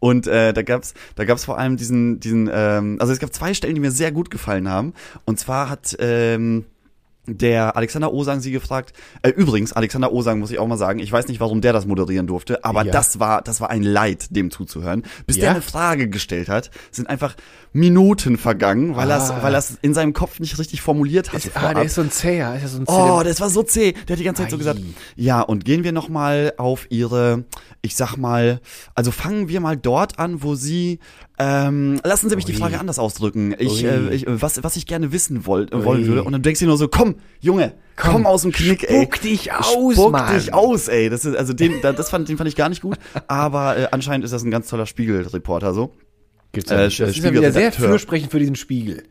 Und 0.00 0.26
äh, 0.26 0.52
da 0.52 0.62
gab's, 0.62 0.94
da 1.16 1.24
gab's 1.24 1.44
vor 1.44 1.58
allem 1.58 1.76
diesen, 1.76 2.20
diesen, 2.20 2.50
ähm, 2.52 2.96
also 3.00 3.12
es 3.12 3.18
gab 3.18 3.32
zwei 3.32 3.54
Stellen, 3.54 3.74
die 3.74 3.80
mir 3.80 3.90
sehr 3.90 4.12
gut 4.12 4.30
gefallen 4.30 4.68
haben. 4.68 4.92
Und 5.24 5.38
zwar 5.40 5.70
hat 5.70 5.96
ähm, 5.98 6.64
der 7.36 7.76
Alexander 7.76 8.12
Osang 8.12 8.40
sie 8.40 8.50
gefragt. 8.50 8.92
Äh, 9.22 9.30
übrigens, 9.30 9.72
Alexander 9.72 10.12
Osang 10.12 10.38
muss 10.38 10.50
ich 10.50 10.58
auch 10.58 10.66
mal 10.66 10.78
sagen, 10.78 10.98
ich 11.00 11.12
weiß 11.12 11.28
nicht, 11.28 11.40
warum 11.40 11.60
der 11.60 11.72
das 11.72 11.86
moderieren 11.86 12.26
durfte, 12.26 12.64
aber 12.64 12.84
Ja. 12.84 12.92
das 12.92 13.20
war 13.20 13.42
das 13.42 13.60
war 13.60 13.70
ein 13.70 13.82
Leid, 13.82 14.34
dem 14.34 14.50
zuzuhören. 14.50 15.02
Bis 15.26 15.36
Ja? 15.36 15.42
der 15.42 15.50
eine 15.52 15.62
Frage 15.62 16.08
gestellt 16.08 16.48
hat, 16.48 16.70
sind 16.90 17.08
einfach 17.08 17.34
Minuten 17.72 18.38
vergangen, 18.38 18.96
weil 18.96 19.10
er 19.10 19.20
Ah. 19.20 19.42
weil 19.42 19.52
er 19.54 19.58
es 19.58 19.76
in 19.82 19.92
seinem 19.94 20.12
Kopf 20.14 20.40
nicht 20.40 20.58
richtig 20.58 20.80
formuliert. 20.80 21.32
Ist, 21.34 21.50
ah, 21.54 21.74
der 21.74 21.84
ist 21.84 21.94
so 21.94 22.00
ein 22.00 22.10
Zäher. 22.10 22.54
Ist 22.56 22.62
ja 22.62 22.68
so 22.68 22.78
ein 22.78 22.84
Oh, 22.86 23.16
Zäher. 23.18 23.24
das 23.24 23.40
war 23.40 23.50
so 23.50 23.62
zäh. 23.62 23.92
Der 23.92 24.14
hat 24.14 24.20
die 24.20 24.24
ganze 24.24 24.42
Zeit 24.42 24.50
so 24.50 24.56
Ei. 24.56 24.58
gesagt, 24.58 24.80
ja, 25.16 25.42
und 25.42 25.64
gehen 25.64 25.84
wir 25.84 25.92
noch 25.92 26.08
mal 26.08 26.54
auf 26.56 26.86
ihre, 26.90 27.44
ich 27.82 27.94
sag 27.94 28.16
mal, 28.16 28.60
also 28.94 29.10
fangen 29.10 29.48
wir 29.48 29.60
mal 29.60 29.76
dort 29.76 30.18
an, 30.18 30.42
wo 30.42 30.54
sie, 30.54 30.98
ähm, 31.38 32.00
lassen 32.04 32.28
Sie 32.30 32.36
mich 32.36 32.46
die 32.46 32.52
Ui. 32.52 32.58
Frage 32.58 32.80
anders 32.80 32.98
ausdrücken. 32.98 33.54
Ich, 33.58 33.84
äh, 33.84 34.08
ich 34.14 34.24
was, 34.26 34.62
was 34.64 34.76
ich 34.76 34.86
gerne 34.86 35.12
wissen 35.12 35.46
wollt, 35.46 35.72
wollen 35.72 36.06
würde. 36.06 36.24
Und 36.24 36.32
dann 36.32 36.42
denkst 36.42 36.60
du 36.60 36.66
nur 36.66 36.78
so, 36.78 36.88
komm, 36.88 37.16
Junge, 37.40 37.74
komm, 37.96 38.26
aus 38.26 38.42
dem 38.42 38.52
Knick, 38.52 38.88
ey. 38.88 39.02
spuck 39.02 39.20
dich 39.20 39.52
aus, 39.52 39.94
Spuck 39.94 40.12
Mann. 40.12 40.34
dich 40.34 40.52
aus, 40.54 40.88
ey. 40.88 41.08
Das 41.10 41.24
ist, 41.24 41.36
also 41.36 41.52
den, 41.52 41.80
da- 41.82 41.92
das 41.92 42.10
fand, 42.10 42.28
den 42.28 42.36
fand 42.36 42.48
ich 42.48 42.56
gar 42.56 42.68
nicht 42.68 42.82
gut. 42.82 42.96
Aber 43.26 43.76
äh, 43.76 43.88
anscheinend 43.90 44.24
ist 44.24 44.32
das 44.32 44.42
ein 44.44 44.50
ganz 44.50 44.68
toller 44.68 44.86
Spiegelreporter 44.86 45.72
so. 45.74 45.94
Gibt's 46.52 46.70
Äh, 46.70 46.74
ja 46.76 46.84
nicht. 46.86 47.00
Das 47.00 47.10
ist 47.10 47.22
ja 47.24 47.32
wieder 47.32 47.52
sehr 47.52 47.72
fürsprechend 47.72 48.30
für 48.30 48.38
diesen 48.38 48.56
Spiegel. 48.56 49.04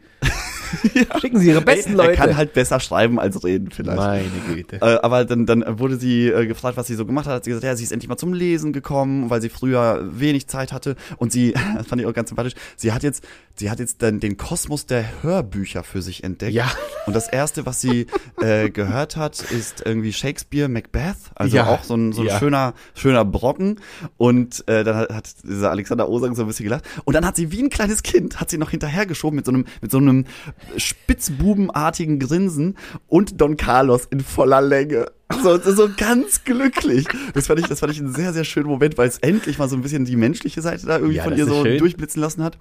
Schicken 1.21 1.39
Sie 1.39 1.49
Ihre 1.49 1.61
besten 1.61 1.93
Leute. 1.93 2.11
Er 2.11 2.15
kann 2.15 2.37
halt 2.37 2.53
besser 2.53 2.79
schreiben 2.79 3.19
als 3.19 3.43
reden 3.43 3.69
vielleicht. 3.71 3.97
Meine 3.97 4.23
Güte. 4.53 4.77
Äh, 4.77 4.99
aber 5.01 5.25
dann, 5.25 5.45
dann 5.45 5.63
wurde 5.79 5.97
sie 5.97 6.27
äh, 6.27 6.45
gefragt, 6.47 6.77
was 6.77 6.87
sie 6.87 6.95
so 6.95 7.05
gemacht 7.05 7.25
hat. 7.27 7.33
Hat 7.35 7.43
sie 7.43 7.51
gesagt, 7.51 7.63
ja, 7.65 7.75
sie 7.75 7.83
ist 7.83 7.91
endlich 7.91 8.09
mal 8.09 8.17
zum 8.17 8.33
Lesen 8.33 8.73
gekommen, 8.73 9.29
weil 9.29 9.41
sie 9.41 9.49
früher 9.49 10.07
wenig 10.11 10.47
Zeit 10.47 10.71
hatte. 10.73 10.95
Und 11.17 11.31
sie, 11.31 11.53
das 11.77 11.87
fand 11.87 12.01
ich 12.01 12.07
auch 12.07 12.13
ganz 12.13 12.29
sympathisch, 12.29 12.53
sie 12.75 12.91
hat 12.91 13.03
jetzt, 13.03 13.23
sie 13.55 13.69
hat 13.71 13.79
jetzt 13.79 14.01
dann 14.01 14.19
den 14.19 14.37
Kosmos 14.37 14.85
der 14.85 15.05
Hörbücher 15.23 15.83
für 15.83 16.01
sich 16.01 16.23
entdeckt. 16.23 16.53
Ja. 16.53 16.71
Und 17.05 17.15
das 17.15 17.27
erste, 17.29 17.65
was 17.65 17.81
sie 17.81 18.07
äh, 18.41 18.69
gehört 18.71 19.15
hat, 19.15 19.39
ist 19.51 19.83
irgendwie 19.85 20.13
Shakespeare 20.13 20.67
Macbeth. 20.69 21.15
Also 21.35 21.57
Ja. 21.57 21.67
auch 21.67 21.83
so 21.83 21.95
ein, 21.95 22.11
so 22.13 22.21
ein 22.21 22.27
Ja. 22.27 22.39
schöner, 22.39 22.73
schöner 22.95 23.23
Brocken. 23.25 23.79
Und 24.17 24.67
äh, 24.67 24.83
dann 24.83 24.95
hat, 24.97 25.13
hat 25.13 25.29
dieser 25.43 25.71
Alexander 25.71 26.09
Osang 26.09 26.35
so 26.35 26.43
ein 26.43 26.47
bisschen 26.47 26.65
gelacht. 26.65 26.83
Und 27.05 27.13
dann 27.13 27.25
hat 27.25 27.35
sie 27.35 27.51
wie 27.51 27.61
ein 27.63 27.69
kleines 27.69 28.03
Kind, 28.03 28.39
hat 28.39 28.49
sie 28.49 28.57
noch 28.57 28.71
hinterhergeschoben 28.71 29.35
mit 29.35 29.45
so 29.45 29.51
einem, 29.51 29.65
mit 29.81 29.91
so 29.91 29.97
einem 29.97 30.25
spitzbubenartigen 30.77 32.19
Grinsen 32.19 32.77
und 33.07 33.39
Don 33.41 33.57
Carlos 33.57 34.05
in 34.09 34.19
voller 34.21 34.61
Länge. 34.61 35.07
So, 35.43 35.57
so 35.59 35.89
ganz 35.95 36.43
glücklich. 36.45 37.05
Das 37.33 37.47
fand 37.47 37.59
ich, 37.59 37.67
das 37.67 37.81
fand 37.81 37.91
ich 37.91 37.99
einen 37.99 38.13
sehr, 38.13 38.31
sehr 38.33 38.45
schönen 38.45 38.67
Moment, 38.67 38.97
weil 38.97 39.07
es 39.09 39.17
endlich 39.19 39.57
mal 39.59 39.67
so 39.67 39.75
ein 39.75 39.81
bisschen 39.81 40.05
die 40.05 40.15
menschliche 40.15 40.61
Seite 40.61 40.85
da 40.85 40.95
irgendwie 40.97 41.15
Ja, 41.15 41.23
von 41.23 41.35
ihr 41.37 41.45
so 41.45 41.63
schön. 41.65 41.77
durchblitzen 41.79 42.21
lassen 42.21 42.43
hat. 42.43 42.57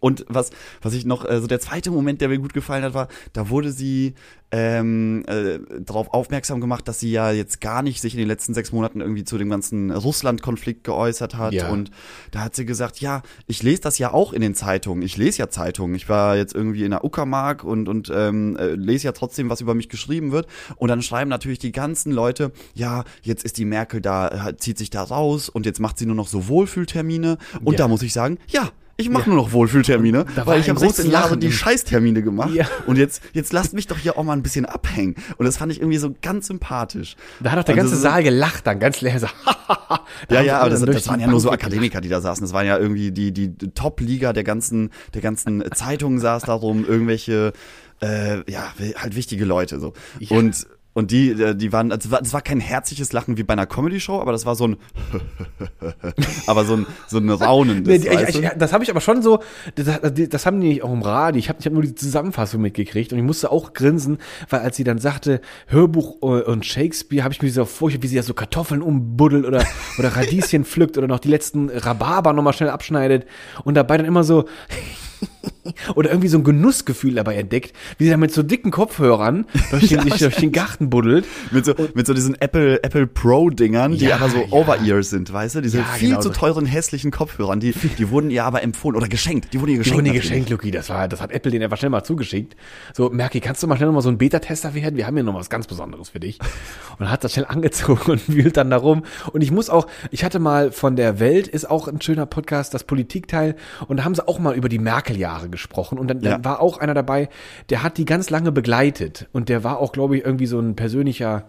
Und 0.00 0.24
was, 0.28 0.50
was 0.80 0.94
ich 0.94 1.04
noch, 1.04 1.24
äh, 1.24 1.40
so 1.40 1.46
der 1.46 1.60
zweite 1.60 1.90
Moment, 1.90 2.20
der 2.20 2.28
mir 2.28 2.38
gut 2.38 2.54
gefallen 2.54 2.82
hat, 2.82 2.94
war, 2.94 3.08
da 3.32 3.48
wurde 3.50 3.70
sie 3.72 4.14
ähm, 4.54 5.24
äh, 5.28 5.60
darauf 5.80 6.12
aufmerksam 6.12 6.60
gemacht, 6.60 6.86
dass 6.86 7.00
sie 7.00 7.10
ja 7.10 7.30
jetzt 7.30 7.60
gar 7.60 7.82
nicht 7.82 8.02
sich 8.02 8.12
in 8.12 8.18
den 8.18 8.28
letzten 8.28 8.52
sechs 8.52 8.70
Monaten 8.70 9.00
irgendwie 9.00 9.24
zu 9.24 9.38
dem 9.38 9.48
ganzen 9.48 9.90
Russland-Konflikt 9.90 10.84
geäußert 10.84 11.36
hat. 11.36 11.54
Ja. 11.54 11.70
Und 11.70 11.90
da 12.32 12.40
hat 12.40 12.54
sie 12.54 12.66
gesagt, 12.66 13.00
ja, 13.00 13.22
ich 13.46 13.62
lese 13.62 13.80
das 13.80 13.98
ja 13.98 14.12
auch 14.12 14.32
in 14.34 14.42
den 14.42 14.54
Zeitungen. 14.54 15.02
Ich 15.02 15.16
lese 15.16 15.38
ja 15.38 15.48
Zeitungen. 15.48 15.94
Ich 15.94 16.08
war 16.08 16.36
jetzt 16.36 16.54
irgendwie 16.54 16.84
in 16.84 16.90
der 16.90 17.02
Uckermark 17.04 17.64
und, 17.64 17.88
und 17.88 18.12
ähm, 18.14 18.56
äh, 18.56 18.74
lese 18.74 19.06
ja 19.06 19.12
trotzdem, 19.12 19.48
was 19.48 19.62
über 19.62 19.74
mich 19.74 19.88
geschrieben 19.88 20.32
wird. 20.32 20.46
Und 20.76 20.88
dann 20.88 21.00
schreiben 21.00 21.30
natürlich 21.30 21.58
die 21.58 21.72
ganzen 21.72 22.12
Leute, 22.12 22.52
ja, 22.74 23.04
jetzt 23.22 23.44
ist 23.44 23.56
die 23.56 23.64
Merkel 23.64 24.02
da, 24.02 24.48
äh, 24.48 24.56
zieht 24.58 24.76
sich 24.76 24.90
da 24.90 25.02
raus 25.02 25.48
und 25.48 25.64
jetzt 25.64 25.80
macht 25.80 25.96
sie 25.96 26.04
nur 26.04 26.16
noch 26.16 26.28
so 26.28 26.48
Wohlfühltermine. 26.48 27.38
Und 27.64 27.74
Ja. 27.74 27.78
da 27.78 27.88
muss 27.88 28.02
ich 28.02 28.12
sagen, 28.12 28.38
ja, 28.48 28.70
ich 29.02 29.10
mache 29.10 29.24
Ja. 29.28 29.34
nur 29.34 29.44
noch 29.44 29.52
Wohlfühltermine, 29.52 30.24
Da 30.34 30.46
weil 30.46 30.60
ich 30.60 30.68
habe 30.70 30.78
16 30.80 31.04
großes 31.04 31.12
Jahre 31.12 31.36
die 31.36 31.52
Scheißtermine 31.52 32.22
gemacht. 32.22 32.54
Ja. 32.54 32.66
Und 32.86 32.96
jetzt, 32.96 33.22
jetzt 33.32 33.52
lasst 33.52 33.74
mich 33.74 33.86
doch 33.86 33.98
hier 33.98 34.16
auch 34.16 34.24
mal 34.24 34.32
ein 34.32 34.42
bisschen 34.42 34.64
abhängen. 34.64 35.14
Und 35.36 35.46
das 35.46 35.56
fand 35.56 35.70
ich 35.72 35.80
irgendwie 35.80 35.98
so 35.98 36.14
ganz 36.22 36.46
sympathisch. 36.46 37.16
Da 37.40 37.50
hat 37.52 37.58
doch 37.58 37.64
der 37.64 37.74
Und 37.74 37.80
ganze 37.80 37.96
Saal 37.96 38.22
gelacht, 38.22 38.66
dann 38.66 38.80
ganz 38.80 39.00
leer 39.00 39.18
so. 39.20 39.26
Ja, 40.30 40.40
ja, 40.42 40.58
aber 40.60 40.70
das, 40.70 40.80
das 40.82 41.08
waren 41.08 41.20
ja 41.20 41.26
nur 41.26 41.40
so. 41.40 41.50
Akademiker, 41.50 42.00
die 42.00 42.08
da 42.08 42.20
saßen. 42.20 42.44
Das 42.44 42.52
waren 42.52 42.66
ja 42.66 42.78
irgendwie 42.78 43.10
die, 43.12 43.32
die, 43.32 43.48
die 43.48 43.70
Top-Liga 43.72 44.32
der 44.32 44.44
ganzen, 44.44 44.90
der 45.14 45.20
ganzen 45.20 45.62
Zeitungen 45.74 46.18
saß 46.18 46.44
darum, 46.44 46.84
irgendwelche, 46.86 47.52
äh, 48.00 48.50
ja, 48.50 48.72
halt 48.96 49.16
wichtige 49.16 49.44
Leute, 49.44 49.80
so. 49.80 49.92
Ja. 50.18 50.36
Und, 50.36 50.66
und 50.94 51.10
die, 51.10 51.30
äh, 51.30 51.54
die 51.54 51.72
waren, 51.72 51.88
das 51.88 52.10
war, 52.10 52.20
das 52.20 52.32
war 52.32 52.42
kein 52.42 52.60
herzliches 52.60 53.12
Lachen 53.12 53.38
wie 53.38 53.42
bei 53.42 53.52
einer 53.52 53.66
Comedy-Show, 53.66 54.20
aber 54.20 54.32
das 54.32 54.44
war 54.44 54.54
so 54.54 54.68
ein, 54.68 54.76
aber 56.46 56.64
so 56.64 56.74
ein, 56.74 56.86
so 57.06 57.18
ein 57.18 57.30
raunendes, 57.30 58.04
Nee, 58.04 58.10
ich, 58.28 58.40
ich, 58.40 58.48
das 58.56 58.72
habe 58.72 58.84
ich 58.84 58.90
aber 58.90 59.00
schon 59.00 59.22
so, 59.22 59.40
das, 59.74 60.00
das, 60.00 60.12
das 60.28 60.46
haben 60.46 60.60
die 60.60 60.68
nicht 60.68 60.82
auch 60.82 60.92
im 60.92 61.02
Radio. 61.02 61.38
Ich 61.38 61.48
habe 61.48 61.58
ich 61.60 61.66
hab 61.66 61.72
nur 61.72 61.82
die 61.82 61.94
Zusammenfassung 61.94 62.60
mitgekriegt 62.60 63.12
und 63.12 63.18
ich 63.18 63.24
musste 63.24 63.50
auch 63.50 63.72
grinsen, 63.72 64.18
weil 64.50 64.60
als 64.60 64.76
sie 64.76 64.84
dann 64.84 64.98
sagte, 64.98 65.40
Hörbuch 65.66 66.16
äh, 66.22 66.42
und 66.42 66.66
Shakespeare, 66.66 67.24
habe 67.24 67.32
ich 67.32 67.40
mir 67.40 67.50
so 67.50 67.64
vorgestellt, 67.64 68.02
wie 68.02 68.08
sie 68.08 68.16
ja 68.16 68.22
so 68.22 68.34
Kartoffeln 68.34 68.82
umbuddelt 68.82 69.46
oder, 69.46 69.64
oder 69.98 70.08
Radieschen 70.16 70.64
pflückt 70.66 70.98
oder 70.98 71.08
noch 71.08 71.20
die 71.20 71.28
letzten 71.28 71.70
Rhabarber 71.70 72.32
nochmal 72.32 72.52
schnell 72.52 72.70
abschneidet 72.70 73.26
und 73.64 73.74
dabei 73.74 73.96
dann 73.96 74.06
immer 74.06 74.24
so 74.24 74.44
oder 75.94 76.10
irgendwie 76.10 76.28
so 76.28 76.38
ein 76.38 76.44
Genussgefühl 76.44 77.14
dabei 77.14 77.36
entdeckt, 77.36 77.74
wie 77.98 78.04
sie 78.04 78.10
dann 78.10 78.20
mit 78.20 78.32
so 78.32 78.42
dicken 78.42 78.70
Kopfhörern 78.70 79.46
durch 79.70 79.88
den, 79.88 80.00
sich 80.02 80.18
durch 80.18 80.36
den 80.36 80.52
Garten 80.52 80.90
buddelt. 80.90 81.26
Mit 81.50 81.64
so, 81.64 81.74
mit 81.94 82.06
so 82.06 82.14
diesen 82.14 82.40
Apple, 82.40 82.82
Apple 82.82 83.06
Pro 83.06 83.50
Dingern, 83.50 83.92
die 83.92 84.06
Ja, 84.06 84.16
aber 84.16 84.28
so 84.30 84.38
ja. 84.38 84.46
Over-Ears 84.50 85.10
sind, 85.10 85.32
weißt 85.32 85.56
du? 85.56 85.60
Diese 85.60 85.78
Ja, 85.78 85.84
viel 85.84 86.10
genau 86.10 86.20
zu 86.20 86.28
so. 86.28 86.34
teuren, 86.34 86.66
hässlichen 86.66 87.10
Kopfhörern, 87.10 87.60
die, 87.60 87.72
die 87.72 88.10
wurden 88.10 88.30
ihr 88.30 88.44
aber 88.44 88.62
empfohlen 88.62 88.96
oder 88.96 89.08
geschenkt. 89.08 89.52
Die 89.52 89.60
wurden 89.60 89.70
ihr 89.70 89.74
Die 89.74 89.78
geschenkt. 89.78 89.96
wurden 89.98 90.06
natürlich. 90.06 90.22
geschenkt, 90.28 90.50
Luki. 90.50 90.70
Das 90.70 90.88
war, 90.88 91.08
das 91.08 91.20
hat 91.20 91.32
Apple 91.32 91.50
den 91.50 91.62
einfach 91.62 91.76
schnell 91.78 91.90
mal 91.90 92.04
zugeschickt. 92.04 92.56
So, 92.94 93.10
Merki, 93.10 93.40
kannst 93.40 93.62
du 93.62 93.66
mal 93.66 93.76
schnell 93.76 93.88
noch 93.88 93.94
mal 93.94 94.02
so 94.02 94.08
ein 94.08 94.18
Beta-Tester 94.18 94.74
werden? 94.74 94.96
Wir 94.96 95.06
haben 95.06 95.14
hier 95.14 95.24
noch 95.24 95.34
was 95.34 95.50
ganz 95.50 95.66
Besonderes 95.66 96.10
für 96.10 96.20
dich. 96.20 96.38
Und 96.98 97.10
hat 97.10 97.24
das 97.24 97.32
schnell 97.32 97.46
angezogen 97.46 98.12
und 98.12 98.28
wühlt 98.28 98.56
dann 98.56 98.70
darum. 98.70 99.02
Und 99.32 99.40
ich 99.42 99.50
muss 99.50 99.70
auch, 99.70 99.86
ich 100.10 100.24
hatte 100.24 100.38
mal 100.38 100.70
von 100.70 100.94
der 100.94 101.18
Welt, 101.18 101.48
ist 101.48 101.68
auch 101.68 101.88
ein 101.88 102.00
schöner 102.00 102.26
Podcast, 102.26 102.74
das 102.74 102.84
Politikteil. 102.84 103.56
Und 103.88 103.96
da 103.96 104.04
haben 104.04 104.14
sie 104.14 104.26
auch 104.28 104.38
mal 104.38 104.54
über 104.54 104.68
die 104.68 104.78
Merkel-Jahre 104.78 105.48
gesprochen. 105.52 105.98
Und 105.98 106.08
dann, 106.08 106.20
dann 106.20 106.40
Ja. 106.40 106.44
war 106.44 106.60
auch 106.60 106.78
einer 106.78 106.94
dabei, 106.94 107.28
der 107.70 107.84
hat 107.84 107.96
die 107.98 108.04
ganz 108.04 108.28
lange 108.30 108.50
begleitet. 108.50 109.28
Und 109.32 109.48
der 109.48 109.62
war 109.62 109.78
auch, 109.78 109.92
glaube 109.92 110.16
ich, 110.16 110.24
irgendwie 110.24 110.46
so 110.46 110.58
ein 110.58 110.74
persönlicher, 110.74 111.44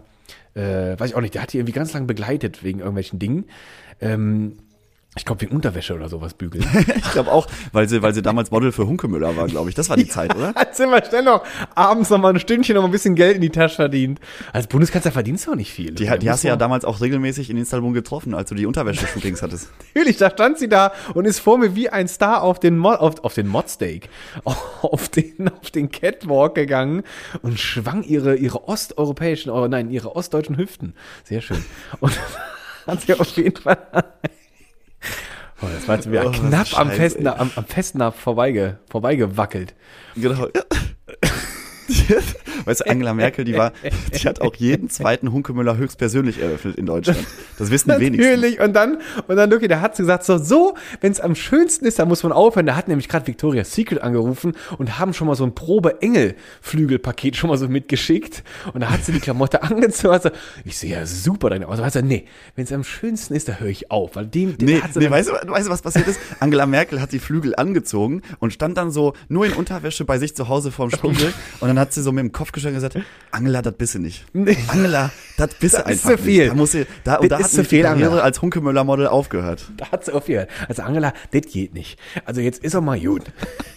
äh, 0.54 0.98
weiß 0.98 1.10
ich 1.10 1.16
auch 1.16 1.20
nicht, 1.20 1.34
der 1.34 1.42
hat 1.42 1.52
die 1.52 1.58
irgendwie 1.58 1.72
ganz 1.72 1.92
lange 1.92 2.06
begleitet 2.06 2.62
wegen 2.62 2.78
irgendwelchen 2.78 3.18
Dingen. 3.18 3.46
Ähm, 4.00 4.58
ich 5.16 5.24
glaube, 5.24 5.42
wegen 5.42 5.54
Unterwäsche 5.54 5.94
oder 5.94 6.08
sowas 6.08 6.34
bügeln. 6.34 6.64
Ich 6.96 7.12
glaube 7.12 7.30
auch, 7.30 7.46
weil 7.72 7.88
sie, 7.88 8.02
weil 8.02 8.14
sie 8.14 8.22
damals 8.22 8.50
Model 8.50 8.72
für 8.72 8.86
Hunkemüller 8.86 9.36
war, 9.36 9.46
glaube 9.46 9.68
ich. 9.68 9.74
Das 9.74 9.88
war 9.88 9.96
die 9.96 10.08
Zeit, 10.08 10.34
oder? 10.34 10.54
Hat 10.54 10.74
sie 10.74 10.86
mal 10.86 11.04
schnell 11.04 11.22
noch 11.22 11.44
abends 11.74 12.10
noch 12.10 12.18
mal 12.18 12.32
ein 12.32 12.40
Stündchen 12.40 12.74
noch 12.74 12.82
mal 12.82 12.88
ein 12.88 12.92
bisschen 12.92 13.14
Geld 13.14 13.36
in 13.36 13.40
die 13.40 13.50
Tasche 13.50 13.76
verdient. 13.76 14.20
Als 14.52 14.66
Bundeskanzler 14.66 15.12
verdienst 15.12 15.46
du 15.46 15.52
auch 15.52 15.56
nicht 15.56 15.72
viel. 15.72 15.92
Die, 15.92 16.10
die 16.18 16.30
hast 16.30 16.42
du 16.42 16.48
ja 16.48 16.56
damals 16.56 16.84
auch 16.84 17.00
regelmäßig 17.00 17.50
in 17.50 17.56
Istanbul 17.56 17.92
getroffen, 17.92 18.34
als 18.34 18.48
du 18.48 18.54
die 18.56 18.66
Unterwäsche-Shootings 18.66 19.42
hattest. 19.42 19.70
Natürlich, 19.94 20.16
da 20.16 20.30
stand 20.30 20.58
sie 20.58 20.68
da 20.68 20.92
und 21.14 21.26
ist 21.26 21.38
vor 21.38 21.58
mir 21.58 21.76
wie 21.76 21.88
ein 21.88 22.08
Star 22.08 22.42
auf 22.42 22.58
den 22.58 22.76
Mod, 22.76 22.98
auf, 22.98 23.22
auf 23.22 23.34
den 23.34 23.46
Modsteak, 23.46 24.08
auf 24.82 25.08
den, 25.08 25.48
auf 25.48 25.70
den 25.70 25.90
Catwalk 25.90 26.54
gegangen 26.54 27.02
und 27.42 27.60
schwang 27.60 28.02
ihre, 28.02 28.34
ihre 28.36 28.66
osteuropäischen, 28.66 29.50
oh 29.50 29.66
nein, 29.68 29.90
ihre 29.90 30.16
ostdeutschen 30.16 30.56
Hüften. 30.56 30.94
Sehr 31.22 31.40
schön. 31.40 31.64
Und 32.00 32.18
hat 32.86 33.00
sie 33.02 33.14
auf 33.14 33.28
jeden 33.36 33.60
Fall, 33.60 33.78
oh, 35.64 35.68
das 35.74 35.88
war 35.88 35.96
jetzt 35.96 36.10
wieder 36.10 36.26
Oh, 36.26 36.30
knapp 36.30 36.78
am 36.78 36.90
festen, 36.90 37.26
am, 37.26 37.50
am 37.54 37.64
festen 37.64 38.12
vorbeige, 38.12 38.78
vorbeigewackelt. 38.90 39.74
Genau. 40.16 40.48
Ja. 40.54 40.62
Weißt 42.64 42.80
du, 42.80 42.90
Angela 42.90 43.14
Merkel, 43.14 43.44
die 43.44 43.54
war, 43.54 43.72
die 44.14 44.26
hat 44.28 44.40
auch 44.40 44.54
jeden 44.56 44.90
zweiten 44.90 45.32
Hunkemüller 45.32 45.76
höchstpersönlich 45.76 46.40
eröffnet 46.40 46.76
in 46.76 46.86
Deutschland. 46.86 47.18
Das 47.58 47.70
wissen 47.70 47.92
die 47.96 48.00
wenigsten. 48.00 48.30
Natürlich. 48.30 48.60
Und 48.60 48.72
dann, 48.74 48.98
und 49.26 49.36
dann, 49.36 49.50
Luki, 49.50 49.68
da 49.68 49.80
hat 49.80 49.96
sie 49.96 50.02
gesagt, 50.02 50.24
so, 50.24 50.38
so, 50.38 50.74
wenn 51.00 51.12
es 51.12 51.20
am 51.20 51.34
schönsten 51.34 51.84
ist, 51.84 51.98
dann 51.98 52.08
muss 52.08 52.22
man 52.22 52.32
aufhören. 52.32 52.66
Da 52.66 52.76
hat 52.76 52.88
nämlich 52.88 53.08
gerade 53.08 53.26
Victoria's 53.26 53.74
Secret 53.74 54.02
angerufen 54.02 54.54
und 54.78 54.98
haben 54.98 55.14
schon 55.14 55.26
mal 55.26 55.34
so 55.34 55.44
ein 55.44 55.54
Probe-Engel-Flügelpaket 55.54 57.36
schon 57.36 57.50
mal 57.50 57.56
so 57.56 57.68
mitgeschickt. 57.68 58.42
Und 58.72 58.80
da 58.82 58.90
hat 58.90 59.04
sie 59.04 59.12
die 59.12 59.20
Klamotte 59.20 59.62
angezogen. 59.62 60.14
Also, 60.14 60.30
ich 60.64 60.78
sehe 60.78 60.92
ja 60.92 61.06
super 61.06 61.50
deine 61.50 61.68
aus. 61.68 61.80
Also, 61.80 62.00
nee, 62.00 62.26
wenn 62.56 62.64
es 62.64 62.72
am 62.72 62.84
schönsten 62.84 63.34
ist, 63.34 63.48
da 63.48 63.54
höre 63.54 63.68
ich 63.68 63.90
auf. 63.90 64.16
Weil 64.16 64.26
dem, 64.26 64.56
dem 64.58 64.66
Nee, 64.66 64.80
hat 64.80 64.92
sie 64.94 65.00
nee 65.00 65.10
weißt, 65.10 65.28
du, 65.28 65.32
weißt 65.32 65.66
du, 65.66 65.70
was 65.70 65.82
passiert 65.82 66.08
ist? 66.08 66.18
Angela 66.40 66.66
Merkel 66.66 67.00
hat 67.00 67.12
die 67.12 67.18
Flügel 67.18 67.54
angezogen 67.56 68.22
und 68.38 68.52
stand 68.52 68.76
dann 68.76 68.90
so 68.90 69.14
nur 69.28 69.46
in 69.46 69.52
Unterwäsche 69.52 70.04
bei 70.04 70.18
sich 70.18 70.34
zu 70.34 70.48
Hause 70.48 70.70
vorm 70.70 70.90
Spiegel 70.90 71.32
und 71.60 71.68
dann 71.68 71.78
hat 71.78 71.92
sie 71.92 72.02
so 72.02 72.12
mit 72.12 72.22
dem 72.22 72.32
Kopf 72.32 72.52
geschüttelt 72.54 72.82
und 72.82 72.90
gesagt, 72.90 73.06
Angela, 73.30 73.60
das 73.60 73.74
bist 73.74 73.94
du 73.94 73.98
nicht. 73.98 74.24
Angela, 74.68 75.10
das 75.36 75.54
bist 75.54 75.74
du 75.74 75.78
Das 75.82 75.90
ist 75.90 76.06
einfach 76.06 76.10
zu 76.16 76.18
viel. 76.18 76.38
nicht. 76.44 76.50
Da, 76.50 76.54
muss 76.54 76.72
sie, 76.72 76.86
da, 77.04 77.16
und 77.16 77.30
Das 77.30 77.38
da 77.40 77.46
ist 77.46 77.58
hat 77.58 77.64
die 77.64 77.68
viel, 77.68 77.82
Karriere 77.82 78.22
als 78.22 78.40
Hunkemöller-Model 78.40 79.06
aufgehört. 79.08 79.70
Da 79.76 79.90
hat 79.92 80.04
sie 80.04 80.12
aufgehört. 80.14 80.48
Also 80.68 80.82
Angela, 80.82 81.12
das 81.32 81.42
geht 81.42 81.74
nicht. 81.74 81.98
Also 82.24 82.40
jetzt 82.40 82.64
ist 82.64 82.74
auch 82.74 82.80
mal 82.80 82.98
gut. 82.98 83.24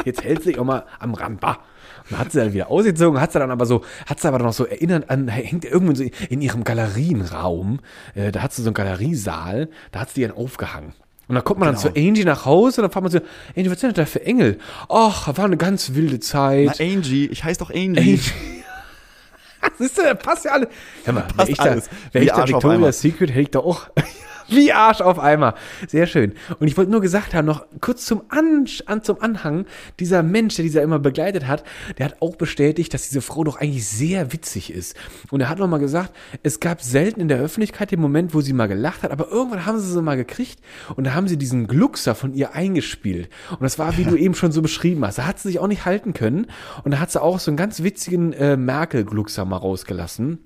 Jetzt 0.05 0.23
hält 0.23 0.43
sie 0.43 0.57
auch 0.57 0.63
mal 0.63 0.86
am 0.99 1.13
Rand. 1.13 1.41
Bah. 1.41 1.59
Und 2.03 2.11
dann 2.11 2.19
hat 2.19 2.32
sie 2.32 2.39
dann 2.39 2.53
wieder 2.53 2.69
ausgezogen, 2.71 3.19
hat 3.19 3.34
sie 3.34 3.39
dann 3.39 3.51
aber 3.51 3.65
so, 3.65 3.84
hat 4.05 4.21
sie 4.21 4.28
aber 4.30 4.39
noch 4.39 4.53
so 4.53 4.65
erinnert 4.65 5.09
an, 5.09 5.28
hängt 5.28 5.65
irgendwo 5.65 5.93
so 5.93 6.05
in 6.30 6.39
ihrem 6.41 6.63
Galerienraum, 6.63 7.80
äh, 8.15 8.32
da 8.32 8.41
hat 8.43 8.53
sie 8.53 8.61
so 8.61 8.69
einen 8.69 8.75
Galeriesaal, 8.75 9.67
da 9.91 9.99
hat 10.01 10.09
sie 10.09 10.21
die 10.21 10.28
dann 10.28 10.38
aufgehangen. 10.38 10.93
Und 11.28 11.36
dann 11.36 11.43
kommt 11.43 11.59
man 11.59 11.69
Genau. 11.75 11.82
dann 11.82 11.93
zu 11.93 11.99
Angie 11.99 12.23
nach 12.23 12.45
Hause 12.45 12.80
und 12.82 12.84
dann 12.84 12.91
fragt 12.91 13.03
man 13.03 13.11
so, 13.11 13.19
Angie, 13.57 13.69
was 13.69 13.82
sind 13.82 13.97
denn 13.97 14.05
da 14.05 14.09
für 14.09 14.25
Engel? 14.25 14.57
Ach, 14.88 15.36
war 15.38 15.43
eine 15.45 15.57
ganz 15.57 15.93
wilde 15.95 16.21
Zeit. 16.21 16.78
Na, 16.80 16.86
Angie, 16.86 17.25
ich 17.28 17.43
heiß 17.43 17.57
doch 17.57 17.69
Angie. 17.69 17.99
Angie. 17.99 18.19
Siehst 19.79 19.97
du, 19.97 20.15
passt 20.15 20.45
ja 20.45 20.51
alle. 20.51 20.67
Hör 21.05 21.13
mal, 21.13 21.27
wäre 21.35 21.49
ich 21.49 21.57
da, 21.57 21.63
alles. 21.63 21.89
wär 22.11 22.21
ich 22.21 22.29
da 22.29 22.47
Victoria's. 22.47 23.01
Secret, 23.01 23.29
hätte 23.29 23.41
ich 23.41 23.51
da 23.51 23.59
auch 23.59 23.89
wie 24.49 24.71
Arsch 24.71 25.01
auf 25.01 25.19
Eimer. 25.19 25.55
Sehr 25.87 26.07
schön. 26.07 26.33
Und 26.59 26.67
ich 26.67 26.77
wollte 26.77 26.91
nur 26.91 27.01
gesagt 27.01 27.33
haben, 27.33 27.45
noch 27.45 27.65
kurz 27.81 28.05
zum, 28.05 28.23
An, 28.29 28.65
an, 28.85 29.03
zum 29.03 29.21
Anhang, 29.21 29.65
dieser 29.99 30.23
Mensch, 30.23 30.55
der 30.55 30.63
dieser 30.63 30.81
immer 30.81 30.99
begleitet 30.99 31.47
hat, 31.47 31.63
der 31.97 32.05
hat 32.05 32.21
auch 32.21 32.35
bestätigt, 32.35 32.93
dass 32.93 33.07
diese 33.07 33.21
Frau 33.21 33.43
doch 33.43 33.57
eigentlich 33.57 33.87
sehr 33.87 34.33
witzig 34.33 34.73
ist. 34.73 34.95
Und 35.31 35.41
er 35.41 35.49
hat 35.49 35.59
noch 35.59 35.67
mal 35.67 35.77
gesagt, 35.79 36.13
es 36.43 36.59
gab 36.59 36.81
selten 36.81 37.21
in 37.21 37.27
der 37.27 37.39
Öffentlichkeit 37.39 37.91
den 37.91 38.01
Moment, 38.01 38.33
wo 38.33 38.41
sie 38.41 38.53
mal 38.53 38.67
gelacht 38.67 39.03
hat, 39.03 39.11
aber 39.11 39.29
irgendwann 39.29 39.65
haben 39.65 39.79
sie 39.79 39.91
sie 39.91 40.01
mal 40.01 40.17
gekriegt 40.17 40.59
und 40.95 41.05
da 41.05 41.13
haben 41.13 41.27
sie 41.27 41.37
diesen 41.37 41.67
Gluckser 41.67 42.15
von 42.15 42.33
ihr 42.33 42.53
eingespielt. 42.53 43.29
Und 43.51 43.63
das 43.63 43.79
war, 43.79 43.97
wie 43.97 44.05
du 44.05 44.15
eben 44.17 44.35
schon 44.35 44.51
so 44.51 44.61
beschrieben 44.61 45.05
hast. 45.05 45.17
Da 45.17 45.25
hat 45.25 45.39
sie 45.39 45.49
sich 45.49 45.59
auch 45.59 45.67
nicht 45.67 45.85
halten 45.85 46.13
können 46.13 46.47
und 46.83 46.91
da 46.91 46.99
hat 46.99 47.11
sie 47.11 47.21
auch 47.21 47.39
so 47.39 47.51
einen 47.51 47.57
ganz 47.57 47.83
witzigen 47.83 48.33
äh, 48.33 48.57
Merkel-Gluckser 48.57 49.45
mal 49.45 49.57
rausgelassen. 49.57 50.39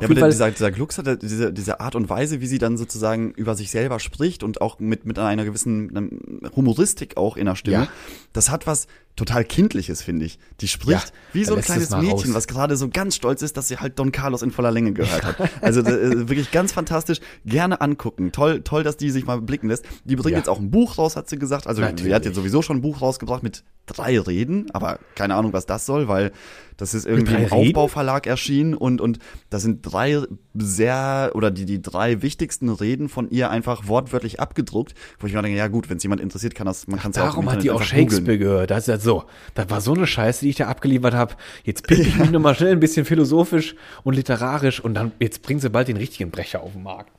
Ja, 0.00 0.08
aber 0.10 0.28
dieser, 0.28 0.50
dieser 0.50 0.70
Glux 0.70 0.98
hat 0.98 1.22
diese, 1.22 1.52
diese 1.52 1.80
Art 1.80 1.94
und 1.94 2.10
Weise, 2.10 2.40
wie 2.42 2.46
sie 2.46 2.58
dann 2.58 2.76
sozusagen 2.76 3.30
über 3.30 3.54
sich 3.54 3.70
selber 3.70 3.98
spricht 3.98 4.42
und 4.42 4.60
auch 4.60 4.78
mit, 4.78 5.06
mit 5.06 5.18
einer 5.18 5.44
gewissen 5.44 6.40
Humoristik 6.54 7.16
auch 7.16 7.36
in 7.38 7.46
der 7.46 7.56
Stimme, 7.56 7.76
Ja. 7.84 7.88
das 8.34 8.50
hat 8.50 8.66
was 8.66 8.88
total 9.16 9.44
Kindliches, 9.44 10.02
finde 10.02 10.26
ich. 10.26 10.38
Die 10.60 10.68
spricht 10.68 11.08
Ja, 11.08 11.12
wie 11.32 11.44
so 11.44 11.54
ein 11.54 11.62
kleines 11.62 11.90
Mädchen, 11.90 12.10
raus. 12.10 12.34
was 12.34 12.46
gerade 12.46 12.76
so 12.76 12.88
ganz 12.90 13.16
stolz 13.16 13.40
ist, 13.42 13.56
dass 13.56 13.66
sie 13.68 13.78
halt 13.78 13.98
Don 13.98 14.12
Carlos 14.12 14.42
in 14.42 14.50
voller 14.50 14.70
Länge 14.70 14.92
gehört 14.92 15.24
hat. 15.24 15.36
Also 15.62 15.80
äh, 15.80 16.28
wirklich 16.28 16.50
ganz 16.50 16.72
fantastisch. 16.72 17.20
Gerne 17.44 17.80
angucken. 17.80 18.30
Toll, 18.32 18.60
toll, 18.62 18.82
dass 18.82 18.96
die 18.98 19.10
sich 19.10 19.24
mal 19.26 19.40
blicken 19.40 19.68
lässt. 19.68 19.84
Die 20.04 20.16
bringt 20.16 20.32
Ja. 20.32 20.38
jetzt 20.38 20.48
auch 20.48 20.58
ein 20.60 20.70
Buch 20.70 20.98
raus, 20.98 21.16
hat 21.16 21.28
sie 21.30 21.38
gesagt. 21.38 21.66
Also 21.66 21.80
die 21.80 21.86
hat 21.86 21.94
Natürlich. 21.94 22.24
jetzt 22.26 22.34
sowieso 22.34 22.60
schon 22.62 22.76
ein 22.78 22.82
Buch 22.82 23.00
rausgebracht 23.00 23.42
mit 23.42 23.64
drei 23.86 24.18
Reden, 24.18 24.66
aber 24.72 24.98
keine 25.14 25.34
Ahnung, 25.36 25.52
was 25.52 25.64
das 25.64 25.86
soll, 25.86 26.08
weil 26.08 26.32
das 26.76 26.92
ist 26.92 27.06
irgendwie 27.06 27.34
im? 27.36 27.52
Aufbauverlag 27.52 28.26
erschienen 28.26 28.74
und, 28.74 29.00
und 29.00 29.20
da 29.48 29.60
sind 29.60 29.80
drei 29.82 30.22
sehr, 30.54 31.30
oder 31.34 31.50
die, 31.50 31.64
die 31.66 31.80
drei 31.80 32.20
wichtigsten 32.22 32.68
Reden 32.68 33.08
von 33.08 33.30
ihr 33.30 33.48
einfach 33.50 33.86
wortwörtlich 33.86 34.40
abgedruckt, 34.40 34.94
wo 35.20 35.26
ich 35.26 35.32
mir 35.34 35.42
denke, 35.42 35.56
ja 35.56 35.68
gut, 35.68 35.88
wenn 35.88 35.98
es 35.98 36.02
jemand 36.02 36.20
interessiert, 36.20 36.54
kann 36.54 36.66
das, 36.66 36.86
man 36.88 36.98
kann 36.98 37.12
es 37.12 37.16
ja 37.16 37.22
auch 37.24 37.36
im 37.36 37.44
Darum 37.44 37.50
hat 37.52 37.62
die 37.62 37.70
auch 37.70 37.82
Shakespeare 37.82 38.22
googeln. 38.22 38.38
gehört. 38.40 38.70
Das 38.70 38.86
ja 38.86 38.98
so. 39.06 39.24
Das 39.54 39.70
war 39.70 39.80
so 39.80 39.94
eine 39.94 40.06
Scheiße, 40.06 40.40
die 40.44 40.50
ich 40.50 40.56
da 40.56 40.66
abgeliefert 40.66 41.14
habe. 41.14 41.34
Jetzt 41.64 41.86
pick 41.86 42.00
ich 42.00 42.16
mich 42.16 42.30
nochmal 42.30 42.54
schnell 42.54 42.72
ein 42.72 42.80
bisschen 42.80 43.06
philosophisch 43.06 43.74
und 44.04 44.14
literarisch 44.14 44.80
und 44.80 44.92
dann 44.92 45.12
jetzt 45.18 45.42
bringen 45.42 45.60
sie 45.60 45.70
bald 45.70 45.88
den 45.88 45.96
richtigen 45.96 46.30
Brecher 46.30 46.62
auf 46.62 46.72
den 46.72 46.82
Markt. 46.82 47.15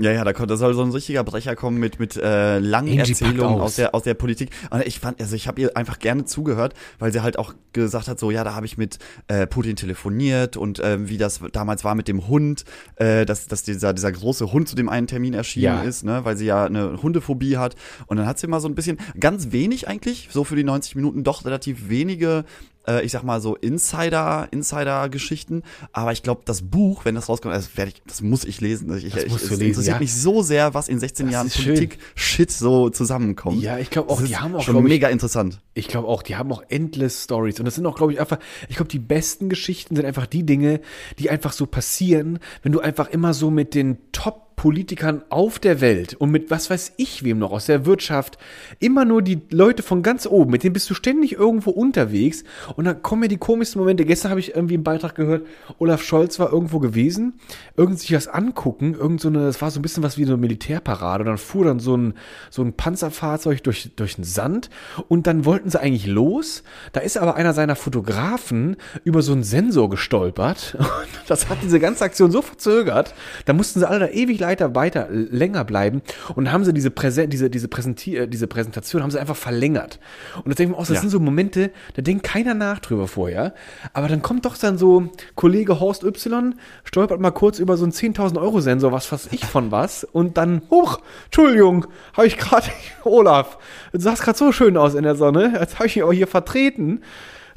Ja, 0.00 0.12
ja, 0.12 0.24
da, 0.24 0.32
kommt, 0.32 0.50
da 0.50 0.56
soll 0.56 0.74
so 0.74 0.82
ein 0.82 0.90
richtiger 0.90 1.22
Brecher 1.24 1.54
kommen 1.56 1.78
mit 1.78 1.98
mit 2.00 2.16
äh, 2.16 2.58
langen 2.58 2.88
Angie 2.98 3.12
Erzählungen 3.12 3.60
aus. 3.60 3.60
aus 3.60 3.76
der 3.76 3.94
aus 3.94 4.02
der 4.02 4.14
Politik. 4.14 4.50
Und 4.70 4.86
ich 4.86 4.98
fand, 5.00 5.20
also 5.20 5.36
ich 5.36 5.46
habe 5.46 5.60
ihr 5.60 5.76
einfach 5.76 5.98
gerne 5.98 6.24
zugehört, 6.24 6.74
weil 6.98 7.12
sie 7.12 7.22
halt 7.22 7.38
auch 7.38 7.54
gesagt 7.72 8.08
hat, 8.08 8.18
so 8.18 8.30
ja, 8.30 8.42
da 8.42 8.54
habe 8.54 8.66
ich 8.66 8.78
mit 8.78 8.98
äh, 9.28 9.46
Putin 9.46 9.76
telefoniert 9.76 10.56
und 10.56 10.80
ähm, 10.82 11.08
wie 11.08 11.18
das 11.18 11.40
damals 11.52 11.84
war 11.84 11.94
mit 11.94 12.08
dem 12.08 12.26
Hund, 12.28 12.64
äh, 12.96 13.24
dass 13.26 13.46
dass 13.46 13.62
dieser 13.62 13.92
dieser 13.92 14.10
große 14.12 14.52
Hund 14.52 14.68
zu 14.68 14.76
dem 14.76 14.88
einen 14.88 15.06
Termin 15.06 15.34
erschienen 15.34 15.64
Ja. 15.64 15.82
ist, 15.82 16.04
ne, 16.04 16.24
weil 16.24 16.36
sie 16.36 16.46
ja 16.46 16.64
eine 16.64 17.02
Hundephobie 17.02 17.56
hat. 17.58 17.76
Und 18.06 18.16
dann 18.16 18.26
hat 18.26 18.38
sie 18.38 18.46
mal 18.46 18.60
so 18.60 18.68
ein 18.68 18.74
bisschen, 18.74 18.98
ganz 19.18 19.52
wenig 19.52 19.86
eigentlich, 19.88 20.28
so 20.30 20.44
für 20.44 20.56
die 20.56 20.64
90 20.64 20.96
Minuten 20.96 21.24
doch 21.24 21.44
relativ 21.44 21.88
wenige 21.88 22.44
äh, 22.90 23.04
ich 23.04 23.12
sag 23.12 23.22
mal 23.22 23.40
so 23.40 23.54
Insider, 23.56 24.48
Insider-Geschichten. 24.50 25.62
Aber 25.92 26.12
ich 26.12 26.22
glaube, 26.22 26.42
das 26.44 26.62
Buch, 26.62 27.04
wenn 27.04 27.14
das 27.14 27.28
rauskommt, 27.28 27.54
das, 27.54 27.76
werd 27.76 27.88
ich, 27.88 28.02
das 28.06 28.22
muss 28.22 28.44
ich 28.44 28.60
lesen. 28.60 28.96
Ich, 28.96 29.12
Das 29.12 29.24
ich, 29.24 29.30
musst 29.30 29.44
es 29.44 29.48
du 29.50 29.54
lesen, 29.56 29.68
interessiert 29.68 29.96
ja. 29.96 30.00
mich 30.00 30.14
so 30.14 30.42
sehr, 30.42 30.74
was 30.74 30.88
in 30.88 30.98
16 30.98 31.26
Das 31.26 31.32
Jahren. 31.32 31.48
Politik-Shit 31.50 32.50
so 32.50 32.90
zusammenkommt. 32.90 33.62
Ja, 33.62 33.78
ich 33.78 33.90
glaube 33.90 34.10
auch, 34.10 34.20
Das 34.20 34.28
die 34.28 34.36
haben 34.36 34.54
auch, 34.54 34.62
schon 34.62 34.74
glaub 34.74 34.84
ich, 34.84 34.90
mega 34.90 35.08
interessant. 35.08 35.60
Ich 35.74 35.88
glaube 35.88 36.08
auch, 36.08 36.22
die 36.22 36.36
haben 36.36 36.52
auch 36.52 36.62
endless 36.68 37.24
Stories. 37.24 37.58
Und 37.58 37.64
das 37.64 37.74
sind 37.74 37.86
auch, 37.86 37.96
glaube 37.96 38.12
ich, 38.12 38.20
einfach, 38.20 38.38
ich 38.68 38.76
glaube, 38.76 38.90
die 38.90 38.98
besten 38.98 39.48
Geschichten 39.48 39.96
sind 39.96 40.04
einfach 40.04 40.26
die 40.26 40.44
Dinge, 40.44 40.80
die 41.18 41.30
einfach 41.30 41.52
so 41.52 41.66
passieren, 41.66 42.38
wenn 42.62 42.72
du 42.72 42.80
einfach 42.80 43.08
immer 43.08 43.34
so 43.34 43.50
mit 43.50 43.74
den 43.74 43.98
Top 44.12 44.49
Politikern 44.60 45.22
auf 45.30 45.58
der 45.58 45.80
Welt 45.80 46.12
und 46.12 46.30
mit 46.30 46.50
was 46.50 46.68
weiß 46.68 46.92
ich 46.98 47.24
wem 47.24 47.38
noch 47.38 47.50
aus 47.50 47.64
der 47.64 47.86
Wirtschaft, 47.86 48.36
immer 48.78 49.06
nur 49.06 49.22
die 49.22 49.40
Leute 49.50 49.82
von 49.82 50.02
ganz 50.02 50.26
oben, 50.26 50.50
mit 50.50 50.64
denen 50.64 50.74
bist 50.74 50.90
du 50.90 50.92
ständig 50.92 51.32
irgendwo 51.32 51.70
unterwegs 51.70 52.44
und 52.76 52.84
dann 52.84 53.00
kommen 53.00 53.22
mir 53.22 53.28
die 53.28 53.38
komischsten 53.38 53.80
Momente. 53.80 54.04
Gestern 54.04 54.28
habe 54.28 54.38
ich 54.38 54.54
irgendwie 54.54 54.74
einen 54.74 54.84
Beitrag 54.84 55.14
gehört, 55.14 55.46
Olaf 55.78 56.02
Scholz 56.02 56.38
war 56.38 56.52
irgendwo 56.52 56.78
gewesen, 56.78 57.40
irgend 57.74 58.00
sich 58.00 58.12
was 58.12 58.28
angucken, 58.28 58.92
irgend 58.92 59.22
so 59.22 59.28
eine, 59.28 59.46
das 59.46 59.62
war 59.62 59.70
so 59.70 59.78
ein 59.78 59.82
bisschen 59.82 60.02
was 60.02 60.18
wie 60.18 60.24
so 60.24 60.32
eine 60.32 60.42
Militärparade 60.42 61.22
und 61.22 61.28
dann 61.28 61.38
fuhr 61.38 61.64
dann 61.64 61.80
so 61.80 61.96
ein, 61.96 62.12
so 62.50 62.60
ein 62.60 62.74
Panzerfahrzeug 62.74 63.62
durch, 63.62 63.92
durch 63.96 64.16
den 64.16 64.24
Sand 64.24 64.68
und 65.08 65.26
dann 65.26 65.46
wollten 65.46 65.70
sie 65.70 65.80
eigentlich 65.80 66.06
los, 66.06 66.64
da 66.92 67.00
ist 67.00 67.16
aber 67.16 67.34
einer 67.34 67.54
seiner 67.54 67.76
Fotografen 67.76 68.76
über 69.04 69.22
so 69.22 69.32
einen 69.32 69.42
Sensor 69.42 69.88
gestolpert 69.88 70.76
und 70.78 70.88
das 71.28 71.48
hat 71.48 71.62
diese 71.62 71.80
ganze 71.80 72.04
Aktion 72.04 72.30
so 72.30 72.42
verzögert, 72.42 73.14
da 73.46 73.54
mussten 73.54 73.80
sie 73.80 73.88
alle 73.88 74.00
da 74.00 74.08
ewig 74.08 74.49
weiter, 74.50 74.74
weiter, 74.74 75.06
länger 75.10 75.64
bleiben 75.64 76.02
und 76.34 76.50
haben 76.50 76.64
sie 76.64 76.72
diese, 76.74 76.90
Präse 76.90 77.28
diese, 77.28 77.50
diese, 77.50 77.68
Präsenti 77.68 78.16
äh, 78.16 78.26
diese 78.26 78.48
Präsentation 78.48 79.00
haben 79.02 79.10
sie 79.12 79.20
einfach 79.20 79.36
verlängert. 79.36 80.00
Und 80.38 80.48
da 80.48 80.54
denke 80.54 80.62
ich 80.64 80.68
mir 80.70 80.76
auch, 80.76 80.86
das 80.86 80.96
Ja. 80.96 81.00
sind 81.02 81.10
so 81.10 81.20
Momente, 81.20 81.70
da 81.94 82.02
denkt 82.02 82.24
keiner 82.24 82.54
nach 82.54 82.80
drüber 82.80 83.06
vorher, 83.06 83.54
aber 83.92 84.08
dann 84.08 84.22
kommt 84.22 84.44
doch 84.44 84.56
dann 84.56 84.76
so 84.76 85.08
Kollege 85.36 85.78
Horst 85.78 86.02
Y, 86.02 86.54
stolpert 86.82 87.20
mal 87.20 87.30
kurz 87.30 87.60
über 87.60 87.76
so 87.76 87.84
einen 87.84 87.92
10.000 87.92 88.40
Euro 88.40 88.60
Sensor, 88.60 88.90
was 88.90 89.10
weiß 89.12 89.28
ich 89.30 89.44
von 89.44 89.70
was 89.70 90.02
und 90.02 90.36
dann, 90.36 90.62
huch, 90.70 90.98
Entschuldigung, 91.26 91.86
habe 92.16 92.26
ich 92.26 92.36
gerade, 92.36 92.66
Olaf, 93.04 93.58
du 93.92 94.00
sahst 94.00 94.22
gerade 94.22 94.36
so 94.36 94.50
schön 94.50 94.76
aus 94.76 94.94
in 94.94 95.04
der 95.04 95.14
Sonne, 95.14 95.52
jetzt 95.60 95.76
habe 95.76 95.86
ich 95.86 95.94
mich 95.96 96.02
auch 96.04 96.12
hier 96.12 96.26
vertreten. 96.26 97.02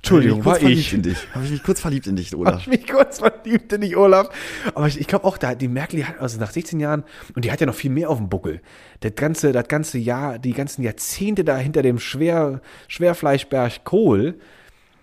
Entschuldigung, 0.03 0.43
war 0.43 0.61
ich. 0.61 0.91
Habe 0.91 1.45
ich 1.45 1.51
mich 1.51 1.63
kurz 1.63 1.79
verliebt 1.79 2.07
in 2.07 2.17
dich, 2.17 2.27
Hab 2.33 2.39
oder? 2.39 2.57
ich 2.57 2.67
mich 2.67 2.85
kurz 2.85 3.19
verliebt 3.19 3.71
in 3.71 3.79
dich, 3.79 3.95
Olaf. 3.95 4.29
Aber 4.75 4.85
ich, 4.85 4.99
ich 4.99 5.07
glaube 5.07 5.23
auch, 5.23 5.37
da, 5.37 5.55
die 5.55 5.69
Merkel, 5.69 5.95
die 5.95 6.05
hat, 6.05 6.19
also 6.19 6.37
nach 6.41 6.51
16 6.51 6.81
Jahren, 6.81 7.05
und 7.35 7.45
die 7.45 7.51
hat 7.53 7.61
ja 7.61 7.65
noch 7.65 7.73
viel 7.73 7.89
mehr 7.89 8.09
auf 8.09 8.17
dem 8.17 8.27
Buckel. 8.27 8.59
Das 8.99 9.15
ganze, 9.15 9.53
das 9.53 9.69
ganze 9.69 9.97
Jahr, 9.97 10.39
die 10.39 10.51
ganzen 10.51 10.83
Jahrzehnte 10.83 11.45
da 11.45 11.55
hinter 11.55 11.83
dem 11.83 11.99
Schwer, 11.99 12.59
Schwerfleischberg 12.89 13.85
Kohl. 13.85 14.39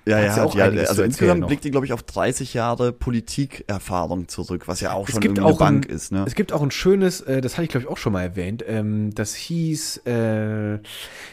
Ja, 0.07 0.19
ja, 0.19 0.37
ja 0.37 0.45
auch 0.45 0.55
ja 0.55 0.65
also 0.65 1.03
insgesamt 1.03 1.41
noch. 1.41 1.49
blickt 1.49 1.65
die, 1.65 1.71
glaube 1.71 1.87
ich, 1.87 1.93
auf 1.93 2.03
30 2.03 2.55
Jahre 2.55 2.93
Politikerfahrung 2.93 4.29
zurück, 4.29 4.67
was 4.67 4.81
ja 4.81 4.93
auch 4.93 5.07
Es 5.07 5.15
schon 5.15 5.21
gibt 5.21 5.39
auch 5.39 5.49
eine 5.49 5.57
Bank 5.59 5.89
ein, 5.89 5.95
ist, 5.95 6.11
ne? 6.11 6.25
Es 6.27 6.35
gibt 6.35 6.53
auch 6.53 6.63
ein 6.63 6.71
schönes, 6.71 7.21
äh, 7.21 7.41
das 7.41 7.55
hatte 7.55 7.65
ich 7.65 7.69
glaube 7.71 7.85
ich 7.85 7.91
auch 7.91 7.99
schon 7.99 8.13
mal 8.15 8.23
erwähnt, 8.23 8.65
ähm, 8.67 9.15
das 9.15 9.35
hieß, 9.35 9.99
äh, 10.07 10.79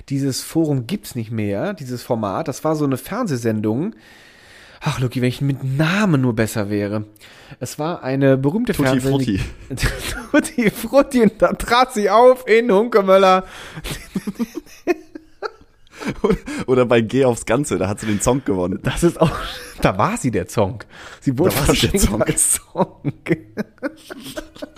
dieses 0.09 0.41
Forum 0.41 0.85
gibt's 0.85 1.15
nicht 1.15 1.31
mehr, 1.31 1.73
dieses 1.73 2.03
Format, 2.03 2.47
das 2.47 2.63
war 2.63 2.75
so 2.75 2.85
eine 2.85 2.97
Fernsehsendung. 2.97 3.95
Ach, 4.79 4.99
Lucky, 4.99 5.21
wenn 5.21 5.29
ich 5.29 5.41
mit 5.41 5.63
Namen 5.63 6.21
nur 6.21 6.35
besser 6.35 6.69
wäre. 6.69 7.05
Es 7.59 7.79
war 7.79 8.03
eine 8.03 8.37
berühmte 8.37 8.73
Tutti 8.73 8.99
Fernsehsendung. 8.99 9.39
Tutti 10.31 10.69
Frutti, 10.69 11.21
und 11.23 11.41
da 11.41 11.53
trat 11.53 11.93
sie 11.93 12.09
auf 12.09 12.47
in 12.47 12.71
Hunkemöller. 12.71 13.45
Oder 16.67 16.85
bei 16.85 17.01
Geh 17.01 17.25
aufs 17.25 17.45
Ganze, 17.45 17.77
da 17.77 17.87
hat 17.87 17.99
sie 17.99 18.07
den 18.07 18.21
Song 18.21 18.43
gewonnen. 18.45 18.79
Das 18.83 19.03
ist 19.03 19.19
auch, 19.19 19.31
da 19.81 19.97
war 19.97 20.17
sie 20.17 20.31
der 20.31 20.47
Song. 20.47 20.83
Sie 21.21 21.37
wurde 21.37 21.55
Da 21.55 21.67
war 21.67 21.75
sie 21.75 21.87
der 21.87 21.99
Song. 21.99 22.21
als 22.21 22.55
Song. 22.55 23.13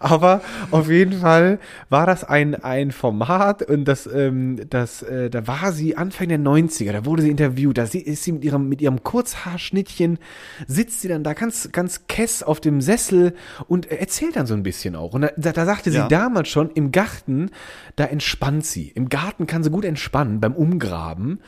Aber 0.00 0.40
auf 0.70 0.88
jeden 0.90 1.20
Fall 1.20 1.58
war 1.88 2.06
das 2.06 2.24
ein, 2.24 2.54
ein 2.54 2.90
Format 2.90 3.62
und 3.62 3.84
das, 3.84 4.06
ähm, 4.06 4.60
das, 4.70 5.02
äh, 5.02 5.30
da 5.30 5.46
war 5.46 5.72
sie 5.72 5.96
Anfang 5.96 6.28
der 6.28 6.38
90er, 6.38 6.92
da 6.92 7.04
wurde 7.04 7.22
sie 7.22 7.30
interviewt, 7.30 7.78
da 7.78 7.86
sie, 7.86 8.00
ist 8.00 8.24
sie 8.24 8.32
mit 8.32 8.44
ihrem, 8.44 8.68
mit 8.68 8.80
ihrem 8.82 9.02
Kurzhaarschnittchen, 9.02 10.18
sitzt 10.66 11.00
sie 11.00 11.08
dann 11.08 11.24
da 11.24 11.32
ganz, 11.32 11.70
ganz 11.72 12.06
kess 12.06 12.42
auf 12.42 12.60
dem 12.60 12.80
Sessel 12.80 13.34
und 13.68 13.90
erzählt 13.90 14.36
dann 14.36 14.46
so 14.46 14.54
ein 14.54 14.62
bisschen 14.62 14.96
auch. 14.96 15.14
Und 15.14 15.22
da, 15.22 15.30
da, 15.36 15.52
da 15.52 15.64
sagte 15.64 15.90
sie 15.90 15.98
Ja. 15.98 16.08
damals 16.08 16.48
schon, 16.48 16.70
im 16.70 16.92
Garten, 16.92 17.50
da 17.96 18.04
entspannt 18.04 18.66
sie. 18.66 18.88
Im 18.88 19.08
Garten 19.08 19.46
kann 19.46 19.62
sie 19.62 19.70
gut 19.70 19.84
entspannen, 19.84 20.40
beim 20.40 20.52
Umgraben. 20.54 21.40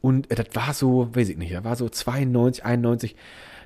Und 0.00 0.30
äh, 0.30 0.34
das 0.34 0.46
war 0.54 0.74
so, 0.74 1.08
weiß 1.14 1.28
ich 1.28 1.36
nicht, 1.36 1.54
da 1.54 1.64
war 1.64 1.76
so 1.76 1.88
92, 1.88 2.64
91, 2.64 3.16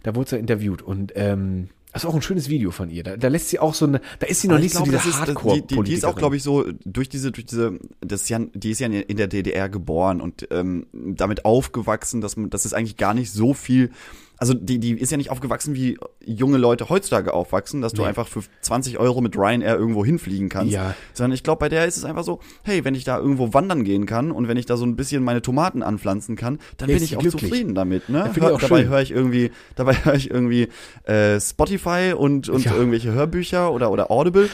da 0.02 0.14
wurde 0.14 0.30
sie 0.30 0.36
interviewt 0.38 0.82
und 0.82 1.12
ähm, 1.16 1.68
das 1.96 2.04
ist 2.04 2.10
auch 2.10 2.14
ein 2.14 2.22
schönes 2.22 2.48
Video 2.48 2.70
von 2.70 2.90
ihr. 2.90 3.02
Da, 3.02 3.16
da 3.16 3.28
lässt 3.28 3.48
sie 3.48 3.58
auch 3.58 3.74
so 3.74 3.86
eine, 3.86 4.00
da 4.18 4.26
ist 4.26 4.40
sie 4.42 4.48
noch 4.48 4.58
nicht 4.58 4.66
ich 4.66 4.72
so 4.74 4.84
glaub, 4.84 4.96
diese 4.96 4.96
das 4.96 5.06
ist- 5.06 5.20
hardcore 5.28 5.60
die, 5.62 5.66
die, 5.76 5.82
die 5.82 5.94
ist 5.94 6.04
auch, 6.04 6.14
glaube 6.16 6.36
ich, 6.36 6.42
so 6.42 6.64
durch 6.84 7.08
diese, 7.08 7.32
durch 7.32 7.46
diese, 7.46 7.78
das 8.00 8.22
ist 8.22 8.28
ja, 8.28 8.38
die 8.38 8.70
ist 8.70 8.80
ja 8.80 8.86
in 8.88 9.16
der 9.16 9.26
DDR 9.28 9.68
geboren 9.68 10.20
und 10.20 10.46
ähm, 10.50 10.86
damit 10.92 11.44
aufgewachsen, 11.44 12.20
dass 12.20 12.36
man, 12.36 12.50
dass 12.50 12.64
es 12.66 12.74
eigentlich 12.74 12.96
gar 12.96 13.14
nicht 13.14 13.32
so 13.32 13.54
viel, 13.54 13.90
also 14.38 14.54
die, 14.54 14.78
die 14.78 14.92
ist 14.92 15.10
ja 15.10 15.16
nicht 15.16 15.30
aufgewachsen 15.30 15.74
wie 15.74 15.98
junge 16.24 16.58
Leute 16.58 16.88
heutzutage 16.88 17.32
aufwachsen, 17.32 17.80
dass 17.80 17.92
du 17.92 18.02
Nee. 18.02 18.08
einfach 18.08 18.28
für 18.28 18.42
20 18.60 18.98
Euro 18.98 19.20
mit 19.20 19.36
Ryanair 19.36 19.76
irgendwo 19.76 20.04
hinfliegen 20.04 20.48
kannst. 20.48 20.72
Ja. 20.72 20.94
Sondern 21.14 21.32
ich 21.32 21.42
glaube, 21.42 21.60
bei 21.60 21.68
der 21.68 21.86
ist 21.86 21.96
es 21.96 22.04
einfach 22.04 22.24
so, 22.24 22.40
hey, 22.62 22.84
wenn 22.84 22.94
ich 22.94 23.04
da 23.04 23.18
irgendwo 23.18 23.54
wandern 23.54 23.84
gehen 23.84 24.04
kann 24.06 24.30
und 24.30 24.48
wenn 24.48 24.56
ich 24.56 24.66
da 24.66 24.76
so 24.76 24.84
ein 24.84 24.96
bisschen 24.96 25.22
meine 25.24 25.42
Tomaten 25.42 25.82
anpflanzen 25.82 26.36
kann, 26.36 26.58
dann 26.76 26.88
bin 26.88 27.02
ich 27.02 27.16
auch 27.16 27.20
glücklich. 27.20 27.42
zufrieden 27.50 27.74
damit. 27.74 28.08
Ne? 28.08 28.30
Hör, 28.34 28.54
auch 28.54 28.60
dabei 28.60 28.86
höre 28.86 29.00
ich 29.00 29.10
irgendwie, 29.10 29.50
dabei 29.74 29.94
höre 30.04 30.14
ich 30.14 30.30
irgendwie 30.30 30.68
äh, 31.04 31.40
Spotify 31.40 32.12
und, 32.16 32.48
und 32.48 32.64
Ja. 32.64 32.74
irgendwelche 32.74 33.12
Hörbücher 33.12 33.72
oder, 33.72 33.90
oder 33.90 34.10
Audible. 34.10 34.48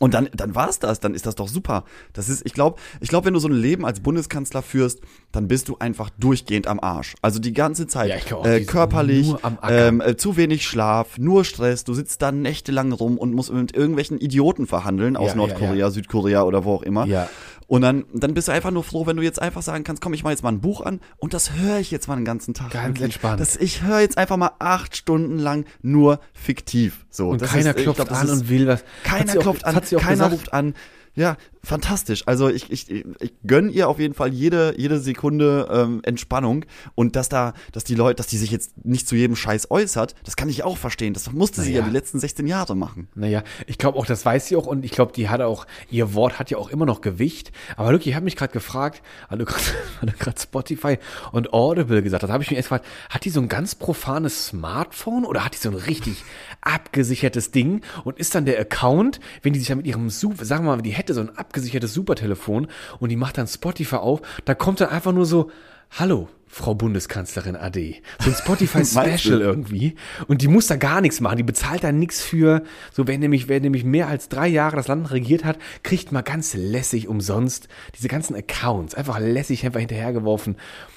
Und 0.00 0.12
dann, 0.12 0.28
dann 0.34 0.54
war's 0.54 0.80
das, 0.80 0.98
dann 0.98 1.14
ist 1.14 1.24
das 1.24 1.36
doch 1.36 1.48
super. 1.48 1.84
Das 2.12 2.28
ist, 2.28 2.44
ich 2.44 2.52
glaube, 2.52 2.80
ich 3.00 3.08
glaube, 3.08 3.26
wenn 3.26 3.34
du 3.34 3.40
so 3.40 3.48
ein 3.48 3.54
Leben 3.54 3.86
als 3.86 4.00
Bundeskanzler 4.00 4.62
führst, 4.62 5.00
dann 5.30 5.46
bist 5.46 5.68
du 5.68 5.76
einfach 5.78 6.10
durchgehend 6.18 6.66
am 6.66 6.80
Arsch. 6.80 7.14
Also 7.22 7.38
die 7.38 7.52
ganze 7.52 7.86
Zeit 7.86 8.10
Ja, 8.10 8.16
glaub 8.18 8.40
auch, 8.40 8.46
äh, 8.46 8.64
körperlich, 8.64 9.32
ähm, 9.68 10.00
äh, 10.00 10.16
zu 10.16 10.36
wenig 10.36 10.66
Schlaf, 10.66 11.16
nur 11.18 11.44
Stress. 11.44 11.84
Du 11.84 11.94
sitzt 11.94 12.22
da 12.22 12.32
nächtelang 12.32 12.92
rum 12.92 13.18
und 13.18 13.34
musst 13.34 13.52
mit 13.52 13.74
irgendwelchen 13.74 14.18
Idioten 14.18 14.66
verhandeln 14.66 15.16
aus 15.16 15.30
ja, 15.30 15.36
Nordkorea, 15.36 15.74
ja. 15.74 15.90
Südkorea 15.90 16.42
oder 16.42 16.64
wo 16.64 16.74
auch 16.74 16.82
immer. 16.82 17.06
Ja. 17.06 17.28
Und 17.66 17.80
dann, 17.82 18.04
dann 18.12 18.34
bist 18.34 18.48
du 18.48 18.52
einfach 18.52 18.70
nur 18.70 18.84
froh, 18.84 19.06
wenn 19.06 19.16
du 19.16 19.22
jetzt 19.22 19.40
einfach 19.40 19.62
sagen 19.62 19.84
kannst, 19.84 20.02
komm, 20.02 20.12
ich 20.14 20.22
mach 20.22 20.30
jetzt 20.30 20.42
mal 20.42 20.50
ein 20.52 20.60
Buch 20.60 20.80
an 20.82 21.00
und 21.16 21.32
das 21.34 21.52
höre 21.52 21.78
ich 21.78 21.90
jetzt 21.90 22.08
mal 22.08 22.16
den 22.16 22.24
ganzen 22.24 22.52
Tag. 22.54 22.70
Ganz 22.70 22.86
Wirklich. 22.88 23.04
entspannt. 23.04 23.40
Das, 23.40 23.56
ich 23.56 23.82
höre 23.82 24.00
jetzt 24.00 24.18
einfach 24.18 24.36
mal 24.36 24.50
acht 24.58 24.96
Stunden 24.96 25.38
lang 25.38 25.64
nur 25.82 26.20
fiktiv. 26.34 27.06
So, 27.10 27.30
Und 27.30 27.42
keiner 27.42 27.74
ist, 27.74 27.82
klopft 27.82 27.96
glaub, 28.06 28.12
an 28.12 28.28
und 28.28 28.48
will 28.48 28.66
was. 28.66 28.84
Keiner 29.04 29.32
auch- 29.32 29.38
klopft 29.40 29.62
das 29.62 29.68
an, 29.70 29.76
hat 29.76 29.86
sie 29.86 29.96
auch 29.96 30.00
keiner 30.00 30.14
gesagt. 30.28 30.32
ruft 30.32 30.52
an. 30.52 30.74
Ja, 31.14 31.36
fantastisch. 31.64 32.22
Also 32.26 32.48
ich, 32.48 32.70
ich, 32.70 32.90
ich 32.90 33.32
gönn 33.46 33.70
ihr 33.70 33.88
auf 33.88 33.98
jeden 33.98 34.14
Fall 34.14 34.32
jede, 34.32 34.74
jede 34.78 34.98
Sekunde 35.00 35.68
ähm, 35.70 36.00
Entspannung 36.04 36.64
und 36.94 37.16
dass 37.16 37.28
da, 37.28 37.54
dass 37.72 37.84
die 37.84 37.94
Leute, 37.94 38.16
dass 38.16 38.26
die 38.26 38.38
sich 38.38 38.50
jetzt 38.50 38.84
nicht 38.84 39.08
zu 39.08 39.16
jedem 39.16 39.36
Scheiß 39.36 39.70
äußert, 39.70 40.14
das 40.24 40.36
kann 40.36 40.48
ich 40.48 40.62
auch 40.62 40.76
verstehen. 40.76 41.14
Das 41.14 41.32
musste 41.32 41.62
sie 41.62 41.72
ja 41.72 41.80
Naja. 41.80 41.90
die 41.90 41.96
letzten 41.96 42.18
16 42.20 42.46
Jahre 42.46 42.76
machen. 42.76 43.08
Naja, 43.14 43.42
ich 43.66 43.78
glaube 43.78 43.98
auch, 43.98 44.06
das 44.06 44.24
weiß 44.24 44.46
sie 44.46 44.56
auch 44.56 44.66
und 44.66 44.84
ich 44.84 44.90
glaube, 44.92 45.12
die 45.12 45.28
hat 45.28 45.40
auch, 45.40 45.66
ihr 45.90 46.14
Wort 46.14 46.38
hat 46.38 46.50
ja 46.50 46.58
auch 46.58 46.70
immer 46.70 46.86
noch 46.86 47.00
Gewicht. 47.00 47.52
Aber 47.76 47.92
Lucky, 47.92 48.10
ich 48.10 48.14
habe 48.14 48.24
mich 48.24 48.36
gerade 48.36 48.52
gefragt, 48.52 49.02
weil 49.28 49.38
du 49.38 49.44
gerade 49.44 50.40
Spotify 50.40 50.98
und 51.32 51.52
Audible 51.52 52.02
gesagt 52.02 52.22
hast, 52.22 52.30
habe 52.30 52.42
ich 52.42 52.50
mich 52.50 52.56
erst 52.56 52.68
gefragt, 52.68 52.86
hat 53.10 53.24
die 53.24 53.30
so 53.30 53.40
ein 53.40 53.48
ganz 53.48 53.74
profanes 53.74 54.46
Smartphone 54.46 55.24
oder 55.24 55.44
hat 55.44 55.54
die 55.54 55.58
so 55.58 55.70
ein 55.70 55.74
richtig 55.74 56.22
abgesichertes 56.60 57.50
Ding 57.50 57.82
und 58.04 58.18
ist 58.18 58.34
dann 58.34 58.44
der 58.44 58.58
Account, 58.58 59.20
wenn 59.42 59.52
die 59.52 59.58
sich 59.58 59.68
dann 59.68 59.78
mit 59.78 59.86
ihrem 59.86 60.10
Super, 60.10 60.44
sagen 60.44 60.64
wir 60.64 60.76
mal, 60.76 60.82
die 60.82 60.90
hätte 60.90 61.14
so 61.14 61.20
ein 61.20 61.30
abgesichertes 61.54 61.94
Supertelefon 61.94 62.66
und 62.98 63.08
die 63.10 63.16
macht 63.16 63.38
dann 63.38 63.46
Spotify 63.46 63.96
auf, 63.96 64.22
da 64.44 64.54
kommt 64.54 64.80
dann 64.80 64.88
einfach 64.88 65.12
nur 65.12 65.24
so, 65.24 65.50
hallo, 65.92 66.28
Frau 66.48 66.74
Bundeskanzlerin 66.74 67.56
AD. 67.56 68.00
So 68.20 68.30
ein 68.30 68.36
Spotify 68.36 68.78
Meinst 68.94 68.96
du? 68.96 69.00
Special 69.00 69.40
irgendwie. 69.40 69.94
Und 70.28 70.42
die 70.42 70.48
muss 70.48 70.68
da 70.68 70.76
gar 70.76 71.00
nichts 71.00 71.20
machen. 71.20 71.36
Die 71.36 71.42
bezahlt 71.42 71.82
da 71.82 71.90
nichts 71.90 72.22
für. 72.22 72.62
So, 72.92 73.08
wer 73.08 73.18
nämlich, 73.18 73.48
wer 73.48 73.58
nämlich 73.58 73.84
mehr 73.84 74.06
als 74.06 74.28
drei 74.28 74.46
Jahre 74.46 74.76
das 74.76 74.86
Land 74.86 75.10
regiert 75.10 75.44
hat, 75.44 75.58
kriegt 75.82 76.12
mal 76.12 76.22
ganz 76.22 76.54
lässig 76.54 77.08
umsonst 77.08 77.66
diese 77.96 78.06
ganzen 78.06 78.36
Accounts. 78.36 78.94
Einfach 78.94 79.18
lässig 79.18 79.64
einfach 79.66 79.80
hinterhergeworfen. 79.80 80.56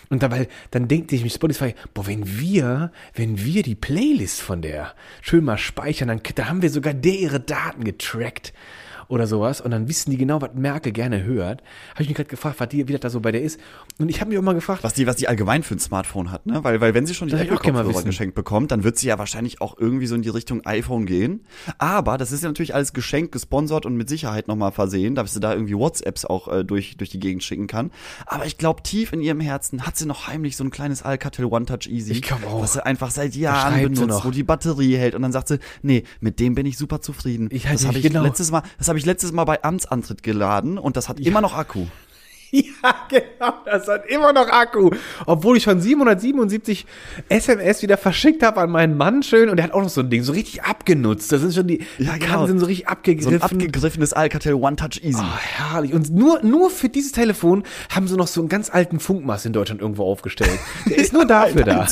Und 0.10 0.22
dabei, 0.22 0.47
dann 0.70 0.88
denkt 0.88 1.10
sich 1.10 1.34
Spotify, 1.34 1.74
boah, 1.95 2.05
wenn 2.05 2.39
wir, 2.39 2.91
wenn 3.16 3.43
wir 3.43 3.64
die 3.64 3.76
Playlist 3.76 4.41
von 4.41 4.62
der 4.62 4.93
schön 5.22 5.43
mal 5.43 5.58
speichern, 5.58 6.08
dann, 6.08 6.22
da 6.36 6.49
haben 6.49 6.62
wir 6.62 6.70
sogar 6.70 6.93
der 6.93 7.16
ihre 7.16 7.39
Daten 7.39 7.84
getrackt 7.84 8.53
oder 9.08 9.28
sowas 9.28 9.62
und 9.62 9.72
dann 9.72 9.88
wissen 9.88 10.12
die 10.12 10.18
genau, 10.18 10.41
was 10.41 10.51
Merkel 10.53 10.91
gerne 10.91 11.24
hört. 11.24 11.62
Habe 11.93 12.03
ich 12.03 12.10
mich 12.10 12.16
gerade 12.16 12.30
gefragt, 12.30 12.60
was 12.60 12.70
die, 12.70 12.88
wie 12.88 12.91
das 12.91 13.01
da 13.01 13.10
so 13.10 13.20
bei 13.20 13.32
der 13.32 13.41
ist. 13.41 13.60
Und 13.99 14.10
ich 14.10 14.20
habe 14.20 14.30
mich 14.30 14.39
auch 14.39 14.43
mal 14.43 14.53
gefragt, 14.53 14.84
Was 14.84 14.93
die, 14.93 15.08
was 15.08 15.16
die 15.16 15.28
allgemein 15.28 15.64
für 15.64 15.76
ein 15.76 15.80
Smartphone 15.80 16.32
hat, 16.32 16.45
ne? 16.45 16.64
Weil, 16.64 16.82
weil 16.82 16.93
wenn 16.93 17.05
sie 17.05 17.14
schon 17.14 17.28
die 17.28 17.36
Apple-Kopfhörer 17.36 18.03
geschenkt 18.03 18.36
bekommt, 18.36 18.72
dann 18.72 18.84
wird 18.84 18.97
sie 18.97 19.08
ja 19.08 19.18
wahrscheinlich 19.18 19.62
auch 19.62 19.78
irgendwie 19.78 20.08
so 20.08 20.16
in 20.16 20.22
die 20.22 20.30
Richtung 20.30 20.66
iPhone 20.66 21.05
gehen. 21.05 21.45
Aber 21.78 22.18
das 22.18 22.32
ist 22.32 22.43
ja 22.43 22.49
natürlich 22.49 22.76
alles 22.76 22.93
geschenkt, 22.93 23.32
gesponsert 23.32 23.86
und 23.86 23.95
mit 23.95 24.10
Sicherheit 24.10 24.47
nochmal 24.47 24.72
versehen, 24.72 25.16
dass 25.16 25.34
sie 25.34 25.39
da 25.39 25.53
irgendwie 25.53 25.76
WhatsApps 25.76 26.26
auch 26.26 26.47
äh, 26.47 26.64
durch, 26.64 26.97
durch 26.97 27.10
die 27.10 27.20
Gegend 27.20 27.43
schicken 27.43 27.68
kann. 27.68 27.91
Aber 28.26 28.45
ich 28.45 28.58
glaube, 28.58 28.84
tief 28.84 29.14
in 29.14 29.22
ihrem 29.22 29.39
Herzen 29.39 29.86
hat 29.86 29.97
sie 29.97 30.05
noch 30.05 30.28
heimlich 30.28 30.58
so 30.58 30.64
ein 30.64 30.72
kleines 30.72 31.03
Alcatel 31.03 31.45
One 31.45 31.66
Touch 31.66 31.88
Easy. 31.88 32.12
Ich 32.12 32.22
glaub 32.22 32.45
auch. 32.45 32.62
Was 32.62 32.74
sie 32.74 32.86
einfach 32.86 33.12
seit 33.12 33.36
Jahren 33.36 33.82
benutzt, 33.82 34.26
wo 34.26 34.32
die 34.32 34.43
Batterie 34.43 34.95
hält. 34.97 35.16
Und 35.16 35.22
dann 35.22 35.32
sagt 35.32 35.47
sie, 35.47 35.60
nee, 35.82 36.03
mit 36.20 36.39
dem 36.39 36.55
bin 36.55 36.66
ich 36.66 36.78
super 36.78 37.01
zufrieden. 37.01 37.49
Ich 37.51 37.68
halt 37.68 37.80
das 37.80 37.88
habe 37.88 37.97
ich 37.97 38.03
genau. 38.03 38.24
letztes 38.24 38.51
Mal, 38.51 38.64
das 38.78 38.88
habe 38.88 38.97
ich 38.98 39.06
letztes 39.06 39.32
Mal 39.32 39.45
bei 39.45 39.64
Amtsantritt 39.64 40.24
geladen 40.24 40.78
und 40.78 40.98
das 40.98 41.10
hat 41.10 41.20
immer 41.20 41.41
noch 41.41 41.56
Akku. 41.58 41.86
Ja, 42.50 42.95
genau, 43.10 43.56
das 43.66 43.89
hat 43.89 44.06
immer 44.06 44.32
noch 44.32 44.48
Akku. 44.48 44.91
Obwohl 45.26 45.58
ich 45.58 45.64
schon 45.64 45.82
777 45.82 46.86
SMS 47.28 47.82
wieder 47.82 47.98
verschickt 47.98 48.41
habe 48.41 48.62
an 48.62 48.72
meinen 48.72 48.95
Mann 48.95 49.22
schön 49.22 49.50
und 49.50 49.58
der 49.58 49.66
hat 49.66 49.74
auch 49.74 49.82
noch 49.82 49.89
so 49.89 50.00
ein 50.00 50.10
Ding, 50.10 50.24
so 50.24 50.32
richtig 50.32 50.64
abgenutzt. 50.64 51.30
Das 51.30 51.41
sind 51.41 51.54
schon 51.54 51.68
die, 51.68 51.84
Ja, 51.98 52.14
die 52.14 52.20
genau. 52.20 52.48
Sind 52.48 52.60
so 52.60 52.66
richtig 52.68 52.86
So 52.86 52.89
ein 52.91 52.95
abgegriffen. 52.98 53.41
abgegriffenes 53.41 54.14
Alcatel 54.14 54.54
One 54.54 54.78
Touch 54.78 55.04
Easy. 55.04 55.22
Oh, 55.22 55.38
herrlich. 55.38 55.93
Und 55.93 56.10
nur, 56.12 56.41
nur 56.41 56.70
für 56.70 56.88
dieses 56.88 57.12
Telefon 57.12 57.64
haben 57.93 58.08
sie 58.08 58.16
noch 58.16 58.28
so 58.28 58.39
einen 58.39 58.48
ganz 58.48 58.70
alten 58.70 59.02
Funkmast 59.02 59.45
in 59.45 59.52
Deutschland 59.52 59.82
irgendwo 59.82 60.04
aufgestellt. 60.06 60.58
Der 60.89 61.00
ist 61.00 61.12
nur 61.12 61.26
dafür 61.28 61.66
da. 61.66 61.86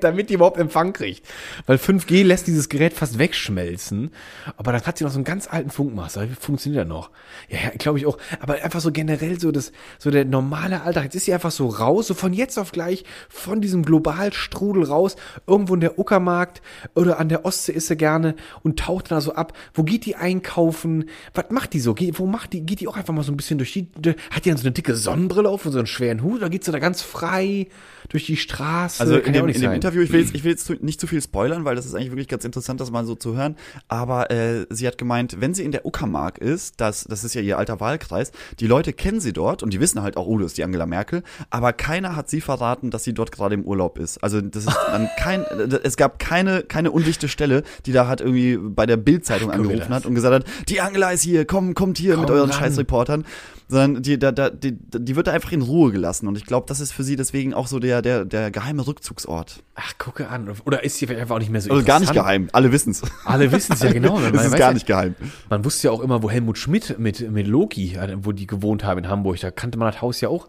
Damit 0.00 0.30
die 0.30 0.34
überhaupt 0.34 0.58
Empfang 0.58 0.92
kriegt. 0.92 1.26
Weil 1.66 1.76
5G 1.76 2.24
lässt 2.24 2.46
dieses 2.46 2.68
Gerät 2.68 2.92
fast 2.92 3.18
wegschmelzen. 3.18 4.10
Aber 4.56 4.72
dann 4.72 4.82
hat 4.82 4.98
sie 4.98 5.04
noch 5.04 5.10
so 5.10 5.18
einen 5.18 5.24
ganz 5.24 5.48
alten 5.48 5.70
Funkmast. 5.70 6.20
Wie 6.20 6.34
funktioniert 6.34 6.84
er 6.84 6.88
noch? 6.88 7.10
Ja, 7.48 7.58
ja 7.64 7.70
glaube 7.76 7.98
ich 7.98 8.06
auch. 8.06 8.18
Aber 8.40 8.54
einfach 8.54 8.80
so 8.80 8.92
generell 8.92 9.40
so 9.40 9.50
das, 9.50 9.72
so 9.98 10.10
der 10.10 10.24
normale 10.24 10.82
Alltag. 10.82 11.04
Jetzt 11.04 11.16
ist 11.16 11.24
sie 11.26 11.34
einfach 11.34 11.50
so 11.50 11.68
raus, 11.68 12.06
so 12.06 12.14
von 12.14 12.32
jetzt 12.32 12.58
auf 12.58 12.72
gleich, 12.72 13.04
von 13.28 13.60
diesem 13.60 13.84
Globalstrudel 13.84 14.84
raus, 14.84 15.16
irgendwo 15.46 15.74
in 15.74 15.80
der 15.80 15.98
Uckermarkt 15.98 16.62
oder 16.94 17.18
an 17.18 17.28
der 17.28 17.44
Ostsee 17.44 17.72
ist 17.72 17.88
sie 17.88 17.96
gerne 17.96 18.34
und 18.62 18.78
taucht 18.78 19.10
da 19.10 19.20
so 19.20 19.34
ab. 19.34 19.52
Wo 19.74 19.82
geht 19.82 20.06
die 20.06 20.16
einkaufen? 20.16 21.06
Was 21.34 21.46
macht 21.50 21.72
die 21.72 21.80
so? 21.80 21.94
Geht, 21.94 22.18
wo 22.18 22.26
macht 22.26 22.52
die, 22.52 22.60
geht 22.60 22.80
die 22.80 22.88
auch 22.88 22.96
einfach 22.96 23.14
mal 23.14 23.22
so 23.22 23.32
ein 23.32 23.36
bisschen 23.36 23.58
durch 23.58 23.72
die, 23.72 23.88
hat 24.30 24.44
die 24.44 24.50
dann 24.50 24.58
so 24.58 24.64
eine 24.64 24.72
dicke 24.72 24.94
Sonnenbrille 24.94 25.48
auf 25.48 25.66
und 25.66 25.72
so 25.72 25.78
einen 25.78 25.86
schweren 25.86 26.22
Hut? 26.22 26.38
Oder 26.38 26.50
geht 26.50 26.64
sie 26.64 26.72
da 26.72 26.78
ganz 26.78 27.02
frei 27.02 27.68
durch 28.08 28.26
die 28.26 28.36
Straße? 28.36 29.00
Also 29.00 29.20
Kann 29.20 29.26
in 29.26 29.34
ja 29.34 29.40
dem, 29.40 29.42
auch 29.42 29.46
nicht 29.46 29.56
in 29.56 29.62
dem 29.62 29.71
sein. 29.72 29.76
Interview, 29.76 30.02
ich 30.02 30.12
will, 30.12 30.20
jetzt, 30.20 30.34
ich 30.34 30.44
will 30.44 30.50
jetzt 30.52 30.66
zu- 30.66 30.74
nicht 30.80 31.00
zu 31.00 31.06
viel 31.06 31.20
spoilern, 31.20 31.64
weil 31.64 31.76
das 31.76 31.86
ist 31.86 31.94
eigentlich 31.94 32.10
wirklich 32.10 32.28
ganz 32.28 32.44
interessant, 32.44 32.80
das 32.80 32.90
mal 32.90 33.04
so 33.04 33.14
zu 33.14 33.36
hören. 33.36 33.56
Aber 33.88 34.30
äh, 34.30 34.66
sie 34.70 34.86
hat 34.86 34.98
gemeint, 34.98 35.40
wenn 35.40 35.54
sie 35.54 35.64
in 35.64 35.72
der 35.72 35.84
Uckermark 35.86 36.38
ist, 36.38 36.80
das, 36.80 37.04
das 37.04 37.24
ist 37.24 37.34
ja 37.34 37.40
ihr 37.40 37.58
alter 37.58 37.80
Wahlkreis, 37.80 38.32
die 38.60 38.66
Leute 38.66 38.92
kennen 38.92 39.20
sie 39.20 39.32
dort 39.32 39.62
und 39.62 39.72
die 39.72 39.80
wissen 39.80 40.02
halt 40.02 40.16
auch, 40.16 40.26
oh, 40.26 40.38
das 40.38 40.48
ist 40.48 40.58
die 40.58 40.64
Angela 40.64 40.86
Merkel, 40.86 41.22
aber 41.50 41.72
keiner 41.72 42.16
hat 42.16 42.28
sie 42.30 42.40
verraten, 42.40 42.90
dass 42.90 43.04
sie 43.04 43.12
dort 43.14 43.32
gerade 43.32 43.54
im 43.54 43.64
Urlaub 43.64 43.98
ist. 43.98 44.22
Also 44.22 44.40
das 44.40 44.66
ist 44.66 44.76
dann 44.90 45.08
kein, 45.18 45.42
es 45.82 45.96
gab 45.96 46.18
keine, 46.18 46.62
keine 46.62 46.90
undichte 46.90 47.28
Stelle, 47.28 47.62
die 47.86 47.92
da 47.92 48.06
hat 48.08 48.20
irgendwie 48.20 48.56
bei 48.58 48.86
der 48.86 48.96
Bildzeitung 48.96 49.50
angerufen 49.50 49.88
hat 49.94 50.06
und 50.06 50.14
gesagt 50.14 50.34
hat, 50.34 50.68
die 50.68 50.80
Angela 50.80 51.10
ist 51.10 51.22
hier, 51.22 51.44
komm, 51.44 51.74
kommt 51.74 51.98
hier 51.98 52.16
mit 52.16 52.26
Komm 52.26 52.36
euren 52.36 52.50
ran. 52.50 52.58
Scheißreportern. 52.60 53.24
Sondern 53.68 54.02
die, 54.02 54.18
da, 54.18 54.32
da, 54.32 54.50
die, 54.50 54.72
die 54.72 55.16
wird 55.16 55.26
da 55.26 55.32
einfach 55.32 55.52
in 55.52 55.62
Ruhe 55.62 55.92
gelassen. 55.92 56.28
Und 56.28 56.36
ich 56.36 56.44
glaube, 56.44 56.66
das 56.68 56.80
ist 56.80 56.92
für 56.92 57.04
sie 57.04 57.16
deswegen 57.16 57.54
auch 57.54 57.66
so 57.66 57.78
der, 57.78 58.02
der, 58.02 58.24
der 58.24 58.50
geheime 58.50 58.86
Rückzugsort. 58.86 59.62
Ach, 59.74 59.96
gucke 59.98 60.28
an. 60.28 60.50
Oder 60.64 60.84
ist 60.84 60.96
sie 60.96 61.06
vielleicht 61.06 61.22
einfach 61.22 61.36
auch 61.36 61.40
nicht 61.40 61.50
mehr 61.50 61.60
so 61.60 61.70
Also 61.70 61.84
gar 61.84 62.00
nicht 62.00 62.12
geheim, 62.12 62.48
alle 62.52 62.72
wissen's. 62.72 63.02
Alle 63.24 63.50
wissen 63.52 63.72
es 63.72 63.82
ja 63.82 63.92
genau. 63.92 64.18
Man 64.20 64.34
Es 64.34 64.44
ist 64.46 64.50
gar 64.52 64.60
ja, 64.60 64.72
nicht 64.72 64.86
geheim. 64.86 65.14
Man 65.48 65.64
wusste 65.64 65.88
ja 65.88 65.92
auch 65.92 66.00
immer, 66.00 66.22
wo 66.22 66.30
Helmut 66.30 66.58
Schmidt 66.58 66.98
mit, 66.98 67.30
mit 67.30 67.46
Loki, 67.46 67.94
äh, 67.94 68.16
wo 68.18 68.32
die 68.32 68.46
gewohnt 68.46 68.84
haben 68.84 68.98
in 68.98 69.08
Hamburg, 69.08 69.40
da 69.40 69.50
kannte 69.50 69.78
man 69.78 69.90
das 69.90 70.02
Haus 70.02 70.20
ja 70.20 70.28
auch. 70.28 70.48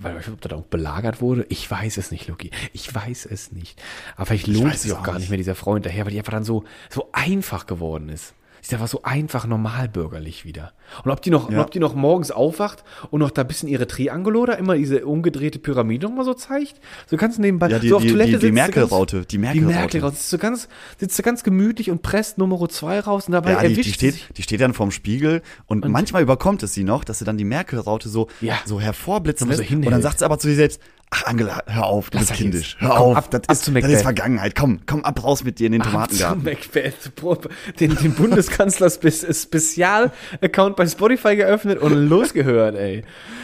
Weil 0.00 0.12
ich 0.12 0.28
weiß, 0.28 0.34
ob 0.34 0.40
das 0.40 0.52
auch 0.52 0.62
belagert 0.62 1.20
wurde. 1.20 1.44
Ich 1.48 1.68
weiß 1.68 1.96
es 1.96 2.12
nicht, 2.12 2.28
Loki. 2.28 2.50
Ich 2.72 2.94
weiß 2.94 3.26
es 3.26 3.50
nicht. 3.50 3.80
Aber 4.16 4.26
vielleicht 4.26 4.46
lohnt 4.46 4.74
es 4.74 4.82
sich 4.82 4.92
es 4.92 4.96
auch 4.96 5.00
auch 5.00 5.04
gar 5.04 5.12
nicht 5.14 5.22
nicht. 5.22 5.30
mehr, 5.30 5.38
dieser 5.38 5.56
Frau 5.56 5.74
hinterher, 5.74 6.04
weil 6.04 6.12
die 6.12 6.18
einfach 6.18 6.32
dann 6.32 6.44
so, 6.44 6.64
so 6.88 7.08
einfach 7.12 7.66
geworden 7.66 8.08
ist. 8.08 8.34
Sie 8.60 8.66
ist 8.68 8.72
einfach 8.74 8.88
so 8.88 9.02
einfach 9.02 9.46
normalbürgerlich 9.46 10.44
wieder. 10.44 10.72
Und 11.04 11.10
ob 11.10 11.22
die 11.22 11.30
noch, 11.30 11.50
Ja. 11.50 11.58
und 11.58 11.64
ob 11.64 11.70
die 11.70 11.78
noch 11.80 11.94
morgens 11.94 12.30
aufwacht 12.30 12.82
und 13.10 13.20
noch 13.20 13.30
da 13.30 13.42
ein 13.42 13.48
bisschen 13.48 13.68
ihre 13.68 13.86
Triangelo 13.86 14.46
da 14.46 14.54
immer 14.54 14.74
diese 14.74 15.04
umgedrehte 15.06 15.58
Pyramide 15.58 16.06
noch 16.06 16.14
mal 16.14 16.24
so 16.24 16.34
zeigt. 16.34 16.80
So 17.06 17.16
kannst 17.16 17.38
du 17.38 17.42
nebenbei, 17.42 17.68
Ja, 17.68 17.78
die, 17.78 17.88
so 17.88 17.96
auf 17.96 18.02
die, 18.02 18.08
Toilette 18.10 18.30
die, 18.32 18.36
die 18.38 18.40
sitzt 18.46 18.54
Merkel-Raute. 18.54 19.20
Die 19.22 19.26
Die 19.26 19.38
Merkel-Raute. 19.38 19.74
Merkel 19.74 20.00
raus. 20.00 20.12
Sitzt 20.14 20.30
so 20.30 20.38
ganz, 20.38 20.68
sitzt 20.98 21.16
so 21.16 21.22
ganz 21.22 21.42
gemütlich 21.44 21.90
und 21.90 22.02
presst 22.02 22.38
Nummer 22.38 22.68
zwei 22.68 23.00
raus 23.00 23.26
und 23.26 23.32
dabei 23.32 23.52
Ja, 23.52 23.60
die, 23.60 23.68
die, 23.68 23.72
erwischt 23.74 23.88
sie 23.88 23.94
steht, 23.94 24.14
sich. 24.14 24.28
die 24.36 24.42
steht 24.42 24.60
dann 24.60 24.74
vorm 24.74 24.90
Spiegel 24.90 25.42
und, 25.66 25.86
manchmal 25.88 26.22
überkommt 26.22 26.62
es 26.62 26.74
sie 26.74 26.84
noch, 26.84 27.04
dass 27.04 27.18
sie 27.18 27.24
dann 27.24 27.36
die 27.38 27.44
Merkel-Raute 27.44 28.08
so, 28.08 28.28
Ja. 28.40 28.58
so 28.64 28.80
hervorblitzen 28.80 29.46
Nochmal 29.48 29.64
so 29.66 29.74
lässt. 29.74 29.86
und 29.86 29.90
dann 29.92 30.02
sagt 30.02 30.18
sie 30.20 30.24
aber 30.24 30.38
zu 30.38 30.48
sich 30.48 30.56
selbst, 30.56 30.80
ach 31.10 31.24
Angela, 31.24 31.62
hör 31.66 31.86
auf, 31.86 32.10
du 32.10 32.18
Lass 32.18 32.22
bist 32.28 32.30
das 32.32 32.38
kindisch. 32.38 32.76
Hör 32.80 32.88
Komm, 32.90 32.98
auf, 32.98 33.16
ab- 33.16 33.30
das, 33.30 33.42
ab 33.48 33.52
ist, 33.52 33.64
zu 33.64 33.70
das 33.72 33.82
ist 33.84 33.84
Macbeth. 33.90 34.02
Vergangenheit. 34.02 34.54
Komm, 34.54 34.80
komm 34.86 35.04
ab 35.04 35.22
raus 35.24 35.44
mit 35.44 35.58
dir 35.58 35.66
in 35.66 35.72
den 35.72 35.82
Tomatengarten. 35.82 36.42
Macbeth, 36.44 37.14
Pro- 37.16 37.38
den, 37.80 37.94
den 37.96 38.12
Bundeskanzler 38.14 38.90
Spe- 38.90 39.10
Spezial-Account 39.12 40.76
bei 40.76 40.86
Spotify 40.86 41.36
geöffnet 41.36 41.78
und 41.78 41.92
losgehört, 42.08 42.74
ey. 42.76 43.02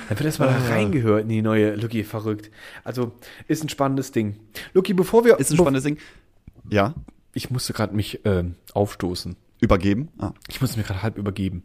Dann 0.09 0.19
wird 0.19 0.27
erstmal 0.27 0.49
da 0.49 0.59
reingehört 0.75 1.23
in 1.23 1.29
die 1.29 1.43
neue 1.43 1.75
Lucky 1.77 2.05
verrückt. 2.05 2.51
Also, 2.85 3.13
ist 3.49 3.65
ein 3.65 3.69
spannendes 3.69 4.13
Ding. 4.13 4.37
Lucky, 4.75 4.93
bevor 4.95 5.25
wir. 5.25 5.39
Ist 5.39 5.51
ein 5.51 5.57
spannendes 5.57 5.85
Ding. 5.85 5.99
Ja, 6.71 6.95
Ich 7.33 7.51
musste 7.51 7.73
gerade 7.73 7.95
mich 7.95 8.21
ähm, 8.25 8.55
aufstoßen. 8.75 9.37
übergeben. 9.61 10.09
Ah. 10.19 10.33
Ich 10.49 10.61
musste 10.61 10.79
mir 10.79 10.85
gerade 10.85 11.03
halb 11.03 11.17
übergeben. 11.19 11.63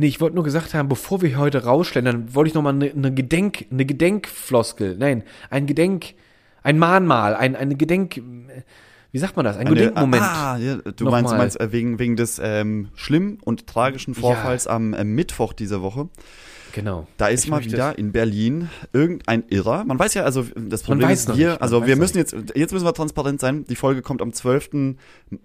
Nee, 0.00 0.06
ich 0.06 0.20
wollte 0.20 0.36
nur 0.36 0.44
gesagt 0.44 0.74
haben, 0.74 0.88
bevor 0.88 1.22
wir 1.22 1.36
heute 1.36 1.64
rausschlendern, 1.64 2.34
wollte 2.34 2.48
ich 2.48 2.54
noch 2.54 2.62
mal 2.62 2.70
eine 2.72 2.92
ne 2.94 3.12
Gedenk, 3.12 3.66
eine 3.72 3.84
Gedenkfloskel, 3.84 4.96
nein, 4.96 5.24
ein 5.50 5.66
Gedenk, 5.66 6.14
ein 6.62 6.78
Mahnmal, 6.78 7.34
ein, 7.34 7.56
eine 7.56 7.74
Gedenk, 7.74 8.22
wie 9.10 9.18
sagt 9.18 9.34
man 9.36 9.44
das, 9.44 9.56
ein 9.56 9.66
Eine- 9.66 9.74
Gedenkmoment. 9.76 10.22
Ah, 10.22 10.56
ja, 10.58 10.76
du 10.76 11.04
Nochmal. 11.04 11.22
meinst, 11.22 11.32
du 11.32 11.36
meinst 11.36 11.60
äh, 11.60 11.72
wegen, 11.72 11.98
wegen 11.98 12.14
des 12.14 12.40
ähm, 12.42 12.88
schlimmen 12.94 13.38
und 13.42 13.66
tragischen 13.66 14.14
Vorfalls 14.14 14.68
am 14.68 14.94
äh, 14.94 15.02
Mittwoch 15.02 15.52
dieser 15.52 15.82
Woche. 15.82 16.08
Genau. 16.72 17.06
Da 17.16 17.28
ist 17.28 17.44
Ich 17.44 17.50
mal 17.50 17.64
wieder 17.64 17.98
in 17.98 18.12
Berlin 18.12 18.68
irgendein 18.92 19.44
Irrer. 19.48 19.84
Man 19.84 19.98
weiß 19.98 20.14
ja, 20.14 20.24
also 20.24 20.44
das 20.56 20.82
Problem 20.82 21.10
ist, 21.10 21.28
man 21.28 21.40
also 21.58 21.86
wir 21.86 21.96
müssen 21.96 22.18
jetzt, 22.18 22.34
jetzt 22.54 22.72
müssen 22.72 22.84
wir 22.84 22.94
transparent 22.94 23.40
sein. 23.40 23.64
Die 23.64 23.76
Folge 23.76 24.02
kommt 24.02 24.22
am 24.22 24.32
12. 24.32 24.96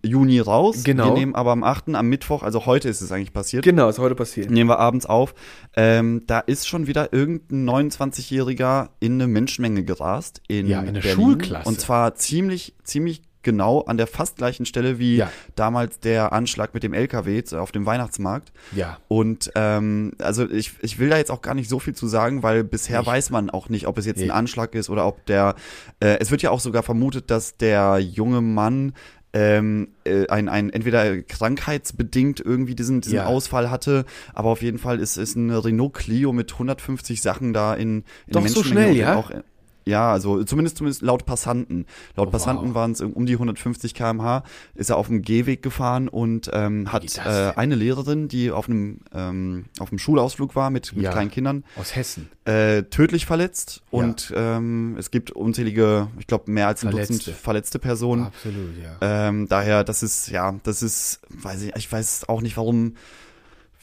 Juni 0.04 0.40
raus. 0.40 0.84
Genau. 0.84 1.08
Wir 1.08 1.14
nehmen 1.14 1.36
aber 1.36 1.52
am 1.52 1.64
8. 1.64 1.96
am 1.96 2.08
Mittwoch, 2.08 2.44
also 2.44 2.66
heute 2.66 2.90
ist 2.90 3.02
es 3.02 3.12
eigentlich 3.12 3.34
passiert. 3.34 3.64
Genau, 3.64 3.90
ist 3.90 4.00
heute 4.00 4.16
passiert. 4.16 4.50
Nehmen 4.50 4.70
wir 4.70 4.80
abends 4.80 5.06
auf. 5.06 5.34
Ähm, 5.76 6.24
da 6.28 6.40
ist 6.40 6.68
schon 6.68 6.88
wieder 6.88 7.14
irgendein 7.14 7.92
29-Jähriger 7.92 8.90
in 9.00 9.14
eine 9.14 9.28
Menschenmenge 9.28 9.84
gerast 9.84 10.42
in, 10.48 10.68
Ja, 10.68 10.82
in 10.82 10.94
Berlin. 10.94 11.12
Schulklasse. 11.12 11.68
Und 11.68 11.80
zwar 11.80 12.16
ziemlich, 12.16 12.76
ziemlich 12.84 13.22
genau 13.44 13.82
an 13.82 13.98
der 13.98 14.08
fast 14.08 14.38
gleichen 14.38 14.66
Stelle 14.66 15.00
wie 15.00 15.18
Ja. 15.18 15.32
damals 15.56 16.00
der 16.00 16.34
Anschlag 16.34 16.74
mit 16.74 16.84
dem 16.84 16.94
LKW 16.94 17.44
auf 17.54 17.72
dem 17.72 17.86
Weihnachtsmarkt. 17.86 18.52
Ja. 18.76 18.98
Und 19.08 19.52
ähm, 19.56 20.14
also 20.20 20.50
ich, 20.50 20.74
ich 20.82 21.00
will 21.00 21.10
da 21.10 21.18
jetzt 21.18 21.32
auch 21.32 21.42
gar 21.42 21.54
nicht 21.56 21.70
so 21.70 21.80
viel 21.80 21.94
zu 21.96 22.08
sagen, 22.08 22.44
weil 22.44 22.64
bisher 22.64 23.00
Nicht. 23.00 23.08
weiß 23.08 23.30
man 23.30 23.50
auch 23.50 23.70
nicht, 23.70 23.88
ob 23.88 23.98
es 23.98 24.06
jetzt 24.06 24.18
Nee. 24.18 24.26
ein 24.26 24.32
Anschlag 24.32 24.74
ist 24.76 24.90
oder 24.90 25.06
ob 25.08 25.26
der. 25.26 25.56
Äh, 26.00 26.18
es 26.20 26.32
wird 26.32 26.42
ja 26.42 26.52
auch 26.52 26.60
sogar 26.60 26.84
vermutet, 26.84 27.30
dass 27.32 27.58
der 27.58 28.00
junge 28.00 28.42
Mann 28.42 28.94
ähm, 29.36 29.88
äh, 30.04 30.28
ein, 30.28 30.48
ein 30.48 30.70
entweder 30.70 31.24
krankheitsbedingt 31.24 32.40
irgendwie 32.40 32.76
diesen, 32.76 33.02
diesen 33.02 33.16
Ja. 33.16 33.26
Ausfall 33.26 33.72
hatte, 33.72 34.06
aber 34.34 34.50
auf 34.50 34.62
jeden 34.62 34.78
Fall 34.78 35.00
ist 35.00 35.18
ist 35.18 35.36
ein 35.36 35.50
Renault 35.50 35.94
Clio 35.96 36.34
mit 36.34 36.52
150 36.54 37.22
Sachen 37.22 37.54
da 37.54 37.74
in, 37.74 38.00
in 38.28 38.34
Doch 38.34 38.42
der 38.44 38.52
so 38.52 38.64
schnell, 38.64 38.96
ja? 38.96 39.16
Auch, 39.16 39.32
äh, 39.32 39.42
ja, 39.86 40.12
also 40.12 40.44
zumindest 40.44 40.78
zumindest 40.78 41.02
laut 41.02 41.26
Passanten. 41.26 41.86
Laut 42.16 42.28
Oh, 42.30 42.32
Passanten 42.32 42.70
wow. 42.70 42.76
waren 42.76 42.92
es 42.94 43.02
um 43.02 43.26
die 43.26 43.34
150 43.34 43.94
km/h. 43.94 44.44
Ist 44.76 44.90
er 44.90 44.98
auf 44.98 45.08
dem 45.08 45.22
Gehweg 45.22 45.62
gefahren 45.62 46.08
und 46.08 46.50
ähm, 46.54 46.92
hat 46.92 47.04
äh, 47.18 47.54
eine 47.56 47.76
Lehrerin, 47.76 48.28
die 48.28 48.52
auf 48.52 48.70
einem 48.70 49.00
ähm, 49.14 49.66
auf 49.80 49.92
einem 49.92 50.00
Schulausflug 50.00 50.56
war 50.56 50.70
mit, 50.70 50.94
mit 50.96 51.04
Ja. 51.06 51.12
kleinen 51.12 51.32
Kindern, 51.32 51.64
Aus 51.78 51.96
Hessen. 51.96 52.30
äh, 52.46 52.84
tödlich 52.84 53.26
verletzt 53.26 53.82
Ja. 53.92 54.00
und 54.00 54.34
ähm, 54.36 54.96
es 54.98 55.12
gibt 55.12 55.32
unzählige, 55.32 56.08
ich 56.20 56.28
glaube 56.28 56.50
mehr 56.52 56.68
als 56.68 56.84
ein 56.84 56.92
Verletzte. 56.92 57.14
Dutzend 57.16 57.36
verletzte 57.38 57.80
Personen. 57.80 58.24
Absolut, 58.24 58.72
ja. 58.82 58.98
Ähm, 59.28 59.48
daher, 59.48 59.84
das 59.84 60.04
ist 60.04 60.30
ja, 60.30 60.56
das 60.64 60.82
ist, 60.84 61.20
weiß 61.30 61.62
ich, 61.64 61.76
ich 61.76 61.92
weiß 61.92 62.30
auch 62.30 62.42
nicht, 62.42 62.58
warum 62.58 62.96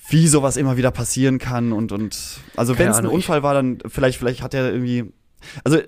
wie 0.09 0.27
sowas 0.27 0.57
immer 0.57 0.77
wieder 0.77 0.91
passieren 0.91 1.39
kann 1.39 1.73
und 1.73 1.93
und 1.93 2.41
also 2.57 2.79
wenn 2.79 2.89
es 2.89 2.97
ein 2.97 3.07
Unfall 3.07 3.43
war, 3.45 3.55
dann 3.55 3.79
vielleicht 3.87 4.19
vielleicht 4.19 4.43
hat 4.43 4.55
er 4.55 4.73
irgendwie 4.73 5.13
also 5.65 5.79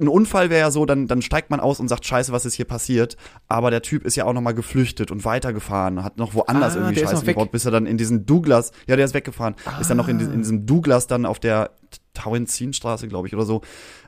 ein 0.00 0.06
Unfall 0.06 0.48
wäre 0.48 0.60
ja 0.60 0.70
so, 0.70 0.86
dann, 0.86 1.08
dann 1.08 1.22
steigt 1.22 1.50
man 1.50 1.58
aus 1.58 1.80
und 1.80 1.88
sagt, 1.88 2.06
scheiße, 2.06 2.30
was 2.30 2.44
ist 2.46 2.54
hier 2.54 2.66
passiert? 2.66 3.16
Aber 3.48 3.72
der 3.72 3.82
Typ 3.82 4.04
ist 4.06 4.14
ja 4.14 4.26
auch 4.26 4.32
nochmal 4.32 4.54
geflüchtet 4.54 5.10
und 5.10 5.24
weitergefahren, 5.24 6.04
hat 6.04 6.18
noch 6.18 6.34
woanders 6.34 6.76
Ah, 6.76 6.80
irgendwie 6.80 7.00
Scheiße 7.00 7.24
gebaut, 7.24 7.50
bis 7.50 7.64
er 7.64 7.72
dann 7.72 7.84
in 7.86 7.96
diesen 7.98 8.24
Douglas, 8.24 8.70
ja, 8.86 8.94
der 8.94 9.04
ist 9.04 9.14
weggefahren, 9.14 9.56
ist 9.80 9.90
dann 9.90 9.96
noch 9.96 10.06
in, 10.06 10.18
Ah. 10.20 10.32
in 10.32 10.38
diesem 10.38 10.66
Douglas 10.66 11.08
dann 11.08 11.26
auf 11.26 11.40
der 11.40 11.70
Tauentzienstraße, 12.14 13.08
glaube 13.08 13.26
ich, 13.28 13.34
oder 13.34 13.44
so, 13.44 13.62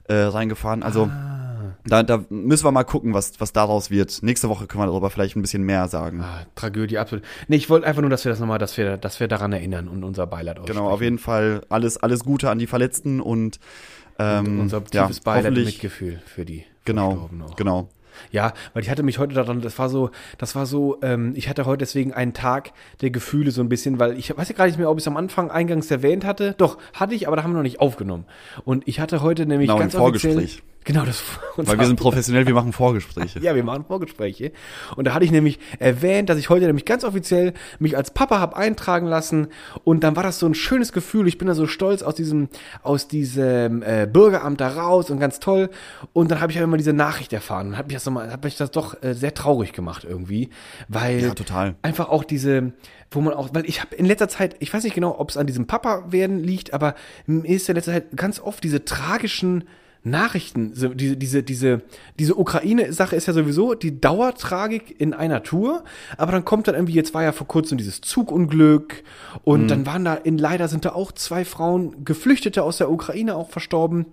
äh, 0.05 0.15
reingefahren. 0.15 0.83
Also 0.85 1.05
Ah. 1.07 1.75
da, 1.87 2.03
da 2.03 2.25
müssen 2.29 2.65
wir 2.65 2.71
mal 2.73 2.85
gucken, 2.85 3.15
was, 3.15 3.41
was 3.41 3.53
daraus 3.53 3.91
wird. 3.91 4.23
Nächste 4.23 4.49
Woche 4.49 4.67
können 4.67 4.83
wir 4.83 4.87
darüber 4.87 5.11
vielleicht 5.11 5.37
ein 5.37 5.43
bisschen 5.43 5.63
mehr 5.65 5.89
sagen. 5.89 6.21
Ah, 6.21 6.47
Tragödie, 6.55 6.99
absolut. 6.99 7.25
Nee, 7.49 7.57
ich 7.57 7.71
wollte 7.71 7.87
einfach 7.87 8.01
nur, 8.01 8.11
dass 8.11 8.25
wir 8.25 8.31
das 8.31 8.39
nochmal, 8.41 8.59
dass 8.59 8.77
wir, 8.77 8.97
dass 8.97 9.19
wir 9.21 9.29
daran 9.29 9.53
erinnern 9.53 9.89
und 9.89 10.05
unser 10.05 10.27
Beileid 10.27 10.57
Genau, 10.57 10.67
aussprechen. 10.83 10.87
auf 10.87 11.01
jeden 11.03 11.19
Fall 11.19 11.63
alles, 11.69 11.97
alles 11.97 12.25
Gute 12.25 12.51
an 12.51 12.59
die 12.59 12.67
Verletzten 12.67 13.21
und 13.21 13.59
ähm, 14.21 14.61
unser 14.61 14.83
ja, 14.93 15.03
tiefes 15.03 15.21
Beileid 15.21 15.47
und 15.47 15.51
hoffentlich, 15.53 15.75
Mitgefühl 15.75 16.21
für 16.27 16.45
die 16.45 16.65
genau, 16.85 17.31
genau. 17.57 17.89
Ja, 18.33 18.53
weil 18.75 18.83
ich 18.83 18.91
hatte 18.91 19.03
mich 19.03 19.19
heute 19.19 19.35
daran, 19.35 19.61
das 19.61 19.79
war 19.79 19.89
so, 19.89 20.11
das 20.39 20.55
war 20.55 20.67
so, 20.67 20.99
ähm, 21.03 21.33
ich 21.37 21.49
hatte 21.49 21.65
heute 21.65 21.79
deswegen 21.79 22.13
einen 22.13 22.35
Tag 22.35 22.73
der 23.01 23.11
Gefühle 23.11 23.51
so 23.51 23.63
ein 23.63 23.69
bisschen, 23.69 23.99
weil 23.99 24.19
ich 24.19 24.37
weiß 24.37 24.49
ja 24.49 24.55
gar 24.55 24.67
nicht 24.67 24.79
mehr, 24.79 24.91
ob 24.91 24.99
ich 24.99 25.05
es 25.05 25.09
am 25.09 25.17
Anfang 25.17 25.51
eingangs 25.51 25.91
erwähnt 25.91 26.25
hatte. 26.25 26.55
Doch, 26.59 26.79
hatte 26.93 27.15
ich, 27.15 27.27
aber 27.27 27.37
da 27.37 27.43
haben 27.43 27.53
wir 27.53 27.57
noch 27.57 27.63
nicht 27.63 27.81
aufgenommen. 27.81 28.27
Und 28.65 28.87
ich 28.87 29.01
hatte 29.01 29.23
heute 29.23 29.47
nämlich 29.47 29.69
Genau, 29.69 29.79
ganz 29.79 29.95
im 29.95 30.01
Vorgespräch. 30.01 30.37
offiziell, 30.37 30.63
genau, 30.85 31.05
das 31.05 31.23
Weil 31.67 31.79
wir 31.79 31.87
sind 31.87 31.99
professionell, 31.99 32.47
wir 32.47 32.55
machen 32.55 32.73
Vorgespräche. 32.73 33.39
ja, 33.43 33.55
wir 33.55 33.65
machen 33.65 33.85
Vorgespräche. 33.85 34.53
Und 34.97 35.07
da 35.07 35.15
hatte 35.15 35.25
ich 35.25 35.31
nämlich 35.31 35.59
erwähnt, 35.79 36.29
dass 36.29 36.39
ich 36.39 36.49
heute 36.49 36.67
nämlich 36.67 36.85
ganz 36.85 37.05
offiziell 37.05 37.55
mich 37.79 37.97
als 37.97 38.11
Papa 38.11 38.41
hab 38.41 38.57
eintragen 38.57 39.07
lassen. 39.07 39.49
Und 39.85 40.05
dann 40.05 40.17
war 40.17 40.23
das 40.23 40.39
so 40.39 40.47
ein 40.47 40.55
schönes 40.55 40.93
Gefühl. 40.93 41.29
Ich 41.29 41.39
bin 41.39 41.49
da 41.49 41.55
so 41.55 41.67
stolz 41.67 42.03
aus 42.03 42.15
diesem, 42.15 42.49
aus 42.83 43.09
diesem 43.09 43.83
äh, 43.83 44.09
Bürgeramt 44.11 44.61
da 44.61 44.69
raus 44.69 45.11
und 45.11 45.19
ganz 45.19 45.41
toll. 45.41 45.71
Und 46.13 46.31
dann 46.31 46.41
habe 46.41 46.53
ich 46.53 46.59
ja 46.59 46.65
immer 46.65 46.77
diese 46.77 46.93
Nachricht 46.93 47.33
erfahren 47.33 47.69
und 47.69 47.77
hat 47.77 47.87
mich 47.87 47.95
das, 47.95 48.07
noch 48.07 48.13
mal, 48.13 48.31
hat 48.31 48.45
mich 48.45 48.57
das 48.57 48.71
doch 48.71 49.03
äh, 49.03 49.15
sehr 49.15 49.35
traurig 49.35 49.73
gemacht 49.73 50.07
irgendwie. 50.09 50.51
Weil 50.89 51.21
Ja, 51.21 51.35
total. 51.35 51.75
einfach 51.83 52.09
auch 52.09 52.25
diese, 52.25 52.73
wo 53.11 53.21
man 53.21 53.35
auch, 53.35 53.51
weil 53.53 53.69
ich 53.69 53.81
habe 53.81 53.95
in 53.95 54.07
letzter 54.07 54.29
Zeit, 54.29 54.57
ich 54.61 54.73
weiß 54.73 54.85
nicht 54.85 54.95
genau, 54.95 55.19
ob 55.19 55.31
es 55.31 55.37
an 55.37 55.47
diesem 55.47 55.67
Papa 55.67 56.05
werden 56.11 56.39
liegt, 56.39 56.73
aber 56.73 56.95
mir 57.27 57.49
ist 57.49 57.69
in 57.69 57.75
letzter 57.75 57.93
Zeit 57.93 58.17
ganz 58.17 58.41
oft 58.41 58.63
diese 58.65 58.85
tragischen 58.85 59.65
Nachrichten, 60.03 60.73
diese, 60.73 61.17
diese, 61.17 61.43
diese, 61.43 61.83
diese 62.19 62.35
Ukraine-Sache 62.37 63.17
ist 63.17 63.27
ja 63.27 63.33
sowieso 63.33 63.75
die 63.75 64.01
Dauertragik 64.01 64.99
in 64.99 65.13
einer 65.13 65.43
Tour, 65.43 65.85
aber 66.17 66.33
dann 66.33 66.45
kommt 66.45 66.69
dann 66.69 66.75
irgendwie, 66.75 66.95
jetzt 66.95 67.13
war 67.13 67.23
ja 67.23 67.33
vor 67.33 67.47
kurzem 67.47 67.77
dieses 67.77 68.01
Zugunglück 68.01 69.03
und 69.45 69.69
dann 69.69 69.87
waren 69.87 70.05
da, 70.05 70.15
in, 70.15 70.39
leider 70.39 70.69
sind 70.69 70.85
da 70.85 70.93
auch 70.93 71.13
zwei 71.13 71.45
Frauen, 71.45 72.05
Geflüchtete 72.05 72.63
aus 72.63 72.79
der 72.79 72.91
Ukraine 72.91 73.37
auch 73.37 73.51
verstorben. 73.51 74.07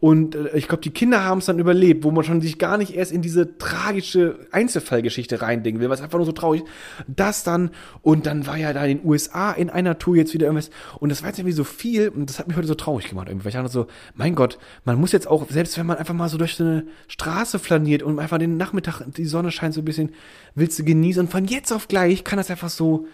Und 0.00 0.34
äh, 0.34 0.56
ich 0.56 0.68
glaube, 0.68 0.82
die 0.82 0.90
Kinder 0.90 1.24
haben 1.24 1.38
es 1.38 1.46
dann 1.46 1.58
überlebt, 1.58 2.04
wo 2.04 2.10
man 2.10 2.24
schon 2.24 2.40
sich 2.40 2.58
gar 2.58 2.78
nicht 2.78 2.94
erst 2.94 3.12
in 3.12 3.22
diese 3.22 3.58
tragische 3.58 4.40
Einzelfallgeschichte 4.50 5.42
reindenken 5.42 5.80
will, 5.80 5.90
was 5.90 6.00
einfach 6.00 6.18
nur 6.18 6.26
so 6.26 6.32
traurig 6.32 6.62
ist. 6.62 6.70
Das 7.06 7.44
dann, 7.44 7.70
und 8.02 8.26
dann 8.26 8.46
war 8.46 8.56
ja 8.56 8.72
da 8.72 8.84
in 8.84 8.98
den 8.98 9.06
USA 9.06 9.52
in 9.52 9.70
einer 9.70 9.98
Tour 9.98 10.16
jetzt 10.16 10.34
wieder 10.34 10.46
irgendwas. 10.46 10.70
Und 10.98 11.10
das 11.10 11.22
war 11.22 11.28
jetzt 11.28 11.38
irgendwie 11.38 11.54
so 11.54 11.64
viel, 11.64 12.08
und 12.08 12.28
das 12.28 12.38
hat 12.38 12.48
mich 12.48 12.56
heute 12.56 12.66
so 12.66 12.74
traurig 12.74 13.08
gemacht 13.08 13.28
irgendwie, 13.28 13.44
weil 13.44 13.50
ich 13.50 13.56
dachte 13.56 13.68
so, 13.70 13.86
mein 14.14 14.34
Gott, 14.34 14.58
man 14.84 14.98
muss 14.98 15.12
jetzt 15.12 15.21
auch, 15.26 15.48
selbst 15.50 15.76
wenn 15.78 15.86
man 15.86 15.96
einfach 15.98 16.14
mal 16.14 16.28
so 16.28 16.38
durch 16.38 16.54
so 16.56 16.64
eine 16.64 16.86
Straße 17.08 17.58
flaniert 17.58 18.02
und 18.02 18.18
einfach 18.18 18.38
den 18.38 18.56
Nachmittag, 18.56 19.02
die 19.16 19.24
Sonne 19.24 19.50
scheint 19.50 19.74
so 19.74 19.80
ein 19.80 19.84
bisschen, 19.84 20.12
willst 20.54 20.78
du 20.78 20.84
genießen 20.84 21.22
und 21.24 21.30
von 21.30 21.44
jetzt 21.46 21.72
auf 21.72 21.88
gleich 21.88 22.24
kann 22.24 22.36
das 22.36 22.50
einfach 22.50 22.70
so 22.70 23.06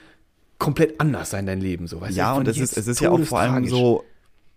komplett 0.59 1.01
anders 1.01 1.31
sein, 1.31 1.47
dein 1.47 1.61
Leben, 1.61 1.87
so, 1.87 2.01
weißt? 2.01 2.17
Ja, 2.17 2.35
und 2.35 2.49
es 2.49 2.57
ist, 2.57 2.77
jetzt 2.77 2.79
es 2.79 2.87
ist 2.89 3.01
ja 3.01 3.11
auch 3.11 3.21
vor 3.21 3.39
allem 3.41 3.67
so, 3.67 4.05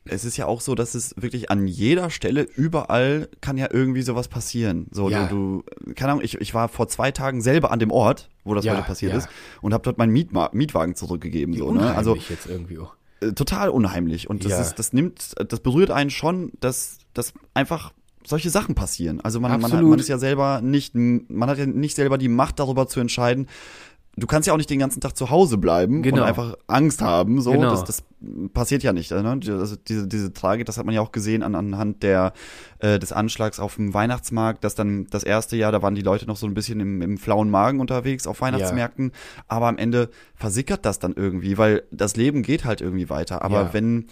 es 0.05 0.25
ist 0.25 0.35
ja 0.35 0.47
auch 0.47 0.61
so, 0.61 0.73
dass 0.73 0.95
es 0.95 1.13
wirklich 1.15 1.51
an 1.51 1.67
jeder 1.67 2.09
Stelle, 2.09 2.41
überall 2.55 3.29
kann 3.39 3.55
ja 3.57 3.67
irgendwie 3.71 4.01
sowas 4.01 4.27
passieren. 4.27 4.87
So, 4.91 5.09
Ja. 5.11 5.27
du, 5.27 5.63
du, 5.85 5.93
keine 5.93 6.13
Ahnung, 6.13 6.23
ich, 6.23 6.41
ich 6.41 6.55
war 6.55 6.69
vor 6.69 6.87
zwei 6.87 7.11
Tagen 7.11 7.41
selber 7.41 7.71
an 7.71 7.77
dem 7.77 7.91
Ort, 7.91 8.29
wo 8.43 8.55
das 8.55 8.65
Ja, 8.65 8.73
heute 8.73 8.83
passiert 8.83 9.11
ja. 9.11 9.19
ist, 9.19 9.29
und 9.61 9.73
habe 9.75 9.83
dort 9.83 9.99
meinen 9.99 10.11
Mietma 10.11 10.49
Mietwagen 10.53 10.95
zurückgegeben. 10.95 11.55
So, 11.55 11.71
ne? 11.71 11.95
Also 11.95 12.15
jetzt 12.15 12.47
irgendwie 12.47 12.79
auch. 12.79 12.95
äh, 13.19 13.33
total 13.33 13.69
unheimlich. 13.69 14.27
Und 14.27 14.43
das 14.43 14.59
ist, 14.59 14.79
das 14.79 14.91
nimmt, 14.91 15.35
das 15.47 15.59
berührt 15.59 15.91
einen 15.91 16.09
schon, 16.09 16.51
dass, 16.61 16.97
dass 17.13 17.33
einfach 17.53 17.93
solche 18.25 18.49
Sachen 18.49 18.75
passieren. 18.75 19.19
Also 19.21 19.39
man, 19.39 19.59
man, 19.59 19.71
man 19.89 19.99
ist 19.99 20.07
ja 20.09 20.17
selber 20.19 20.61
nicht, 20.61 20.93
man 20.95 21.49
hat 21.49 21.57
ja 21.57 21.65
nicht 21.65 21.95
selber 21.95 22.17
die 22.17 22.27
Macht 22.29 22.59
darüber 22.59 22.87
zu 22.87 22.99
entscheiden. 22.99 23.47
Du 24.17 24.27
kannst 24.27 24.45
ja 24.45 24.53
auch 24.53 24.57
nicht 24.57 24.69
den 24.69 24.77
ganzen 24.79 24.99
Tag 24.99 25.15
zu 25.15 25.29
Hause 25.29 25.57
bleiben 25.57 26.03
Genau. 26.03 26.17
und 26.17 26.27
einfach 26.27 26.55
Angst 26.67 27.01
haben. 27.01 27.41
So, 27.41 27.53
Genau. 27.53 27.71
das, 27.71 27.85
das 27.85 28.03
passiert 28.53 28.83
ja 28.83 28.91
nicht. 28.91 29.09
Ne? 29.09 29.39
Also 29.57 29.77
diese, 29.77 30.05
diese 30.05 30.33
Tragik, 30.33 30.65
das 30.65 30.77
hat 30.77 30.85
man 30.85 30.93
ja 30.93 30.99
auch 31.01 31.13
gesehen 31.13 31.43
an, 31.43 31.55
anhand 31.55 32.03
der, 32.03 32.33
äh, 32.79 32.99
des 32.99 33.13
Anschlags 33.13 33.57
auf 33.59 33.75
dem 33.77 33.93
Weihnachtsmarkt, 33.93 34.65
dass 34.65 34.75
dann 34.75 35.07
das 35.09 35.23
erste 35.23 35.55
Jahr, 35.55 35.71
da 35.71 35.81
waren 35.81 35.95
die 35.95 36.01
Leute 36.01 36.27
noch 36.27 36.35
so 36.35 36.45
ein 36.45 36.53
bisschen 36.53 36.81
im, 36.81 37.01
im 37.01 37.17
flauen 37.17 37.49
Magen 37.49 37.79
unterwegs 37.79 38.27
auf 38.27 38.41
Weihnachtsmärkten, 38.41 39.13
aber 39.47 39.67
am 39.67 39.77
Ende 39.77 40.09
versickert 40.35 40.85
das 40.85 40.99
dann 40.99 41.13
irgendwie, 41.13 41.57
weil 41.57 41.83
das 41.89 42.17
Leben 42.17 42.43
geht 42.43 42.65
halt 42.65 42.81
irgendwie 42.81 43.09
weiter. 43.09 43.41
Aber 43.43 43.61
Ja. 43.61 43.73
wenn 43.73 44.07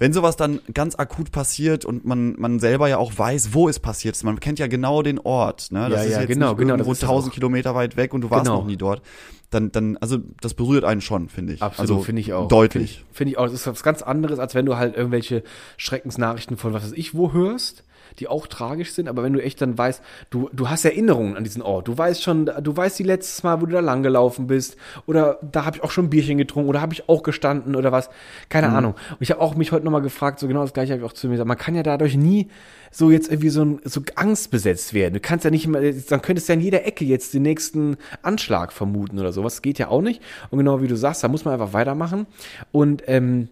wenn 0.00 0.12
sowas 0.12 0.34
dann 0.36 0.58
ganz 0.74 0.96
akut 0.96 1.30
passiert 1.30 1.84
und 1.84 2.04
man, 2.04 2.34
man 2.38 2.58
selber 2.58 2.88
ja 2.88 2.98
auch 2.98 3.12
weiß, 3.16 3.54
wo 3.54 3.68
es 3.68 3.78
passiert 3.78 4.16
ist, 4.16 4.24
man 4.24 4.40
kennt 4.40 4.58
ja 4.58 4.66
genau 4.66 5.02
den 5.02 5.20
Ort, 5.20 5.70
ne? 5.70 5.88
Das 5.88 6.00
Ja, 6.00 6.02
ist 6.06 6.12
ja, 6.14 6.20
jetzt 6.22 6.28
genau, 6.28 6.48
nicht 6.48 6.58
genau, 6.58 6.72
irgendwo 6.74 6.90
das 6.90 6.96
ist 6.98 7.02
das 7.04 7.10
1000 7.10 7.30
auch. 7.30 7.34
Kilometer 7.34 7.74
weit 7.76 7.96
weg 7.96 8.12
und 8.14 8.22
du 8.22 8.30
warst 8.30 8.46
Genau. 8.46 8.58
noch 8.60 8.66
nie 8.66 8.76
dort. 8.76 9.02
Dann, 9.50 9.70
dann, 9.72 9.96
also 9.98 10.18
das 10.40 10.54
berührt 10.54 10.84
einen 10.84 11.00
schon, 11.00 11.28
finde 11.28 11.52
ich. 11.52 11.62
Absolut, 11.62 11.90
also, 11.90 12.02
finde 12.02 12.20
ich 12.20 12.32
auch. 12.32 12.48
Deutlich. 12.48 12.72
Finde 12.72 13.04
ich, 13.10 13.16
finde 13.16 13.30
ich 13.32 13.38
auch. 13.38 13.44
Das 13.44 13.52
ist 13.52 13.66
was 13.66 13.82
ganz 13.82 14.00
anderes, 14.02 14.38
als 14.38 14.54
wenn 14.54 14.64
du 14.64 14.76
halt 14.76 14.96
irgendwelche 14.96 15.42
Schreckensnachrichten 15.76 16.56
von 16.56 16.72
was 16.72 16.84
weiß 16.84 16.92
ich 16.92 17.14
wo 17.14 17.32
hörst, 17.32 17.84
die 18.18 18.28
auch 18.28 18.46
tragisch 18.46 18.92
sind, 18.92 19.08
aber 19.08 19.22
wenn 19.22 19.32
du 19.32 19.42
echt 19.42 19.60
dann 19.60 19.76
weißt, 19.78 20.02
du, 20.30 20.50
du 20.52 20.68
hast 20.68 20.84
Erinnerungen 20.84 21.36
an 21.36 21.44
diesen 21.44 21.62
Ort. 21.62 21.88
Du 21.88 21.96
weißt 21.96 22.22
schon, 22.22 22.46
du 22.46 22.76
weißt 22.76 22.98
die 22.98 23.04
letztes 23.04 23.42
Mal, 23.42 23.60
wo 23.60 23.66
du 23.66 23.72
da 23.72 23.80
lang 23.80 24.02
gelaufen 24.02 24.46
bist, 24.46 24.76
oder 25.06 25.38
da 25.42 25.64
habe 25.64 25.76
ich 25.76 25.82
auch 25.82 25.90
schon 25.90 26.06
ein 26.06 26.10
Bierchen 26.10 26.38
getrunken, 26.38 26.68
oder 26.68 26.80
habe 26.80 26.92
ich 26.92 27.08
auch 27.08 27.22
gestanden 27.22 27.76
oder 27.76 27.92
was. 27.92 28.10
Keine 28.48 28.68
Mhm. 28.68 28.74
Ahnung. 28.74 28.92
Und 29.10 29.20
ich 29.20 29.30
habe 29.30 29.40
auch 29.40 29.54
mich 29.54 29.72
heute 29.72 29.84
nochmal 29.84 30.02
gefragt, 30.02 30.38
so 30.40 30.48
genau 30.48 30.62
das 30.62 30.72
gleiche 30.72 30.92
habe 30.92 31.02
ich 31.02 31.08
auch 31.08 31.12
zu 31.12 31.26
mir 31.28 31.34
gesagt, 31.34 31.48
man 31.48 31.58
kann 31.58 31.74
ja 31.74 31.82
dadurch 31.82 32.16
nie 32.16 32.48
so 32.92 33.10
jetzt 33.10 33.30
irgendwie 33.30 33.50
so, 33.50 33.64
ein, 33.64 33.80
so 33.84 34.00
angstbesetzt 34.16 34.94
werden. 34.94 35.14
Du 35.14 35.20
kannst 35.20 35.44
ja 35.44 35.50
nicht 35.50 35.64
immer, 35.64 35.80
dann 35.80 36.22
könntest 36.22 36.48
du 36.48 36.52
ja 36.52 36.58
in 36.58 36.64
jeder 36.64 36.84
Ecke 36.86 37.04
jetzt 37.04 37.34
den 37.34 37.42
nächsten 37.42 37.96
Anschlag 38.22 38.72
vermuten 38.72 39.18
oder 39.18 39.32
sowas. 39.32 39.62
Geht 39.62 39.78
ja 39.78 39.88
auch 39.88 40.02
nicht. 40.02 40.20
Und 40.50 40.58
genau 40.58 40.82
wie 40.82 40.88
du 40.88 40.96
sagst, 40.96 41.22
da 41.22 41.28
muss 41.28 41.44
man 41.44 41.54
einfach 41.54 41.72
weitermachen. 41.72 42.26
Und 42.72 43.04
ähm, 43.06 43.48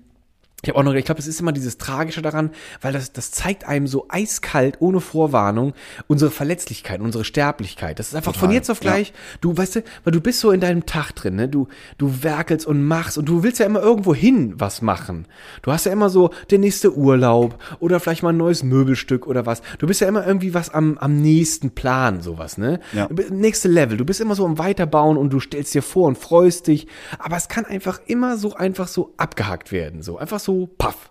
Ich 0.61 0.69
habe 0.69 0.81
auch 0.81 0.83
noch, 0.83 0.93
ich 0.95 1.05
glaube, 1.05 1.21
es 1.21 1.29
ist 1.29 1.41
immer 1.41 1.53
dieses 1.53 1.79
Tragische 1.79 2.21
daran, 2.21 2.51
weil 2.81 2.93
das, 2.93 3.13
das 3.13 3.31
zeigt 3.31 3.69
einem 3.69 3.87
so 3.87 4.07
eiskalt, 4.09 4.79
ohne 4.81 5.01
Vorwarnung, 5.01 5.73
unsere 6.09 6.33
Verletzlichkeit, 6.33 7.01
unsere 7.01 7.23
Sterblichkeit. 7.23 8.01
Das 8.01 8.09
ist 8.09 8.17
einfach 8.17 8.33
Total, 8.33 8.49
von 8.49 8.55
jetzt 8.55 8.69
auf 8.69 8.83
ja. 8.83 8.91
gleich, 8.91 9.13
du 9.41 9.57
weißt 9.57 9.77
du, 9.77 9.83
weil 10.03 10.13
du 10.13 10.21
bist 10.21 10.41
so 10.41 10.51
in 10.51 10.59
deinem 10.59 10.85
Tag 10.85 11.13
drin, 11.13 11.37
ne? 11.37 11.49
Du, 11.49 11.69
du 11.97 12.25
werkelst 12.25 12.67
und 12.67 12.83
machst 12.83 13.19
und 13.19 13.29
du 13.29 13.45
willst 13.45 13.61
ja 13.61 13.67
immer 13.67 13.81
irgendwo 13.81 14.17
hin 14.17 14.55
was 14.59 14.83
machen. 14.83 15.29
Du 15.63 15.71
hast 15.71 15.87
ja 15.87 15.93
immer 15.93 16.11
so 16.11 16.31
der 16.51 16.59
nächste 16.59 16.93
Urlaub 16.93 17.63
oder 17.79 18.01
vielleicht 18.01 18.25
mal 18.25 18.31
ein 18.31 18.37
neues 18.37 18.65
Möbelstück 18.65 19.29
oder 19.29 19.47
was. 19.47 19.63
Du 19.79 19.87
bist 19.87 20.01
ja 20.01 20.09
immer 20.09 20.27
irgendwie 20.27 20.55
was 20.55 20.71
am, 20.71 20.99
am 20.99 21.23
nächsten 21.23 21.71
Plan, 21.71 22.21
sowas, 22.21 22.59
ne? 22.59 22.81
Ja. 22.95 23.09
Nächste 23.31 23.69
Level. 23.69 23.97
Du 23.97 24.05
bist 24.05 24.21
immer 24.21 24.35
so 24.35 24.45
am 24.45 24.59
Weiterbauen 24.59 25.19
und 25.19 25.33
du 25.33 25.39
stellst 25.39 25.73
dir 25.73 25.83
vor 25.83 26.09
und 26.09 26.19
freust 26.19 26.67
dich. 26.67 26.89
Aber 27.21 27.37
es 27.37 27.47
kann 27.47 27.65
einfach 27.65 28.01
immer 28.07 28.37
so 28.37 28.55
einfach 28.57 28.89
so 28.89 29.15
abgehakt 29.19 29.71
werden. 29.71 30.03
So 30.03 30.19
einfach 30.19 30.41
so 30.41 30.48
paff. 30.79 31.11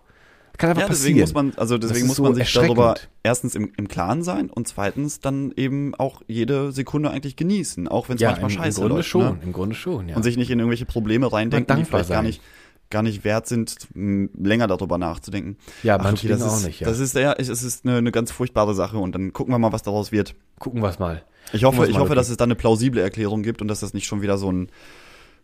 Kann 0.57 0.71
einfach 0.71 0.81
Ja, 0.83 0.88
passieren. 0.88 1.17
deswegen 1.17 1.19
muss 1.21 1.33
man, 1.35 1.53
also 1.57 1.77
Das 1.77 1.89
deswegen 1.89 2.05
ist 2.05 2.07
muss 2.09 2.17
so 2.17 2.23
man 2.23 2.33
sich 2.33 2.51
darüber 2.51 2.95
erstens 3.21 3.53
im, 3.53 3.71
im 3.77 3.88
Klaren 3.88 4.23
sein 4.23 4.49
und 4.49 4.67
zweitens 4.67 5.19
dann 5.19 5.53
eben 5.55 5.93
auch 5.95 6.23
jede 6.27 6.71
Sekunde 6.71 7.11
eigentlich 7.11 7.35
genießen, 7.35 7.88
auch 7.88 8.09
wenn 8.09 8.15
es 8.15 8.21
ja, 8.21 8.29
manchmal 8.31 8.49
im, 8.49 8.57
im 8.57 8.63
scheiße 8.63 8.79
Grunde 8.79 8.95
läuft. 8.95 9.07
schon. 9.09 9.21
Ne? 9.23 9.39
Im 9.43 9.53
Grunde 9.53 9.75
schon, 9.75 10.09
ja. 10.09 10.15
Und 10.15 10.23
sich 10.23 10.35
nicht 10.35 10.49
in 10.49 10.57
irgendwelche 10.57 10.85
Probleme 10.85 11.31
reindenken, 11.31 11.75
die 11.77 11.85
vielleicht 11.85 12.09
gar 12.09 12.23
nicht, 12.23 12.41
gar 12.89 13.03
nicht 13.03 13.23
wert 13.23 13.47
sind, 13.47 13.88
länger 13.93 14.65
darüber 14.65 14.97
nachzudenken. 14.97 15.57
Ja, 15.83 15.97
Ach, 15.99 16.03
manche 16.05 16.27
das 16.27 16.39
Dinge 16.39 16.51
ist, 16.51 16.57
auch 16.59 16.65
nicht, 16.65 16.79
ja. 16.79 16.88
Das 16.88 16.97
ist, 16.99 17.13
ja, 17.15 17.33
es 17.33 17.49
ist 17.49 17.85
eine, 17.85 17.97
eine 17.97 18.11
ganz 18.11 18.31
furchtbare 18.31 18.73
Sache 18.73 18.97
und 18.97 19.13
dann 19.13 19.33
gucken 19.33 19.53
wir 19.53 19.59
mal, 19.59 19.73
was 19.73 19.83
daraus 19.83 20.11
wird. 20.11 20.33
Gucken 20.57 20.81
wir 20.81 20.89
es 20.89 20.97
mal. 20.97 21.23
Ich 21.53 21.65
hoffe, 21.65 21.85
ich 21.88 21.99
hoffe, 21.99 22.15
dass 22.15 22.29
es 22.29 22.38
da 22.38 22.45
eine 22.45 22.55
plausible 22.55 22.99
Erklärung 23.01 23.43
gibt 23.43 23.61
und 23.61 23.67
dass 23.67 23.81
das 23.81 23.93
nicht 23.93 24.07
schon 24.07 24.23
wieder 24.23 24.38
so 24.39 24.51
ein, 24.51 24.69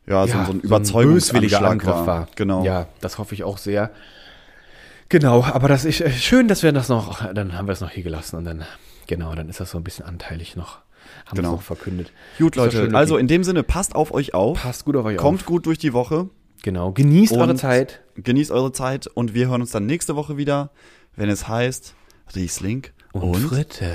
ja, 0.08 0.28
so, 0.28 0.34
ja, 0.38 0.46
so 0.46 0.52
ein 0.52 0.62
böswilliger 0.62 1.60
Überzeugungsanschlag 1.60 1.72
Angriff 1.72 2.08
war. 2.08 2.28
Genau. 2.36 2.64
Ja, 2.66 2.88
das 3.02 3.18
hoffe 3.18 3.36
ich 3.36 3.44
auch 3.44 3.58
sehr. 3.58 3.92
Genau, 5.10 5.44
aber 5.44 5.68
das 5.68 5.86
ist 5.86 6.02
äh, 6.02 6.12
schön, 6.12 6.48
dass 6.48 6.64
wir 6.64 6.72
das 6.72 6.90
noch, 6.90 7.32
dann 7.34 7.58
haben 7.58 7.68
wir 7.68 7.74
es 7.74 7.82
noch 7.82 7.92
hier 7.92 8.04
gelassen 8.04 8.38
und 8.38 8.46
dann, 8.46 8.64
genau, 9.08 9.36
dann 9.36 9.48
ist 9.50 9.60
das 9.60 9.72
so 9.72 9.78
ein 9.78 9.84
bisschen 9.84 10.06
anteilig 10.06 10.56
noch, 10.56 10.80
haben 11.26 11.36
Genau. 11.36 11.50
wir 11.50 11.54
es 11.54 11.60
noch 11.60 11.62
verkündet. 11.64 12.12
Gut, 12.40 12.56
Leute. 12.56 12.78
schön. 12.78 12.96
Also 12.96 13.18
in 13.18 13.28
dem 13.28 13.44
Sinne, 13.44 13.64
passt 13.64 13.96
auf 13.96 14.12
euch 14.12 14.34
auf. 14.34 14.62
passt 14.62 14.86
gut 14.86 14.96
auf 14.96 15.06
euch 15.06 15.18
Kommt 15.18 15.42
auf. 15.42 15.46
gut 15.46 15.66
durch 15.68 15.78
die 15.78 15.94
Woche. 15.94 16.30
Genau, 16.64 16.92
genießt 16.94 17.34
eure 17.34 17.56
Zeit. 17.56 18.02
Genießt 18.16 18.50
eure 18.52 18.72
Zeit 18.72 19.08
und 19.08 19.34
wir 19.34 19.50
hören 19.50 19.62
uns 19.62 19.72
dann 19.72 19.86
nächste 19.86 20.16
Woche 20.16 20.38
wieder, 20.38 20.72
wenn 21.16 21.30
es 21.30 21.48
heißt 21.48 21.94
Riesling 22.36 22.88
Und, 23.12 23.22
und 23.22 23.36
Fritte. 23.50 23.92